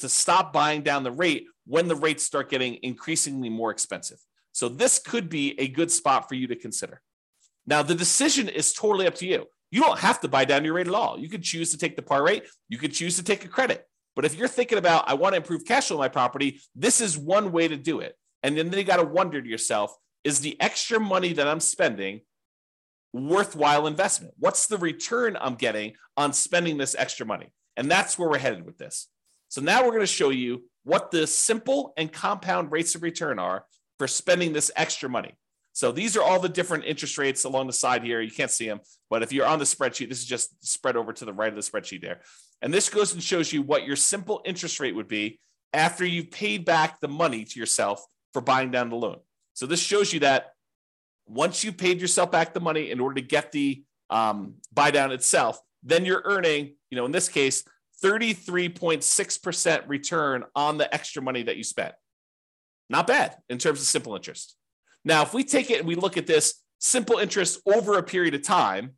to 0.00 0.08
stop 0.08 0.52
buying 0.52 0.82
down 0.82 1.04
the 1.04 1.12
rate 1.12 1.46
when 1.64 1.86
the 1.86 1.94
rates 1.94 2.24
start 2.24 2.50
getting 2.50 2.74
increasingly 2.82 3.48
more 3.48 3.70
expensive. 3.70 4.18
So 4.50 4.68
this 4.68 4.98
could 4.98 5.28
be 5.28 5.54
a 5.60 5.68
good 5.68 5.92
spot 5.92 6.28
for 6.28 6.34
you 6.34 6.48
to 6.48 6.56
consider. 6.56 7.00
Now 7.68 7.82
the 7.82 7.94
decision 7.94 8.48
is 8.48 8.72
totally 8.72 9.06
up 9.06 9.14
to 9.16 9.26
you. 9.26 9.46
You 9.70 9.80
don't 9.82 10.00
have 10.00 10.20
to 10.22 10.28
buy 10.28 10.44
down 10.44 10.64
your 10.64 10.74
rate 10.74 10.88
at 10.88 10.94
all. 10.94 11.20
You 11.20 11.28
could 11.28 11.44
choose 11.44 11.70
to 11.70 11.78
take 11.78 11.94
the 11.94 12.02
par 12.02 12.24
rate. 12.24 12.48
You 12.68 12.78
could 12.78 12.92
choose 12.92 13.14
to 13.18 13.22
take 13.22 13.44
a 13.44 13.48
credit. 13.48 13.86
But 14.16 14.24
if 14.24 14.34
you're 14.34 14.48
thinking 14.48 14.78
about 14.78 15.08
I 15.08 15.14
want 15.14 15.34
to 15.34 15.36
improve 15.36 15.64
cash 15.66 15.86
flow 15.86 15.98
on 15.98 16.00
my 16.00 16.08
property, 16.08 16.60
this 16.74 17.00
is 17.00 17.16
one 17.16 17.52
way 17.52 17.68
to 17.68 17.76
do 17.76 18.00
it. 18.00 18.16
And 18.42 18.58
then 18.58 18.72
you 18.72 18.82
got 18.82 18.96
to 18.96 19.04
wonder 19.04 19.40
to 19.40 19.48
yourself, 19.48 19.94
is 20.24 20.40
the 20.40 20.60
extra 20.60 20.98
money 20.98 21.32
that 21.34 21.46
I'm 21.46 21.60
spending 21.60 22.22
worthwhile 23.12 23.86
investment? 23.86 24.34
What's 24.38 24.66
the 24.66 24.78
return 24.78 25.36
I'm 25.40 25.54
getting 25.54 25.94
on 26.16 26.32
spending 26.32 26.78
this 26.78 26.94
extra 26.98 27.26
money? 27.26 27.52
And 27.76 27.90
that's 27.90 28.18
where 28.18 28.28
we're 28.28 28.38
headed 28.38 28.66
with 28.66 28.78
this. 28.78 29.08
So 29.48 29.60
now 29.60 29.82
we're 29.82 29.92
going 29.92 30.00
to 30.00 30.06
show 30.06 30.30
you 30.30 30.64
what 30.84 31.10
the 31.10 31.26
simple 31.26 31.92
and 31.96 32.12
compound 32.12 32.72
rates 32.72 32.94
of 32.94 33.02
return 33.02 33.38
are 33.38 33.64
for 33.98 34.06
spending 34.06 34.52
this 34.52 34.70
extra 34.76 35.08
money. 35.08 35.34
So 35.72 35.92
these 35.92 36.16
are 36.16 36.22
all 36.22 36.40
the 36.40 36.48
different 36.48 36.86
interest 36.86 37.18
rates 37.18 37.44
along 37.44 37.68
the 37.68 37.72
side 37.72 38.02
here. 38.02 38.20
You 38.20 38.32
can't 38.32 38.50
see 38.50 38.66
them, 38.66 38.80
but 39.10 39.22
if 39.22 39.32
you're 39.32 39.46
on 39.46 39.60
the 39.60 39.64
spreadsheet, 39.64 40.08
this 40.08 40.18
is 40.18 40.26
just 40.26 40.66
spread 40.66 40.96
over 40.96 41.12
to 41.12 41.24
the 41.24 41.32
right 41.32 41.50
of 41.50 41.54
the 41.54 41.60
spreadsheet 41.60 42.02
there. 42.02 42.20
And 42.62 42.74
this 42.74 42.88
goes 42.88 43.12
and 43.12 43.22
shows 43.22 43.52
you 43.52 43.62
what 43.62 43.86
your 43.86 43.94
simple 43.94 44.42
interest 44.44 44.80
rate 44.80 44.96
would 44.96 45.06
be 45.06 45.38
after 45.72 46.04
you've 46.04 46.32
paid 46.32 46.64
back 46.64 47.00
the 47.00 47.08
money 47.08 47.44
to 47.44 47.60
yourself 47.60 48.04
for 48.32 48.42
buying 48.42 48.70
down 48.72 48.90
the 48.90 48.96
loan. 48.96 49.18
So 49.54 49.66
this 49.66 49.80
shows 49.80 50.12
you 50.12 50.20
that 50.20 50.52
once 51.28 51.62
you 51.62 51.72
paid 51.72 52.00
yourself 52.00 52.30
back 52.30 52.54
the 52.54 52.60
money 52.60 52.90
in 52.90 53.00
order 53.00 53.16
to 53.16 53.26
get 53.26 53.52
the 53.52 53.82
um, 54.10 54.54
buy 54.72 54.90
down 54.90 55.12
itself, 55.12 55.60
then 55.82 56.04
you're 56.04 56.22
earning, 56.24 56.74
you 56.90 56.96
know, 56.96 57.04
in 57.04 57.12
this 57.12 57.28
case, 57.28 57.64
33.6% 58.02 59.88
return 59.88 60.44
on 60.54 60.78
the 60.78 60.92
extra 60.92 61.22
money 61.22 61.42
that 61.42 61.56
you 61.56 61.64
spent. 61.64 61.94
Not 62.88 63.06
bad 63.06 63.36
in 63.48 63.58
terms 63.58 63.80
of 63.80 63.86
simple 63.86 64.14
interest. 64.14 64.56
Now, 65.04 65.22
if 65.22 65.34
we 65.34 65.44
take 65.44 65.70
it 65.70 65.78
and 65.78 65.88
we 65.88 65.94
look 65.94 66.16
at 66.16 66.26
this 66.26 66.62
simple 66.78 67.18
interest 67.18 67.60
over 67.66 67.98
a 67.98 68.02
period 68.02 68.34
of 68.34 68.42
time, 68.42 68.92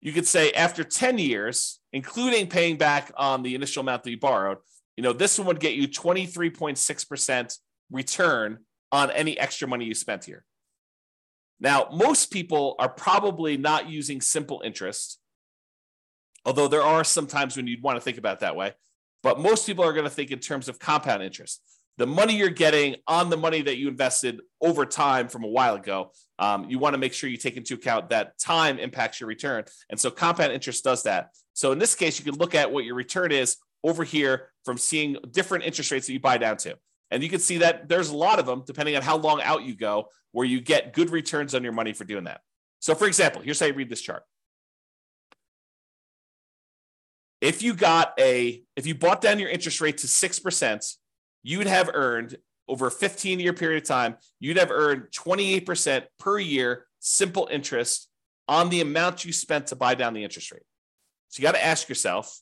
you 0.00 0.12
could 0.12 0.26
say 0.26 0.50
after 0.52 0.84
10 0.84 1.18
years, 1.18 1.80
including 1.92 2.48
paying 2.48 2.76
back 2.76 3.12
on 3.16 3.42
the 3.42 3.54
initial 3.54 3.80
amount 3.80 4.02
that 4.04 4.10
you 4.10 4.18
borrowed, 4.18 4.58
you 4.96 5.02
know, 5.02 5.12
this 5.12 5.38
one 5.38 5.46
would 5.46 5.60
get 5.60 5.74
you 5.74 5.88
23.6% 5.88 7.58
return 7.90 8.58
on 8.90 9.10
any 9.10 9.38
extra 9.38 9.66
money 9.66 9.84
you 9.84 9.94
spent 9.94 10.24
here. 10.24 10.44
Now, 11.62 11.86
most 11.92 12.32
people 12.32 12.74
are 12.80 12.88
probably 12.88 13.56
not 13.56 13.88
using 13.88 14.20
simple 14.20 14.62
interest, 14.64 15.20
although 16.44 16.66
there 16.66 16.82
are 16.82 17.04
some 17.04 17.28
times 17.28 17.56
when 17.56 17.68
you'd 17.68 17.84
want 17.84 17.96
to 17.96 18.00
think 18.00 18.18
about 18.18 18.34
it 18.34 18.40
that 18.40 18.56
way. 18.56 18.72
But 19.22 19.38
most 19.38 19.64
people 19.64 19.84
are 19.84 19.92
going 19.92 20.04
to 20.04 20.10
think 20.10 20.32
in 20.32 20.40
terms 20.40 20.68
of 20.68 20.80
compound 20.80 21.22
interest. 21.22 21.62
The 21.98 22.06
money 22.06 22.34
you're 22.34 22.48
getting 22.48 22.96
on 23.06 23.30
the 23.30 23.36
money 23.36 23.62
that 23.62 23.76
you 23.76 23.86
invested 23.86 24.40
over 24.60 24.84
time 24.84 25.28
from 25.28 25.44
a 25.44 25.48
while 25.48 25.76
ago, 25.76 26.10
um, 26.40 26.68
you 26.68 26.80
want 26.80 26.94
to 26.94 26.98
make 26.98 27.12
sure 27.12 27.30
you 27.30 27.36
take 27.36 27.56
into 27.56 27.74
account 27.74 28.10
that 28.10 28.36
time 28.40 28.80
impacts 28.80 29.20
your 29.20 29.28
return. 29.28 29.64
And 29.88 30.00
so 30.00 30.10
compound 30.10 30.52
interest 30.52 30.82
does 30.82 31.04
that. 31.04 31.28
So 31.52 31.70
in 31.70 31.78
this 31.78 31.94
case, 31.94 32.18
you 32.18 32.24
can 32.24 32.40
look 32.40 32.56
at 32.56 32.72
what 32.72 32.84
your 32.84 32.96
return 32.96 33.30
is 33.30 33.58
over 33.84 34.02
here 34.02 34.48
from 34.64 34.78
seeing 34.78 35.16
different 35.30 35.64
interest 35.64 35.92
rates 35.92 36.08
that 36.08 36.12
you 36.12 36.20
buy 36.20 36.38
down 36.38 36.56
to. 36.56 36.76
And 37.12 37.22
you 37.22 37.28
can 37.28 37.40
see 37.40 37.58
that 37.58 37.90
there's 37.90 38.08
a 38.08 38.16
lot 38.16 38.38
of 38.38 38.46
them, 38.46 38.62
depending 38.66 38.96
on 38.96 39.02
how 39.02 39.18
long 39.18 39.42
out 39.42 39.64
you 39.64 39.76
go, 39.76 40.08
where 40.32 40.46
you 40.46 40.62
get 40.62 40.94
good 40.94 41.10
returns 41.10 41.54
on 41.54 41.62
your 41.62 41.74
money 41.74 41.92
for 41.92 42.04
doing 42.04 42.24
that. 42.24 42.40
So, 42.80 42.94
for 42.94 43.06
example, 43.06 43.42
here's 43.42 43.60
how 43.60 43.66
you 43.66 43.74
read 43.74 43.90
this 43.90 44.00
chart. 44.00 44.22
If 47.42 47.62
you 47.62 47.74
got 47.74 48.14
a, 48.18 48.62
if 48.76 48.86
you 48.86 48.94
bought 48.94 49.20
down 49.20 49.38
your 49.38 49.50
interest 49.50 49.82
rate 49.82 49.98
to 49.98 50.06
6%, 50.06 50.96
you'd 51.42 51.66
have 51.66 51.90
earned 51.92 52.36
over 52.66 52.86
a 52.86 52.90
15 52.90 53.40
year 53.40 53.52
period 53.52 53.82
of 53.82 53.86
time, 53.86 54.16
you'd 54.40 54.56
have 54.56 54.70
earned 54.70 55.08
28% 55.14 56.04
per 56.18 56.38
year 56.38 56.86
simple 57.00 57.46
interest 57.52 58.08
on 58.48 58.70
the 58.70 58.80
amount 58.80 59.26
you 59.26 59.34
spent 59.34 59.66
to 59.66 59.76
buy 59.76 59.94
down 59.94 60.14
the 60.14 60.24
interest 60.24 60.50
rate. 60.50 60.62
So 61.28 61.40
you 61.40 61.46
got 61.46 61.56
to 61.56 61.64
ask 61.64 61.90
yourself, 61.90 62.40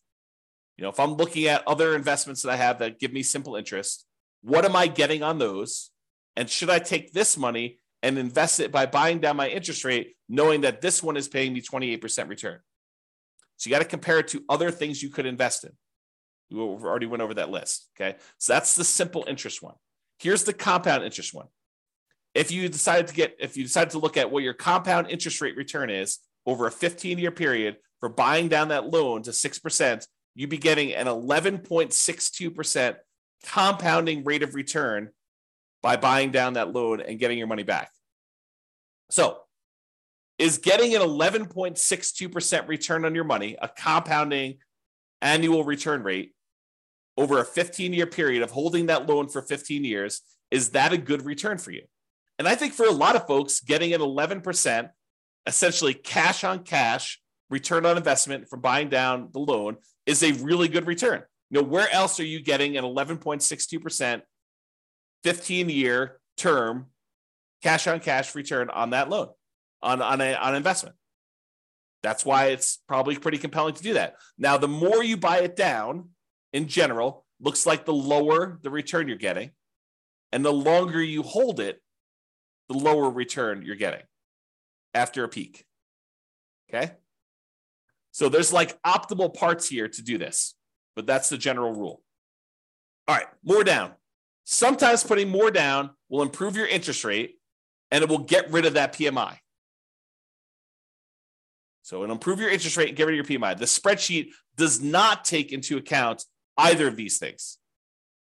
you 0.76 0.84
know, 0.84 0.90
if 0.90 1.00
I'm 1.00 1.14
looking 1.14 1.46
at 1.46 1.66
other 1.66 1.96
investments 1.96 2.42
that 2.42 2.50
I 2.50 2.56
have 2.56 2.78
that 2.78 3.00
give 3.00 3.12
me 3.12 3.24
simple 3.24 3.56
interest, 3.56 4.06
what 4.42 4.64
am 4.64 4.76
I 4.76 4.86
getting 4.86 5.22
on 5.22 5.38
those? 5.38 5.90
And 6.36 6.48
should 6.48 6.70
I 6.70 6.78
take 6.78 7.12
this 7.12 7.36
money 7.36 7.78
and 8.02 8.18
invest 8.18 8.60
it 8.60 8.72
by 8.72 8.86
buying 8.86 9.18
down 9.18 9.36
my 9.36 9.48
interest 9.48 9.84
rate, 9.84 10.16
knowing 10.28 10.62
that 10.62 10.80
this 10.80 11.02
one 11.02 11.16
is 11.16 11.28
paying 11.28 11.52
me 11.52 11.60
28% 11.60 12.28
return? 12.28 12.60
So 13.56 13.68
you 13.68 13.74
got 13.74 13.82
to 13.82 13.88
compare 13.88 14.18
it 14.20 14.28
to 14.28 14.42
other 14.48 14.70
things 14.70 15.02
you 15.02 15.10
could 15.10 15.26
invest 15.26 15.64
in. 15.64 15.72
We 16.50 16.60
already 16.60 17.06
went 17.06 17.22
over 17.22 17.34
that 17.34 17.50
list. 17.50 17.88
Okay. 17.94 18.16
So 18.38 18.54
that's 18.54 18.74
the 18.74 18.84
simple 18.84 19.24
interest 19.28 19.62
one. 19.62 19.74
Here's 20.18 20.44
the 20.44 20.52
compound 20.52 21.04
interest 21.04 21.34
one. 21.34 21.46
If 22.34 22.50
you 22.50 22.68
decided 22.68 23.08
to 23.08 23.14
get, 23.14 23.36
if 23.38 23.56
you 23.56 23.62
decided 23.64 23.90
to 23.90 23.98
look 23.98 24.16
at 24.16 24.30
what 24.30 24.42
your 24.42 24.54
compound 24.54 25.10
interest 25.10 25.40
rate 25.40 25.56
return 25.56 25.90
is 25.90 26.18
over 26.46 26.66
a 26.66 26.70
15 26.70 27.18
year 27.18 27.30
period 27.30 27.76
for 27.98 28.08
buying 28.08 28.48
down 28.48 28.68
that 28.68 28.86
loan 28.86 29.22
to 29.22 29.30
6%, 29.30 30.06
you'd 30.34 30.50
be 30.50 30.58
getting 30.58 30.94
an 30.94 31.06
11.62% 31.06 32.96
compounding 33.46 34.24
rate 34.24 34.42
of 34.42 34.54
return 34.54 35.10
by 35.82 35.96
buying 35.96 36.30
down 36.30 36.54
that 36.54 36.72
loan 36.72 37.00
and 37.00 37.18
getting 37.18 37.38
your 37.38 37.46
money 37.46 37.62
back. 37.62 37.90
So, 39.10 39.38
is 40.38 40.58
getting 40.58 40.94
an 40.94 41.02
11.62% 41.02 42.68
return 42.68 43.04
on 43.04 43.14
your 43.14 43.24
money, 43.24 43.56
a 43.60 43.68
compounding 43.68 44.58
annual 45.20 45.64
return 45.64 46.02
rate 46.02 46.32
over 47.16 47.38
a 47.38 47.44
15 47.44 47.92
year 47.92 48.06
period 48.06 48.42
of 48.42 48.50
holding 48.50 48.86
that 48.86 49.06
loan 49.06 49.28
for 49.28 49.42
15 49.42 49.84
years, 49.84 50.22
is 50.50 50.70
that 50.70 50.92
a 50.92 50.98
good 50.98 51.24
return 51.24 51.58
for 51.58 51.70
you? 51.70 51.82
And 52.38 52.48
I 52.48 52.54
think 52.54 52.72
for 52.72 52.86
a 52.86 52.90
lot 52.90 53.16
of 53.16 53.26
folks, 53.26 53.60
getting 53.60 53.92
an 53.92 54.00
11%, 54.00 54.88
essentially 55.46 55.92
cash 55.92 56.42
on 56.44 56.64
cash 56.64 57.20
return 57.50 57.84
on 57.84 57.98
investment 57.98 58.48
from 58.48 58.60
buying 58.60 58.88
down 58.88 59.28
the 59.32 59.40
loan 59.40 59.76
is 60.06 60.22
a 60.22 60.32
really 60.32 60.68
good 60.68 60.86
return. 60.86 61.22
You 61.50 61.60
know, 61.60 61.66
where 61.66 61.92
else 61.92 62.20
are 62.20 62.24
you 62.24 62.40
getting 62.40 62.76
an 62.76 62.84
11.62% 62.84 64.22
15 65.24 65.68
year 65.68 66.20
term 66.36 66.86
cash 67.62 67.86
on 67.86 68.00
cash 68.00 68.34
return 68.34 68.70
on 68.70 68.90
that 68.90 69.10
loan, 69.10 69.28
on, 69.82 70.00
on, 70.00 70.20
a, 70.20 70.34
on 70.34 70.54
investment? 70.54 70.96
That's 72.02 72.24
why 72.24 72.46
it's 72.46 72.78
probably 72.88 73.16
pretty 73.16 73.38
compelling 73.38 73.74
to 73.74 73.82
do 73.82 73.94
that. 73.94 74.14
Now, 74.38 74.56
the 74.56 74.68
more 74.68 75.02
you 75.04 75.16
buy 75.16 75.40
it 75.40 75.56
down 75.56 76.10
in 76.52 76.66
general, 76.66 77.26
looks 77.40 77.66
like 77.66 77.84
the 77.84 77.92
lower 77.92 78.58
the 78.62 78.70
return 78.70 79.08
you're 79.08 79.16
getting. 79.16 79.50
And 80.32 80.44
the 80.44 80.52
longer 80.52 81.02
you 81.02 81.22
hold 81.22 81.58
it, 81.58 81.80
the 82.68 82.78
lower 82.78 83.10
return 83.10 83.62
you're 83.62 83.76
getting 83.76 84.02
after 84.94 85.24
a 85.24 85.28
peak. 85.28 85.64
Okay. 86.68 86.92
So 88.12 88.28
there's 88.28 88.52
like 88.52 88.80
optimal 88.82 89.34
parts 89.34 89.68
here 89.68 89.88
to 89.88 90.02
do 90.02 90.18
this, 90.18 90.54
but 90.96 91.06
that's 91.06 91.28
the 91.28 91.38
general 91.38 91.72
rule. 91.72 92.02
All 93.08 93.16
right, 93.16 93.26
more 93.42 93.64
down. 93.64 93.92
Sometimes 94.44 95.04
putting 95.04 95.28
more 95.28 95.50
down 95.50 95.90
will 96.08 96.22
improve 96.22 96.56
your 96.56 96.66
interest 96.66 97.04
rate 97.04 97.36
and 97.90 98.02
it 98.02 98.08
will 98.08 98.18
get 98.18 98.50
rid 98.50 98.66
of 98.66 98.74
that 98.74 98.92
PMI. 98.92 99.36
So 101.82 102.02
it'll 102.02 102.14
improve 102.14 102.38
your 102.38 102.50
interest 102.50 102.76
rate 102.76 102.88
and 102.88 102.96
get 102.96 103.06
rid 103.06 103.18
of 103.18 103.28
your 103.28 103.38
PMI. 103.38 103.58
The 103.58 103.64
spreadsheet 103.64 104.28
does 104.56 104.80
not 104.80 105.24
take 105.24 105.52
into 105.52 105.76
account 105.76 106.24
either 106.56 106.86
of 106.86 106.96
these 106.96 107.18
things. 107.18 107.58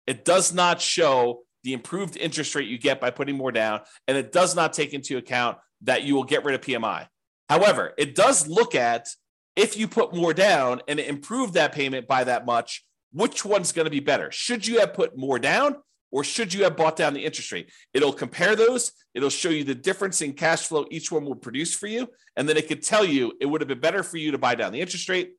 It 0.05 0.23
does 0.23 0.53
not 0.53 0.79
show 0.79 1.41
the 1.63 1.73
improved 1.73 2.15
interest 2.15 2.55
rate 2.55 2.69
you 2.69 2.77
get 2.77 3.01
by 3.01 3.09
putting 3.09 3.35
more 3.35 3.51
down, 3.51 3.81
and 4.07 4.15
it 4.15 4.31
does 4.31 4.55
not 4.55 4.71
take 4.71 4.93
into 4.93 5.17
account 5.17 5.57
that 5.81 6.03
you 6.03 6.15
will 6.15 6.23
get 6.23 6.45
rid 6.45 6.55
of 6.55 6.61
PMI. 6.61 7.07
However, 7.49 7.93
it 7.97 8.15
does 8.15 8.47
look 8.47 8.73
at 8.73 9.09
if 9.57 9.75
you 9.75 9.87
put 9.87 10.13
more 10.13 10.33
down 10.33 10.81
and 10.87 10.99
improve 10.99 11.53
that 11.53 11.73
payment 11.73 12.07
by 12.07 12.23
that 12.23 12.45
much, 12.45 12.85
which 13.11 13.43
one's 13.43 13.71
going 13.71 13.85
to 13.85 13.91
be 13.91 13.99
better? 13.99 14.31
Should 14.31 14.67
you 14.67 14.79
have 14.79 14.93
put 14.93 15.17
more 15.17 15.39
down 15.39 15.77
or 16.11 16.23
should 16.23 16.53
you 16.53 16.63
have 16.63 16.77
bought 16.77 16.95
down 16.95 17.15
the 17.15 17.25
interest 17.25 17.51
rate? 17.51 17.71
It'll 17.93 18.13
compare 18.13 18.55
those. 18.55 18.91
It'll 19.15 19.31
show 19.31 19.49
you 19.49 19.63
the 19.63 19.75
difference 19.75 20.21
in 20.21 20.33
cash 20.33 20.67
flow 20.67 20.85
each 20.91 21.11
one 21.11 21.25
would 21.25 21.41
produce 21.41 21.73
for 21.73 21.87
you. 21.87 22.07
And 22.35 22.47
then 22.47 22.55
it 22.55 22.67
could 22.67 22.83
tell 22.83 23.03
you 23.03 23.33
it 23.41 23.47
would 23.47 23.59
have 23.59 23.67
been 23.67 23.79
better 23.79 24.03
for 24.03 24.17
you 24.17 24.31
to 24.31 24.37
buy 24.37 24.53
down 24.53 24.71
the 24.71 24.79
interest 24.79 25.09
rate 25.09 25.33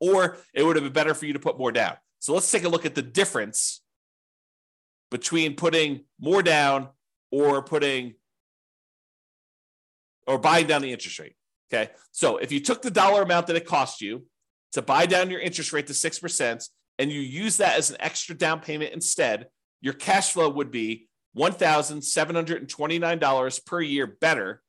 or 0.00 0.36
it 0.52 0.64
would 0.64 0.74
have 0.74 0.84
been 0.84 0.92
better 0.92 1.14
for 1.14 1.26
you 1.26 1.32
to 1.32 1.38
put 1.38 1.58
more 1.58 1.72
down. 1.72 1.94
So 2.18 2.34
let's 2.34 2.50
take 2.50 2.64
a 2.64 2.68
look 2.68 2.84
at 2.84 2.96
the 2.96 3.02
difference 3.02 3.82
between 5.12 5.54
putting 5.54 6.04
more 6.20 6.42
down 6.42 6.88
or 7.30 7.62
putting 7.62 8.14
or 10.26 10.38
buying 10.38 10.66
down 10.66 10.82
the 10.82 10.92
interest 10.92 11.20
rate. 11.20 11.36
Okay. 11.72 11.90
So 12.12 12.38
if 12.38 12.50
you 12.50 12.60
took 12.60 12.82
the 12.82 12.90
dollar 12.90 13.22
amount 13.22 13.46
that 13.48 13.56
it 13.56 13.66
cost 13.66 14.00
you 14.00 14.24
to 14.72 14.80
buy 14.82 15.06
down 15.06 15.30
your 15.30 15.40
interest 15.40 15.72
rate 15.72 15.86
to 15.88 15.92
6% 15.92 16.68
and 16.98 17.12
you 17.12 17.20
use 17.20 17.58
that 17.58 17.78
as 17.78 17.90
an 17.90 17.96
extra 18.00 18.34
down 18.34 18.60
payment 18.60 18.92
instead, 18.92 19.48
your 19.80 19.94
cash 19.94 20.32
flow 20.32 20.48
would 20.48 20.70
be 20.70 21.08
$1,729 21.36 23.66
per 23.66 23.80
year 23.80 24.06
better 24.06 24.62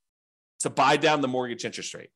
to 0.59 0.69
buy 0.69 0.97
down 0.97 1.21
the 1.21 1.27
mortgage 1.27 1.65
interest 1.65 1.93
rate. 1.93 2.09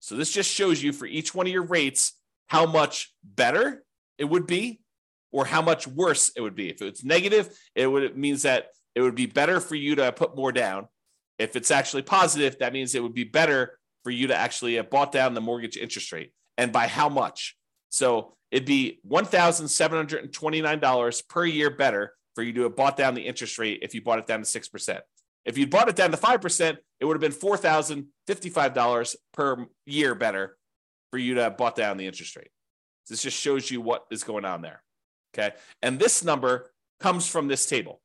So 0.00 0.16
this 0.16 0.32
just 0.32 0.50
shows 0.50 0.82
you 0.82 0.92
for 0.92 1.06
each 1.06 1.34
one 1.34 1.46
of 1.46 1.52
your 1.52 1.62
rates 1.62 2.14
how 2.48 2.66
much 2.66 3.14
better 3.22 3.84
it 4.18 4.24
would 4.24 4.46
be 4.46 4.80
or 5.30 5.44
how 5.44 5.62
much 5.62 5.86
worse 5.86 6.32
it 6.36 6.40
would 6.40 6.56
be. 6.56 6.70
If 6.70 6.82
it's 6.82 7.04
negative, 7.04 7.56
it 7.74 7.86
would 7.86 8.02
it 8.02 8.16
means 8.16 8.42
that 8.42 8.68
it 8.94 9.00
would 9.00 9.14
be 9.14 9.26
better 9.26 9.60
for 9.60 9.74
you 9.74 9.94
to 9.96 10.12
put 10.12 10.36
more 10.36 10.52
down. 10.52 10.88
If 11.38 11.56
it's 11.56 11.70
actually 11.70 12.02
positive, 12.02 12.58
that 12.58 12.72
means 12.72 12.94
it 12.94 13.02
would 13.02 13.14
be 13.14 13.24
better 13.24 13.78
for 14.04 14.10
you 14.10 14.28
to 14.28 14.36
actually 14.36 14.76
have 14.76 14.90
bought 14.90 15.10
down 15.12 15.34
the 15.34 15.40
mortgage 15.40 15.76
interest 15.76 16.12
rate. 16.12 16.32
And 16.58 16.70
by 16.72 16.86
how 16.86 17.08
much? 17.08 17.56
So 17.90 18.36
it'd 18.50 18.66
be 18.66 19.00
$1,729 19.08 21.28
per 21.28 21.44
year 21.44 21.70
better 21.70 22.14
for 22.34 22.42
you 22.42 22.52
to 22.54 22.62
have 22.62 22.74
bought 22.76 22.96
down 22.96 23.14
the 23.14 23.26
interest 23.26 23.58
rate 23.58 23.80
if 23.82 23.94
you 23.94 24.02
bought 24.02 24.18
it 24.18 24.26
down 24.26 24.42
to 24.42 24.46
6%. 24.46 25.00
If 25.44 25.58
you 25.58 25.66
bought 25.66 25.88
it 25.88 25.96
down 25.96 26.12
to 26.12 26.16
5%, 26.16 26.76
it 27.00 27.04
would 27.04 27.14
have 27.14 27.20
been 27.20 27.32
$4,055 27.32 29.16
per 29.32 29.66
year 29.86 30.14
better 30.14 30.56
for 31.10 31.18
you 31.18 31.34
to 31.34 31.42
have 31.42 31.56
bought 31.56 31.76
down 31.76 31.96
the 31.96 32.06
interest 32.06 32.36
rate. 32.36 32.50
This 33.08 33.22
just 33.22 33.38
shows 33.38 33.70
you 33.70 33.80
what 33.80 34.04
is 34.10 34.24
going 34.24 34.44
on 34.44 34.62
there. 34.62 34.82
Okay. 35.34 35.54
And 35.82 35.98
this 35.98 36.24
number 36.24 36.70
comes 37.00 37.26
from 37.26 37.48
this 37.48 37.66
table. 37.66 38.00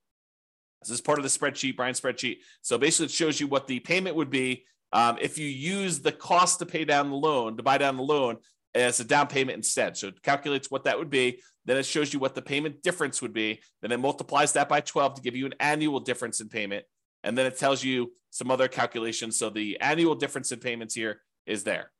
This 0.81 0.89
is 0.89 1.01
part 1.01 1.19
of 1.19 1.23
the 1.23 1.29
spreadsheet, 1.29 1.75
Brian's 1.75 2.01
spreadsheet. 2.01 2.37
So 2.61 2.77
basically, 2.77 3.05
it 3.05 3.11
shows 3.11 3.39
you 3.39 3.47
what 3.47 3.67
the 3.67 3.79
payment 3.79 4.15
would 4.15 4.29
be 4.29 4.65
um, 4.93 5.17
if 5.19 5.37
you 5.37 5.47
use 5.47 5.99
the 5.99 6.11
cost 6.11 6.59
to 6.59 6.65
pay 6.65 6.85
down 6.85 7.09
the 7.09 7.15
loan, 7.15 7.57
to 7.57 7.63
buy 7.63 7.77
down 7.77 7.97
the 7.97 8.03
loan 8.03 8.37
as 8.73 8.99
a 8.99 9.03
down 9.03 9.27
payment 9.27 9.57
instead. 9.57 9.97
So 9.97 10.07
it 10.07 10.21
calculates 10.21 10.71
what 10.71 10.83
that 10.85 10.97
would 10.97 11.09
be. 11.09 11.39
Then 11.65 11.77
it 11.77 11.85
shows 11.85 12.13
you 12.13 12.19
what 12.19 12.35
the 12.35 12.41
payment 12.41 12.81
difference 12.81 13.21
would 13.21 13.33
be. 13.33 13.59
Then 13.81 13.91
it 13.91 13.99
multiplies 13.99 14.53
that 14.53 14.69
by 14.69 14.81
12 14.81 15.15
to 15.15 15.21
give 15.21 15.35
you 15.35 15.45
an 15.45 15.55
annual 15.59 15.99
difference 15.99 16.39
in 16.39 16.47
payment. 16.47 16.85
And 17.23 17.37
then 17.37 17.45
it 17.45 17.57
tells 17.57 17.83
you 17.83 18.13
some 18.29 18.51
other 18.51 18.67
calculations. 18.67 19.37
So 19.37 19.49
the 19.49 19.79
annual 19.81 20.15
difference 20.15 20.51
in 20.51 20.59
payments 20.59 20.93
here 20.93 21.21
is 21.45 21.63
there. 21.63 21.91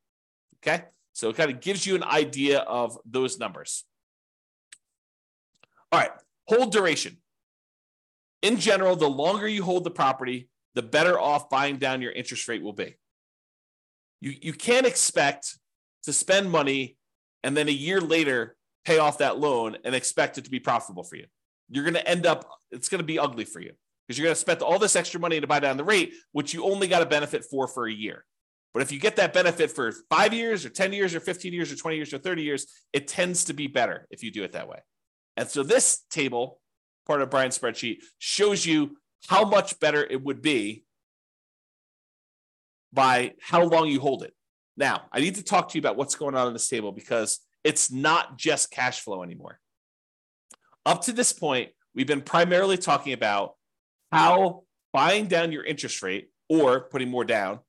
Okay. 0.64 0.84
So 1.18 1.30
it 1.30 1.36
kind 1.36 1.50
of 1.50 1.60
gives 1.62 1.86
you 1.86 1.96
an 1.96 2.04
idea 2.04 2.60
of 2.60 2.98
those 3.04 3.40
numbers. 3.40 3.86
All 5.92 6.00
right, 6.00 6.12
hold 6.48 6.72
duration. 6.72 7.18
In 8.44 8.58
general, 8.58 8.96
the 8.96 9.10
longer 9.10 9.48
you 9.48 9.64
hold 9.64 9.84
the 9.84 9.90
property, 9.90 10.50
the 10.78 10.84
better 10.84 11.19
off 11.19 11.49
buying 11.49 11.78
down 11.78 12.01
your 12.01 12.11
interest 12.11 12.47
rate 12.47 12.61
will 12.61 12.73
be. 12.73 12.95
You, 14.21 14.34
you 14.41 14.53
can't 14.53 14.86
expect 14.86 15.57
to 16.03 16.13
spend 16.13 16.51
money 16.51 16.97
and 17.43 17.55
then 17.55 17.67
a 17.67 17.71
year 17.71 17.99
later 17.99 18.55
pay 18.86 18.99
off 18.99 19.17
that 19.17 19.39
loan 19.39 19.78
and 19.84 19.93
expect 19.93 20.38
it 20.38 20.45
to 20.45 20.51
be 20.51 20.59
profitable 20.59 21.03
for 21.03 21.15
you. 21.15 21.25
You're 21.69 21.84
going 21.84 21.95
to 21.95 22.07
end 22.07 22.25
up, 22.25 22.49
it's 22.71 22.89
going 22.89 22.99
to 22.99 23.05
be 23.05 23.19
ugly 23.19 23.45
for 23.45 23.59
you 23.59 23.71
because 24.07 24.17
you're 24.17 24.25
going 24.25 24.36
to 24.36 24.39
spend 24.39 24.61
all 24.61 24.80
this 24.80 24.95
extra 24.95 25.19
money 25.19 25.41
to 25.41 25.47
buy 25.47 25.59
down 25.59 25.78
the 25.78 25.84
rate, 25.84 26.13
which 26.32 26.53
you 26.53 26.63
only 26.63 26.88
got 26.88 27.01
a 27.01 27.05
benefit 27.05 27.43
for 27.43 27.67
for 27.67 27.88
a 27.88 27.91
year. 27.91 28.23
But 28.73 28.84
if 28.84 28.91
you 28.91 28.99
get 28.99 29.15
that 29.15 29.34
benefit 29.34 29.71
for 29.71 29.91
five 30.09 30.34
years 30.34 30.65
or 30.65 30.69
10 30.69 30.93
years 30.93 31.15
or 31.15 31.19
15 31.19 31.51
years 31.51 31.71
or 31.71 31.75
20 31.75 31.95
years 31.97 32.13
or 32.13 32.19
30 32.19 32.43
years, 32.43 32.67
it 32.93 33.07
tends 33.07 33.45
to 33.45 33.53
be 33.53 33.67
better 33.67 34.07
if 34.11 34.23
you 34.23 34.32
do 34.32 34.43
it 34.43 34.51
that 34.53 34.69
way. 34.69 34.80
And 35.36 35.49
so 35.49 35.63
this 35.63 36.03
table, 36.09 36.59
part 37.05 37.21
of 37.21 37.30
Brian's 37.30 37.57
spreadsheet, 37.57 37.97
shows 38.19 38.65
you 38.65 38.97
how 39.28 39.45
much 39.45 39.80
better 39.80 40.03
it 40.03 40.23
would 40.23 40.41
be 40.41 40.84
by 42.93 43.34
how 43.41 43.63
long 43.63 43.88
you 43.88 43.99
hold 43.99 44.23
it. 44.23 44.34
Now, 44.78 45.03
I 45.11 45.19
need 45.19 45.36
to 45.36 45.43
talk 45.43 45.69
to 45.69 45.78
you 45.78 45.82
about 45.82 45.97
what's 45.97 46.15
going 46.15 46.36
on 46.36 46.47
in 46.47 46.53
this 46.53 46.67
table 46.67 46.91
because 46.91 47.39
it's 47.63 47.91
not 47.91 48.38
just 48.38 48.71
cash 48.71 49.01
flow 49.01 49.23
anymore. 49.23 49.59
Up 50.86 51.01
to 51.03 51.11
this 51.11 51.34
point, 51.34 51.71
we've 51.93 52.07
been 52.07 52.21
primarily 52.21 52.78
talking 52.78 53.13
about 53.13 53.55
how 54.11 54.63
buying 54.93 55.28
down 55.28 55.51
your 55.51 55.65
interest 55.65 56.01
rate 56.01 56.30
or 56.47 56.82
putting 56.82 57.09
more 57.09 57.25
down 57.25 57.59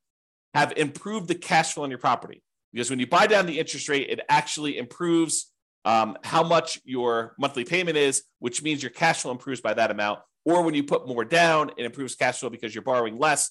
have 0.55 0.73
improved 0.77 1.29
the 1.29 1.35
cash 1.35 1.75
flow 1.75 1.85
on 1.85 1.91
your 1.91 1.99
property. 1.99 2.43
Because 2.73 2.91
when 2.91 3.01
you 3.01 3.07
buy 3.07 3.27
down 3.27 3.47
the 3.47 3.59
interest 3.59 3.89
rate, 3.89 4.09
it 4.09 4.21
actually 4.29 4.79
improves 4.79 5.53
um, 5.85 6.17
how 6.23 6.43
much 6.43 6.81
your 6.85 7.35
monthly 7.39 7.65
payment 7.65 7.97
is, 7.97 8.23
which 8.39 8.63
means 8.63 8.83
your 8.83 8.91
cash 8.91 9.23
flow 9.23 9.33
improves 9.33 9.61
by 9.61 9.75
that 9.75 9.91
amount. 9.91 10.21
Or 10.45 10.63
when 10.63 10.75
you 10.75 10.85
put 10.85 11.07
more 11.07 11.25
down, 11.25 11.73
it 11.77 11.85
improves 11.85 12.15
cash 12.15 12.41
flow 12.41 12.51
because 12.51 12.75
you're 12.75 12.83
borrowing 12.83 13.19
less, 13.19 13.51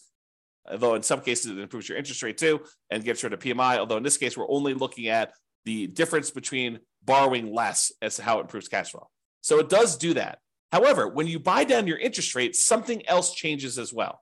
although 0.69 0.95
in 0.95 1.03
some 1.03 1.21
cases 1.21 1.51
it 1.51 1.59
improves 1.59 1.87
your 1.87 1.97
interest 1.97 2.23
rate 2.23 2.37
too 2.37 2.61
and 2.89 3.03
gets 3.03 3.23
rid 3.23 3.33
of 3.33 3.39
PMI. 3.39 3.77
Although 3.77 3.97
in 3.97 4.03
this 4.03 4.17
case, 4.17 4.37
we're 4.37 4.49
only 4.49 4.73
looking 4.73 5.07
at 5.07 5.33
the 5.65 5.87
difference 5.87 6.31
between 6.31 6.79
borrowing 7.03 7.53
less 7.53 7.91
as 8.01 8.15
to 8.15 8.23
how 8.23 8.37
it 8.39 8.41
improves 8.41 8.67
cash 8.67 8.91
flow. 8.91 9.07
So 9.41 9.59
it 9.59 9.69
does 9.69 9.97
do 9.97 10.13
that. 10.15 10.39
However, 10.71 11.07
when 11.07 11.27
you 11.27 11.39
buy 11.39 11.63
down 11.63 11.87
your 11.87 11.97
interest 11.97 12.35
rate, 12.35 12.55
something 12.55 13.07
else 13.07 13.33
changes 13.33 13.77
as 13.77 13.93
well. 13.93 14.21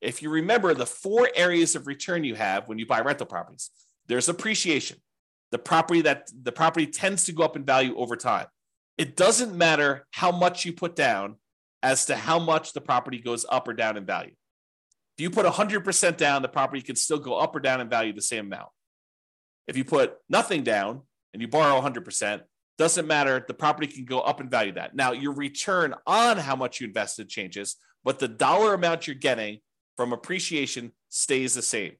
If 0.00 0.22
you 0.22 0.30
remember 0.30 0.74
the 0.74 0.86
four 0.86 1.28
areas 1.34 1.74
of 1.74 1.86
return 1.86 2.24
you 2.24 2.34
have 2.34 2.68
when 2.68 2.78
you 2.78 2.86
buy 2.86 3.00
rental 3.00 3.26
properties, 3.26 3.70
there's 4.06 4.28
appreciation. 4.28 4.98
The 5.50 5.58
property 5.58 6.02
that 6.02 6.30
the 6.42 6.52
property 6.52 6.86
tends 6.86 7.24
to 7.24 7.32
go 7.32 7.42
up 7.42 7.56
in 7.56 7.64
value 7.64 7.96
over 7.96 8.16
time. 8.16 8.46
It 8.96 9.16
doesn't 9.16 9.56
matter 9.56 10.06
how 10.10 10.32
much 10.32 10.64
you 10.64 10.72
put 10.72 10.96
down 10.96 11.36
as 11.82 12.06
to 12.06 12.16
how 12.16 12.38
much 12.38 12.72
the 12.72 12.80
property 12.80 13.18
goes 13.18 13.46
up 13.48 13.68
or 13.68 13.72
down 13.72 13.96
in 13.96 14.04
value. 14.04 14.32
If 15.16 15.22
you 15.22 15.30
put 15.30 15.46
100% 15.46 16.16
down, 16.16 16.42
the 16.42 16.48
property 16.48 16.82
can 16.82 16.96
still 16.96 17.18
go 17.18 17.34
up 17.34 17.54
or 17.54 17.60
down 17.60 17.80
in 17.80 17.88
value 17.88 18.12
the 18.12 18.22
same 18.22 18.46
amount. 18.46 18.68
If 19.66 19.76
you 19.76 19.84
put 19.84 20.16
nothing 20.28 20.62
down 20.62 21.02
and 21.32 21.42
you 21.42 21.48
borrow 21.48 21.80
100%, 21.80 22.42
doesn't 22.78 23.08
matter. 23.08 23.44
The 23.46 23.54
property 23.54 23.88
can 23.88 24.04
go 24.04 24.20
up 24.20 24.40
in 24.40 24.48
value 24.48 24.72
that. 24.72 24.94
Now, 24.94 25.12
your 25.12 25.32
return 25.32 25.94
on 26.06 26.38
how 26.38 26.54
much 26.54 26.80
you 26.80 26.86
invested 26.86 27.28
changes, 27.28 27.76
but 28.04 28.20
the 28.20 28.28
dollar 28.28 28.74
amount 28.74 29.06
you're 29.06 29.16
getting 29.16 29.58
from 29.96 30.12
appreciation 30.12 30.92
stays 31.08 31.54
the 31.54 31.62
same. 31.62 31.94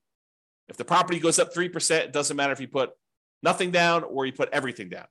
If 0.69 0.77
the 0.77 0.85
property 0.85 1.19
goes 1.19 1.39
up 1.41 1.53
3%, 1.53 1.91
it 1.99 2.13
doesn't 2.13 2.37
matter 2.37 2.53
if 2.53 2.61
you 2.61 2.69
put 2.69 2.91
nothing 3.43 3.73
down 3.73 4.05
or 4.05 4.25
you 4.25 4.33
put 4.33 4.51
everything 4.53 4.89
down. 4.89 5.07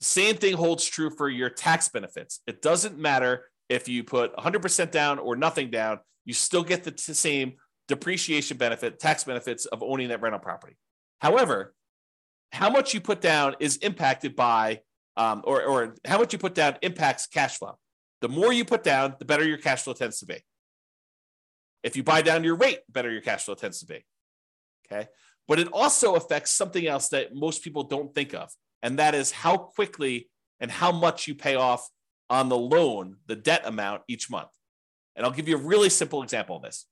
Same 0.00 0.36
thing 0.36 0.54
holds 0.54 0.84
true 0.84 1.10
for 1.10 1.28
your 1.28 1.50
tax 1.50 1.88
benefits. 1.88 2.40
It 2.46 2.62
doesn't 2.62 2.98
matter 2.98 3.46
if 3.68 3.88
you 3.88 4.04
put 4.04 4.34
100% 4.36 4.90
down 4.90 5.18
or 5.18 5.36
nothing 5.36 5.70
down, 5.70 6.00
you 6.24 6.32
still 6.32 6.62
get 6.62 6.84
the 6.84 6.90
t- 6.90 7.12
same 7.12 7.54
depreciation 7.86 8.56
benefit, 8.56 8.98
tax 8.98 9.24
benefits 9.24 9.66
of 9.66 9.82
owning 9.82 10.08
that 10.08 10.20
rental 10.20 10.40
property. 10.40 10.76
However, 11.20 11.74
how 12.52 12.70
much 12.70 12.94
you 12.94 13.00
put 13.00 13.20
down 13.20 13.56
is 13.60 13.76
impacted 13.78 14.36
by, 14.36 14.80
um, 15.16 15.42
or, 15.44 15.62
or 15.64 15.96
how 16.06 16.18
much 16.18 16.32
you 16.32 16.38
put 16.38 16.54
down 16.54 16.76
impacts 16.82 17.26
cash 17.26 17.58
flow. 17.58 17.76
The 18.20 18.28
more 18.28 18.52
you 18.52 18.64
put 18.64 18.82
down, 18.82 19.14
the 19.18 19.24
better 19.24 19.46
your 19.46 19.58
cash 19.58 19.82
flow 19.82 19.92
tends 19.92 20.20
to 20.20 20.26
be. 20.26 20.42
If 21.82 21.96
you 21.96 22.02
buy 22.02 22.22
down 22.22 22.44
your 22.44 22.56
rate, 22.56 22.80
better 22.88 23.10
your 23.10 23.20
cash 23.20 23.44
flow 23.44 23.54
tends 23.54 23.80
to 23.80 23.86
be. 23.86 24.04
Okay. 24.86 25.08
But 25.46 25.58
it 25.58 25.68
also 25.72 26.14
affects 26.14 26.50
something 26.50 26.86
else 26.86 27.08
that 27.08 27.34
most 27.34 27.62
people 27.62 27.84
don't 27.84 28.14
think 28.14 28.34
of 28.34 28.50
and 28.82 28.98
that 28.98 29.14
is 29.14 29.30
how 29.30 29.56
quickly 29.56 30.28
and 30.60 30.70
how 30.70 30.92
much 30.92 31.26
you 31.26 31.34
pay 31.34 31.54
off 31.54 31.88
on 32.30 32.48
the 32.48 32.56
loan, 32.56 33.16
the 33.26 33.36
debt 33.36 33.62
amount 33.64 34.02
each 34.08 34.30
month. 34.30 34.50
And 35.16 35.24
I'll 35.24 35.32
give 35.32 35.48
you 35.48 35.56
a 35.56 35.60
really 35.60 35.88
simple 35.88 36.22
example 36.22 36.56
of 36.56 36.62
this. 36.62 36.86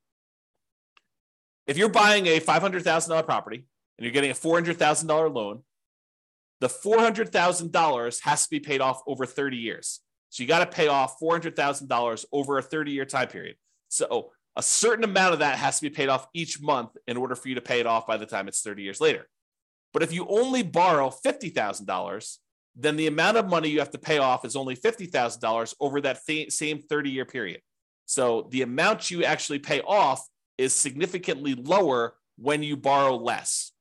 If 1.65 1.77
you're 1.77 1.89
buying 1.89 2.27
a 2.27 2.39
$500,000 2.39 3.25
property 3.25 3.65
and 3.97 4.03
you're 4.03 4.13
getting 4.13 4.31
a 4.31 4.33
$400,000 4.33 5.33
loan, 5.33 5.63
the 6.59 6.67
$400,000 6.67 8.21
has 8.21 8.43
to 8.43 8.49
be 8.49 8.59
paid 8.59 8.81
off 8.81 9.01
over 9.05 9.25
30 9.25 9.57
years. 9.57 10.01
So 10.29 10.43
you 10.43 10.47
got 10.47 10.59
to 10.59 10.65
pay 10.65 10.87
off 10.87 11.19
$400,000 11.21 12.25
over 12.31 12.57
a 12.57 12.61
30 12.61 12.91
year 12.91 13.05
time 13.05 13.27
period. 13.27 13.55
So 13.89 14.31
a 14.55 14.63
certain 14.63 15.03
amount 15.03 15.33
of 15.33 15.39
that 15.39 15.57
has 15.57 15.77
to 15.77 15.83
be 15.83 15.89
paid 15.89 16.09
off 16.09 16.27
each 16.33 16.61
month 16.61 16.89
in 17.07 17.15
order 17.15 17.35
for 17.35 17.47
you 17.47 17.55
to 17.55 17.61
pay 17.61 17.79
it 17.79 17.85
off 17.85 18.07
by 18.07 18.17
the 18.17 18.25
time 18.25 18.47
it's 18.47 18.61
30 18.61 18.83
years 18.83 18.99
later. 18.99 19.27
But 19.97 20.03
if 20.03 20.13
you 20.13 20.27
only 20.27 20.61
borrow 20.61 21.09
$50,000, 21.09 22.37
then 22.75 22.97
the 22.97 23.07
amount 23.07 23.37
of 23.37 23.49
money 23.49 23.69
you 23.69 23.79
have 23.79 23.89
to 23.89 23.97
pay 23.97 24.19
off 24.19 24.45
is 24.45 24.55
only 24.55 24.75
$50,000 24.75 25.73
over 25.79 26.01
that 26.01 26.19
th- 26.27 26.51
same 26.51 26.83
30 26.83 27.09
year 27.09 27.25
period. 27.25 27.61
So 28.05 28.47
the 28.51 28.61
amount 28.61 29.09
you 29.09 29.23
actually 29.23 29.57
pay 29.57 29.81
off 29.81 30.23
is 30.55 30.71
significantly 30.71 31.55
lower 31.55 32.13
when 32.37 32.61
you 32.61 32.77
borrow 32.77 33.15
less. 33.15 33.71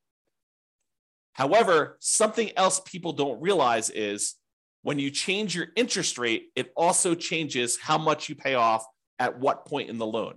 However, 1.34 1.98
something 2.00 2.50
else 2.56 2.80
people 2.80 3.12
don't 3.12 3.42
realize 3.42 3.90
is 3.90 4.36
when 4.80 4.98
you 4.98 5.10
change 5.10 5.54
your 5.54 5.66
interest 5.76 6.16
rate, 6.16 6.46
it 6.56 6.72
also 6.78 7.14
changes 7.14 7.78
how 7.78 7.98
much 7.98 8.30
you 8.30 8.34
pay 8.36 8.54
off 8.54 8.86
at 9.18 9.38
what 9.38 9.66
point 9.66 9.90
in 9.90 9.98
the 9.98 10.06
loan. 10.06 10.36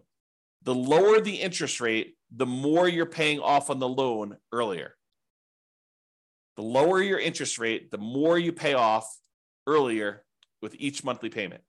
The 0.64 0.76
lower 0.76 1.22
the 1.22 1.36
interest 1.36 1.80
rate, 1.80 2.18
the 2.36 2.46
more 2.46 2.90
you're 2.90 3.06
paying 3.06 3.40
off 3.40 3.70
on 3.70 3.80
the 3.80 3.88
loan 3.88 4.36
earlier. 4.52 4.98
The 6.60 6.66
lower 6.66 7.02
your 7.02 7.18
interest 7.18 7.58
rate, 7.58 7.90
the 7.90 7.98
more 7.98 8.38
you 8.38 8.52
pay 8.52 8.74
off 8.74 9.08
earlier 9.66 10.26
with 10.62 10.76
each 10.78 11.06
monthly 11.06 11.30
payment. 11.30 11.64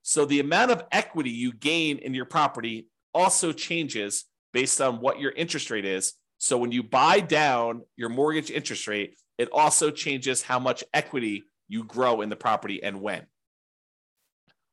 So 0.00 0.24
the 0.24 0.40
amount 0.40 0.70
of 0.70 0.82
equity 0.90 1.28
you 1.28 1.52
gain 1.52 1.98
in 1.98 2.14
your 2.14 2.24
property 2.24 2.88
also 3.12 3.52
changes 3.52 4.24
based 4.54 4.80
on 4.80 5.02
what 5.02 5.20
your 5.20 5.32
interest 5.32 5.70
rate 5.70 5.84
is. 5.84 6.14
So 6.38 6.56
when 6.56 6.72
you 6.72 6.82
buy 6.82 7.20
down 7.20 7.82
your 7.96 8.08
mortgage 8.08 8.50
interest 8.50 8.88
rate, 8.88 9.14
it 9.36 9.50
also 9.52 9.90
changes 9.90 10.40
how 10.40 10.58
much 10.58 10.82
equity 10.94 11.44
you 11.68 11.84
grow 11.84 12.22
in 12.22 12.30
the 12.30 12.34
property 12.34 12.82
and 12.82 13.02
when. 13.02 13.26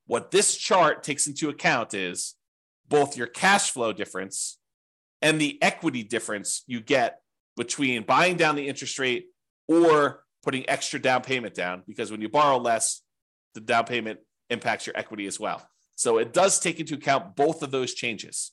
What 0.07 0.31
this 0.31 0.55
chart 0.55 1.03
takes 1.03 1.27
into 1.27 1.49
account 1.49 1.93
is 1.93 2.35
both 2.87 3.17
your 3.17 3.27
cash 3.27 3.71
flow 3.71 3.91
difference 3.91 4.59
and 5.21 5.41
the 5.41 5.61
equity 5.61 6.03
difference 6.03 6.63
you 6.67 6.79
get 6.79 7.19
between 7.55 8.03
buying 8.03 8.37
down 8.37 8.55
the 8.55 8.67
interest 8.67 8.99
rate 8.99 9.27
or 9.67 10.23
putting 10.43 10.67
extra 10.69 10.99
down 10.99 11.21
payment 11.21 11.55
down 11.55 11.83
because 11.87 12.11
when 12.11 12.21
you 12.21 12.29
borrow 12.29 12.57
less, 12.57 13.01
the 13.53 13.61
down 13.61 13.85
payment 13.85 14.19
impacts 14.49 14.85
your 14.85 14.97
equity 14.97 15.25
as 15.25 15.39
well. 15.39 15.67
So 15.95 16.17
it 16.17 16.33
does 16.33 16.59
take 16.59 16.79
into 16.79 16.95
account 16.95 17.35
both 17.35 17.63
of 17.63 17.71
those 17.71 17.93
changes 17.93 18.51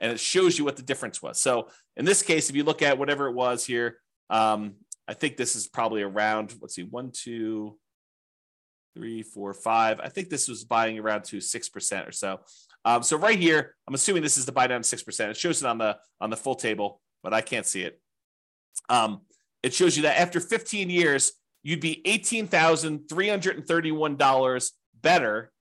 and 0.00 0.12
it 0.12 0.20
shows 0.20 0.58
you 0.58 0.64
what 0.64 0.76
the 0.76 0.82
difference 0.82 1.22
was. 1.22 1.40
So 1.40 1.68
in 1.96 2.04
this 2.04 2.22
case, 2.22 2.50
if 2.50 2.56
you 2.56 2.64
look 2.64 2.82
at 2.82 2.98
whatever 2.98 3.28
it 3.28 3.32
was 3.32 3.64
here, 3.64 3.98
um, 4.30 4.74
I 5.08 5.14
think 5.14 5.36
this 5.36 5.56
is 5.56 5.66
probably 5.66 6.02
around, 6.02 6.54
let's 6.60 6.74
see, 6.74 6.84
one, 6.84 7.10
two, 7.12 7.78
three, 8.94 9.22
four, 9.22 9.52
five. 9.54 10.00
I 10.00 10.08
think 10.08 10.28
this 10.28 10.48
was 10.48 10.64
buying 10.64 10.98
around 10.98 11.24
to 11.24 11.38
6% 11.38 12.08
or 12.08 12.12
so. 12.12 12.40
Um, 12.84 13.02
so 13.02 13.16
right 13.16 13.38
here, 13.38 13.74
I'm 13.86 13.94
assuming 13.94 14.22
this 14.22 14.36
is 14.36 14.46
the 14.46 14.52
buy 14.52 14.66
down 14.66 14.82
6%. 14.82 15.30
It 15.30 15.36
shows 15.36 15.62
it 15.62 15.66
on 15.66 15.78
the 15.78 15.98
on 16.20 16.30
the 16.30 16.36
full 16.36 16.56
table, 16.56 17.00
but 17.22 17.32
I 17.32 17.40
can't 17.40 17.66
see 17.66 17.82
it. 17.82 18.00
Um, 18.88 19.22
it 19.62 19.74
shows 19.74 19.96
you 19.96 20.04
that 20.04 20.20
after 20.20 20.38
15 20.40 20.90
years, 20.90 21.32
you'd 21.62 21.80
be 21.80 22.02
$18,331 22.06 24.70
better 25.00 25.52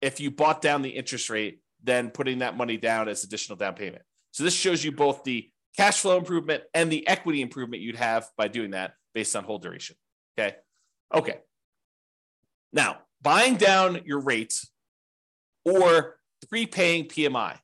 if 0.00 0.20
you 0.20 0.30
bought 0.30 0.62
down 0.62 0.82
the 0.82 0.90
interest 0.90 1.30
rate 1.30 1.60
than 1.82 2.10
putting 2.10 2.40
that 2.40 2.56
money 2.56 2.76
down 2.76 3.08
as 3.08 3.24
additional 3.24 3.56
down 3.56 3.74
payment. 3.74 4.02
So 4.32 4.44
this 4.44 4.54
shows 4.54 4.84
you 4.84 4.92
both 4.92 5.24
the 5.24 5.50
cash 5.76 6.00
flow 6.00 6.18
improvement 6.18 6.64
and 6.74 6.90
the 6.90 7.06
equity 7.06 7.40
improvement 7.40 7.82
you'd 7.82 7.96
have 7.96 8.28
by 8.36 8.48
doing 8.48 8.72
that 8.72 8.94
based 9.14 9.34
on 9.36 9.44
hold 9.44 9.62
duration. 9.62 9.96
Okay. 10.38 10.56
Okay. 11.14 11.38
Now, 12.72 12.98
buying 13.22 13.56
down 13.56 14.02
your 14.04 14.20
rate 14.20 14.54
or 15.64 16.18
prepaying 16.48 17.06
PMI. 17.06 17.58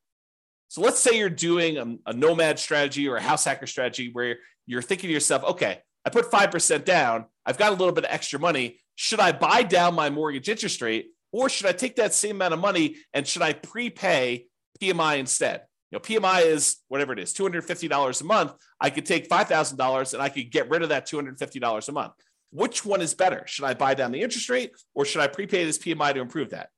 So 0.69 0.81
let's 0.81 0.99
say 0.99 1.19
you're 1.19 1.31
doing 1.31 1.79
a, 1.79 2.11
a, 2.11 2.13
nomad 2.13 2.59
strategy 2.59 3.07
or 3.07 3.17
a 3.17 3.23
house 3.23 3.45
hacker 3.45 3.67
strategy 3.67 4.11
where 4.13 4.39
you're 4.67 4.83
thinking 4.83 5.09
to 5.09 5.15
yourself, 5.15 5.45
okay, 5.45 5.81
I 6.05 6.11
put 6.11 6.31
5% 6.31 6.85
down. 6.85 7.27
I've 7.47 7.59
got 7.59 7.73
a 7.73 7.77
little 7.77 7.93
bit 7.93 8.05
of 8.05 8.11
extra 8.11 8.39
money. 8.39 8.81
Should 8.95 9.21
I 9.21 9.33
buy 9.33 9.63
down 9.63 9.95
my 9.95 10.11
mortgage 10.11 10.49
interest 10.49 10.81
rate 10.83 11.09
or 11.33 11.49
should 11.49 11.67
I 11.67 11.73
take 11.73 11.97
that 11.97 12.15
same 12.15 12.37
amount 12.37 12.55
of 12.55 12.61
money 12.61 12.97
and 13.13 13.27
should 13.27 13.43
I 13.43 13.53
prepay 13.55 14.47
PMI 14.81 15.19
instead? 15.19 15.63
You 15.91 15.99
know, 15.99 16.01
PMI 16.01 16.47
is 16.47 16.77
whatever 16.89 17.13
it 17.13 17.19
is, 17.19 17.33
$250 17.35 18.21
a 18.21 18.25
month. 18.25 18.53
I 18.81 18.91
could 18.91 19.07
take 19.07 19.29
$5,000 19.29 20.15
and 20.15 20.23
I 20.23 20.29
could 20.29 20.51
get 20.51 20.69
rid 20.69 20.83
of 20.83 20.91
that 20.91 21.07
$250 21.07 21.89
a 21.89 21.93
month. 21.93 22.13
Which 22.51 22.85
one 22.85 23.01
is 23.01 23.15
better? 23.15 23.43
Should 23.47 23.65
I 23.65 23.75
buy 23.75 23.95
down 23.95 24.13
the 24.13 24.23
interest 24.23 24.49
rate 24.49 24.73
or 24.95 25.05
should 25.05 25.21
I 25.21 25.27
prepay 25.27 25.65
this 25.65 25.79
PMI 25.79 26.15
to 26.15 26.21
improve 26.21 26.51
that? 26.51 26.71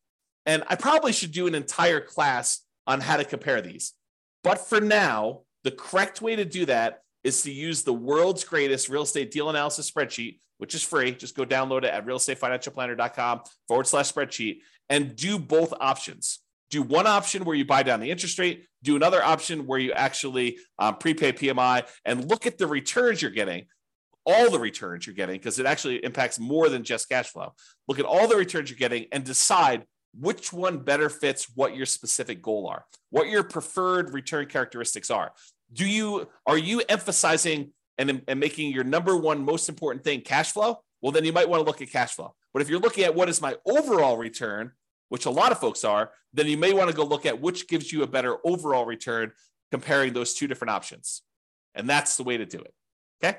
And 0.47 0.65
I 0.69 0.77
probably 0.77 1.13
should 1.13 1.33
do 1.33 1.47
an 1.47 1.55
entire 1.55 2.01
class 2.01 2.63
on 2.87 3.01
how 3.01 3.17
to 3.17 3.25
compare 3.25 3.61
these. 3.61 3.93
But 4.43 4.69
for 4.69 4.81
now, 4.81 5.43
the 5.65 5.71
correct 5.73 6.23
way 6.23 6.37
to 6.37 6.45
do 6.45 6.67
that 6.67 7.01
is 7.27 7.43
to 7.43 7.51
use 7.51 7.83
the 7.83 7.93
world's 7.93 8.45
greatest 8.45 8.89
real 8.89 9.03
estate 9.03 9.33
deal 9.33 9.51
analysis 9.51 9.91
spreadsheet, 9.91 10.39
which 10.59 10.77
is 10.77 10.83
free. 10.83 11.11
Just 11.11 11.37
go 11.37 11.45
download 11.45 11.79
it 11.79 11.93
at 11.93 12.07
realestatefinancialplanner.com 12.07 13.41
forward 13.67 13.87
slash 13.89 14.13
spreadsheet 14.13 14.61
and 14.89 15.17
do 15.17 15.37
both 15.37 15.75
options. 15.81 16.39
Do 16.71 16.83
one 16.83 17.07
option 17.09 17.45
where 17.45 17.57
you 17.57 17.65
buy 17.65 17.83
down 17.83 17.99
the 17.99 18.13
interest 18.13 18.39
rate, 18.39 18.67
do 18.85 18.95
another 18.95 19.23
option 19.23 19.67
where 19.67 19.79
you 19.79 19.93
actually 19.93 20.59
um, 20.79 20.99
prepay 20.99 21.33
PMI 21.33 21.89
and 22.05 22.29
look 22.29 22.47
at 22.47 22.59
the 22.59 22.67
returns 22.69 23.21
you're 23.21 23.33
getting, 23.33 23.67
all 24.25 24.49
the 24.49 24.59
returns 24.61 25.05
you're 25.05 25.15
getting, 25.15 25.37
because 25.37 25.59
it 25.59 25.67
actually 25.67 26.05
impacts 26.05 26.39
more 26.39 26.69
than 26.69 26.85
just 26.85 27.09
cash 27.09 27.29
flow. 27.29 27.55
Look 27.89 27.99
at 27.99 28.05
all 28.05 28.29
the 28.29 28.37
returns 28.37 28.71
you're 28.71 28.79
getting 28.79 29.07
and 29.11 29.25
decide 29.25 29.85
which 30.19 30.53
one 30.53 30.79
better 30.79 31.09
fits 31.09 31.49
what 31.55 31.77
your 31.77 31.87
specific 31.87 32.41
goal 32.41 32.69
are, 32.69 32.85
what 33.11 33.29
your 33.29 33.43
preferred 33.43 34.15
return 34.15 34.47
characteristics 34.47 35.11
are. 35.11 35.33
Do 35.73 35.87
you 35.87 36.29
are 36.47 36.59
you 36.59 36.83
emphasizing 36.89 37.73
and, 37.99 38.23
and 38.29 38.41
making 38.41 38.73
your 38.73 38.85
number 38.85 39.17
one 39.17 39.45
most 39.45 39.69
important 39.69 40.05
thing 40.05 40.21
cash 40.21 40.53
flow? 40.53 40.79
Well, 41.03 41.13
then 41.13 41.25
you 41.25 41.33
might 41.33 41.49
want 41.49 41.61
to 41.61 41.67
look 41.67 41.83
at 41.83 41.91
cash 41.91 42.15
flow. 42.15 42.35
But 42.53 42.63
if 42.63 42.69
you're 42.69 42.81
looking 42.81 43.05
at 43.05 43.15
what 43.15 43.29
is 43.29 43.41
my 43.41 43.57
overall 43.67 44.17
return, 44.17 44.73
which 45.09 45.27
a 45.27 45.31
lot 45.31 45.53
of 45.53 45.59
folks 45.59 45.85
are, 45.85 46.11
then 46.33 46.47
you 46.47 46.57
may 46.57 46.73
want 46.73 46.91
to 46.91 46.97
go 46.97 47.05
look 47.05 47.27
at 47.27 47.41
which 47.41 47.69
gives 47.69 47.93
you 47.93 48.03
a 48.03 48.07
better 48.07 48.37
overall 48.45 48.85
return 48.87 49.33
comparing 49.71 50.13
those 50.13 50.35
two 50.35 50.47
different 50.47 50.71
options. 50.71 51.23
And 51.75 51.89
that's 51.89 52.17
the 52.17 52.25
way 52.25 52.37
to 52.37 52.47
do 52.47 52.59
it. 52.59 52.73
Okay. 53.23 53.39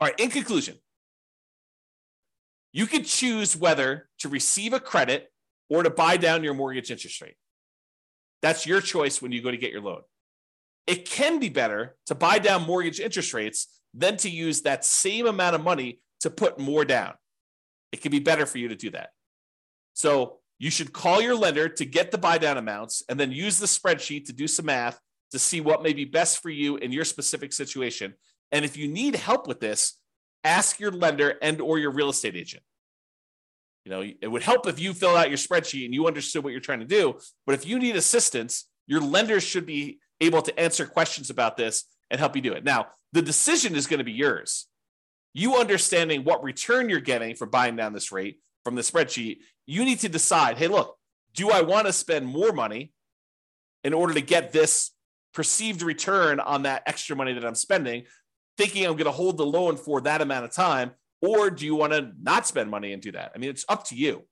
All 0.00 0.08
right. 0.08 0.18
In 0.18 0.30
conclusion, 0.30 0.76
you 2.72 2.86
can 2.86 3.04
choose 3.04 3.56
whether 3.56 4.08
to 4.18 4.28
receive 4.28 4.72
a 4.72 4.80
credit 4.80 5.32
or 5.68 5.82
to 5.82 5.90
buy 5.90 6.16
down 6.16 6.44
your 6.44 6.54
mortgage 6.54 6.90
interest 6.90 7.20
rate. 7.20 7.36
That's 8.42 8.66
your 8.66 8.80
choice 8.80 9.20
when 9.22 9.32
you 9.32 9.42
go 9.42 9.50
to 9.50 9.56
get 9.56 9.72
your 9.72 9.80
loan. 9.80 10.02
It 10.86 11.08
can 11.08 11.38
be 11.38 11.48
better 11.48 11.96
to 12.06 12.14
buy 12.14 12.38
down 12.38 12.66
mortgage 12.66 13.00
interest 13.00 13.34
rates 13.34 13.80
than 13.92 14.16
to 14.18 14.30
use 14.30 14.62
that 14.62 14.84
same 14.84 15.26
amount 15.26 15.56
of 15.56 15.64
money 15.64 16.00
to 16.20 16.30
put 16.30 16.58
more 16.58 16.84
down. 16.84 17.14
It 17.92 18.02
can 18.02 18.10
be 18.10 18.20
better 18.20 18.46
for 18.46 18.58
you 18.58 18.68
to 18.68 18.76
do 18.76 18.90
that. 18.90 19.10
So 19.94 20.38
you 20.58 20.70
should 20.70 20.92
call 20.92 21.20
your 21.20 21.34
lender 21.34 21.68
to 21.68 21.84
get 21.84 22.10
the 22.10 22.18
buy 22.18 22.38
down 22.38 22.58
amounts 22.58 23.02
and 23.08 23.18
then 23.18 23.32
use 23.32 23.58
the 23.58 23.66
spreadsheet 23.66 24.26
to 24.26 24.32
do 24.32 24.46
some 24.46 24.66
math 24.66 25.00
to 25.32 25.38
see 25.38 25.60
what 25.60 25.82
may 25.82 25.92
be 25.92 26.04
best 26.04 26.42
for 26.42 26.50
you 26.50 26.76
in 26.76 26.92
your 26.92 27.04
specific 27.04 27.52
situation. 27.52 28.14
And 28.52 28.64
if 28.64 28.76
you 28.76 28.88
need 28.88 29.16
help 29.16 29.48
with 29.48 29.60
this, 29.60 29.98
ask 30.44 30.78
your 30.78 30.92
lender 30.92 31.34
and 31.42 31.60
or 31.60 31.78
your 31.78 31.90
real 31.90 32.10
estate 32.10 32.36
agent. 32.36 32.62
You 33.84 33.90
know, 33.90 34.02
it 34.02 34.28
would 34.28 34.42
help 34.42 34.66
if 34.66 34.80
you 34.80 34.92
fill 34.92 35.16
out 35.16 35.28
your 35.28 35.38
spreadsheet 35.38 35.84
and 35.84 35.94
you 35.94 36.06
understood 36.06 36.42
what 36.42 36.50
you're 36.50 36.60
trying 36.60 36.80
to 36.80 36.86
do. 36.86 37.18
But 37.44 37.54
if 37.54 37.66
you 37.66 37.78
need 37.78 37.96
assistance, 37.96 38.68
your 38.86 39.00
lender 39.00 39.40
should 39.40 39.66
be 39.66 40.00
able 40.20 40.42
to 40.42 40.58
answer 40.58 40.86
questions 40.86 41.30
about 41.30 41.56
this 41.56 41.84
and 42.10 42.18
help 42.18 42.36
you 42.36 42.42
do 42.42 42.52
it. 42.52 42.64
Now, 42.64 42.86
the 43.12 43.22
decision 43.22 43.74
is 43.74 43.86
going 43.86 43.98
to 43.98 44.04
be 44.04 44.12
yours. 44.12 44.66
You 45.34 45.56
understanding 45.56 46.24
what 46.24 46.42
return 46.42 46.88
you're 46.88 47.00
getting 47.00 47.34
for 47.34 47.46
buying 47.46 47.76
down 47.76 47.92
this 47.92 48.12
rate 48.12 48.40
from 48.64 48.74
the 48.74 48.82
spreadsheet, 48.82 49.38
you 49.66 49.84
need 49.84 50.00
to 50.00 50.08
decide 50.08 50.56
hey, 50.56 50.68
look, 50.68 50.96
do 51.34 51.50
I 51.50 51.62
want 51.62 51.86
to 51.86 51.92
spend 51.92 52.26
more 52.26 52.52
money 52.52 52.92
in 53.84 53.92
order 53.92 54.14
to 54.14 54.20
get 54.20 54.52
this 54.52 54.92
perceived 55.34 55.82
return 55.82 56.40
on 56.40 56.62
that 56.62 56.82
extra 56.86 57.14
money 57.14 57.34
that 57.34 57.44
I'm 57.44 57.54
spending, 57.54 58.04
thinking 58.56 58.84
I'm 58.84 58.92
going 58.92 59.04
to 59.04 59.12
hold 59.12 59.36
the 59.36 59.46
loan 59.46 59.76
for 59.76 60.00
that 60.00 60.22
amount 60.22 60.46
of 60.46 60.52
time? 60.52 60.92
Or 61.20 61.50
do 61.50 61.64
you 61.64 61.74
want 61.74 61.92
to 61.92 62.12
not 62.20 62.46
spend 62.46 62.70
money 62.70 62.92
and 62.92 63.02
do 63.02 63.12
that? 63.12 63.32
I 63.34 63.38
mean, 63.38 63.50
it's 63.50 63.64
up 63.68 63.84
to 63.88 63.96
you. 63.96 64.24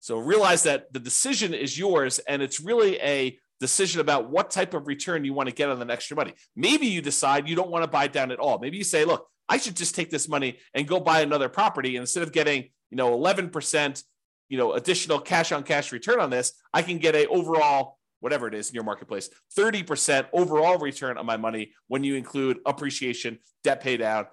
So 0.00 0.18
realize 0.18 0.64
that 0.64 0.92
the 0.92 1.00
decision 1.00 1.54
is 1.54 1.78
yours 1.78 2.18
and 2.20 2.42
it's 2.42 2.60
really 2.60 2.98
a 3.00 3.38
decision 3.62 4.00
about 4.00 4.28
what 4.28 4.50
type 4.50 4.74
of 4.74 4.86
return 4.86 5.24
you 5.24 5.32
want 5.32 5.48
to 5.48 5.54
get 5.54 5.70
on 5.70 5.78
that 5.78 5.90
extra 5.90 6.16
money. 6.16 6.34
Maybe 6.54 6.88
you 6.88 7.00
decide 7.00 7.48
you 7.48 7.56
don't 7.56 7.70
want 7.70 7.84
to 7.84 7.88
buy 7.88 8.08
down 8.08 8.30
at 8.30 8.38
all. 8.38 8.58
Maybe 8.58 8.76
you 8.76 8.84
say, 8.84 9.04
look, 9.04 9.26
I 9.48 9.56
should 9.56 9.76
just 9.76 9.94
take 9.94 10.10
this 10.10 10.28
money 10.28 10.58
and 10.74 10.86
go 10.86 11.00
buy 11.00 11.20
another 11.20 11.48
property. 11.48 11.96
And 11.96 12.02
instead 12.02 12.24
of 12.24 12.32
getting, 12.32 12.70
you 12.90 12.96
know, 12.96 13.16
11%, 13.16 14.04
you 14.48 14.58
know, 14.58 14.72
additional 14.72 15.20
cash 15.20 15.52
on 15.52 15.62
cash 15.62 15.92
return 15.92 16.20
on 16.20 16.28
this, 16.28 16.52
I 16.74 16.82
can 16.82 16.98
get 16.98 17.14
a 17.14 17.26
overall 17.28 17.98
whatever 18.20 18.46
it 18.46 18.54
is 18.54 18.68
in 18.68 18.74
your 18.74 18.84
marketplace, 18.84 19.30
30% 19.58 20.26
overall 20.32 20.78
return 20.78 21.18
on 21.18 21.26
my 21.26 21.36
money 21.36 21.72
when 21.88 22.04
you 22.04 22.14
include 22.14 22.58
appreciation, 22.66 23.38
debt 23.64 23.80
pay 23.80 23.96
down, 23.96 24.26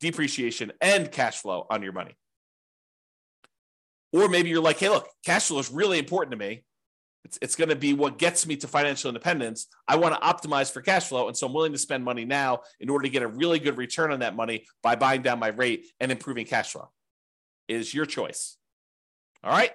depreciation, 0.00 0.72
and 0.80 1.10
cash 1.10 1.38
flow 1.38 1.66
on 1.70 1.82
your 1.82 1.92
money. 1.92 2.16
Or 4.12 4.28
maybe 4.28 4.50
you're 4.50 4.62
like, 4.62 4.78
hey, 4.78 4.90
look, 4.90 5.08
cash 5.24 5.46
flow 5.48 5.58
is 5.58 5.70
really 5.70 5.98
important 5.98 6.32
to 6.32 6.36
me. 6.36 6.64
It's, 7.24 7.38
it's 7.40 7.56
going 7.56 7.68
to 7.68 7.76
be 7.76 7.92
what 7.92 8.18
gets 8.18 8.46
me 8.46 8.56
to 8.56 8.68
financial 8.68 9.08
independence. 9.08 9.66
I 9.86 9.96
want 9.96 10.14
to 10.14 10.20
optimize 10.20 10.72
for 10.72 10.80
cash 10.80 11.08
flow. 11.08 11.28
And 11.28 11.36
so 11.36 11.46
I'm 11.46 11.52
willing 11.52 11.72
to 11.72 11.78
spend 11.78 12.04
money 12.04 12.24
now 12.24 12.60
in 12.80 12.90
order 12.90 13.04
to 13.04 13.08
get 13.08 13.22
a 13.22 13.28
really 13.28 13.58
good 13.58 13.78
return 13.78 14.12
on 14.12 14.20
that 14.20 14.34
money 14.34 14.66
by 14.82 14.96
buying 14.96 15.22
down 15.22 15.38
my 15.38 15.48
rate 15.48 15.86
and 16.00 16.10
improving 16.10 16.46
cash 16.46 16.72
flow. 16.72 16.90
It 17.68 17.76
is 17.76 17.94
your 17.94 18.06
choice. 18.06 18.56
All 19.44 19.52
right. 19.52 19.72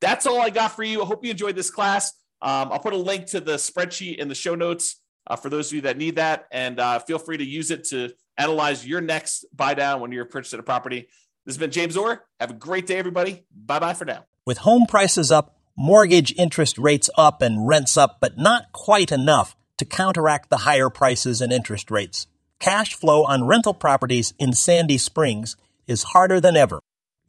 That's 0.00 0.26
all 0.26 0.40
I 0.40 0.50
got 0.50 0.72
for 0.72 0.82
you. 0.82 1.02
I 1.02 1.06
hope 1.06 1.24
you 1.24 1.30
enjoyed 1.30 1.56
this 1.56 1.70
class. 1.70 2.12
Um, 2.42 2.72
I'll 2.72 2.78
put 2.78 2.92
a 2.92 2.96
link 2.96 3.26
to 3.26 3.40
the 3.40 3.54
spreadsheet 3.54 4.16
in 4.16 4.28
the 4.28 4.34
show 4.34 4.54
notes 4.54 5.00
uh, 5.26 5.36
for 5.36 5.50
those 5.50 5.68
of 5.68 5.74
you 5.74 5.80
that 5.82 5.98
need 5.98 6.16
that. 6.16 6.46
And 6.50 6.80
uh, 6.80 6.98
feel 7.00 7.18
free 7.18 7.36
to 7.36 7.44
use 7.44 7.70
it 7.70 7.84
to 7.88 8.10
analyze 8.38 8.86
your 8.86 9.00
next 9.00 9.44
buy 9.54 9.74
down 9.74 10.00
when 10.00 10.12
you're 10.12 10.24
purchasing 10.24 10.58
a 10.58 10.62
property. 10.62 11.08
This 11.44 11.54
has 11.54 11.58
been 11.58 11.70
James 11.70 11.96
Orr. 11.96 12.24
Have 12.38 12.50
a 12.50 12.54
great 12.54 12.86
day, 12.86 12.96
everybody. 12.96 13.44
Bye 13.54 13.78
bye 13.78 13.94
for 13.94 14.04
now. 14.04 14.24
With 14.46 14.58
home 14.58 14.86
prices 14.86 15.30
up, 15.30 15.59
mortgage 15.80 16.34
interest 16.36 16.76
rates 16.76 17.08
up, 17.16 17.40
and 17.40 17.66
rents 17.66 17.96
up, 17.96 18.18
but 18.20 18.36
not 18.36 18.70
quite 18.70 19.10
enough 19.10 19.56
to 19.78 19.86
counteract 19.86 20.50
the 20.50 20.58
higher 20.58 20.90
prices 20.90 21.40
and 21.40 21.50
interest 21.50 21.90
rates. 21.90 22.26
Cash 22.58 22.92
flow 22.92 23.24
on 23.24 23.46
rental 23.46 23.72
properties 23.72 24.34
in 24.38 24.52
Sandy 24.52 24.98
Springs 24.98 25.56
is 25.86 26.02
harder 26.02 26.38
than 26.38 26.54
ever. 26.54 26.80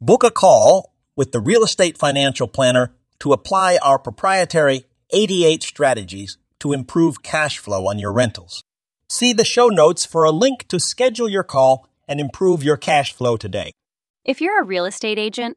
Book 0.02 0.22
a 0.22 0.30
call 0.30 0.92
with 1.16 1.32
the 1.32 1.40
Real 1.40 1.64
Estate 1.64 1.96
Financial 1.96 2.46
Planner 2.46 2.92
to 3.20 3.32
apply 3.32 3.78
our 3.82 3.98
proprietary 3.98 4.84
88 5.14 5.62
strategies 5.62 6.36
to 6.58 6.74
improve 6.74 7.22
cash 7.22 7.56
flow 7.56 7.88
on 7.88 7.98
your 7.98 8.12
rentals. 8.12 8.62
See 9.08 9.32
the 9.32 9.46
show 9.46 9.68
notes 9.68 10.04
for 10.04 10.24
a 10.24 10.30
link 10.30 10.68
to 10.68 10.78
schedule 10.78 11.28
your 11.28 11.42
call 11.42 11.88
and 12.06 12.20
improve 12.20 12.62
your 12.62 12.76
cash 12.76 13.14
flow 13.14 13.38
today. 13.38 13.72
If 14.26 14.42
you're 14.42 14.60
a 14.60 14.64
real 14.64 14.84
estate 14.84 15.18
agent, 15.18 15.56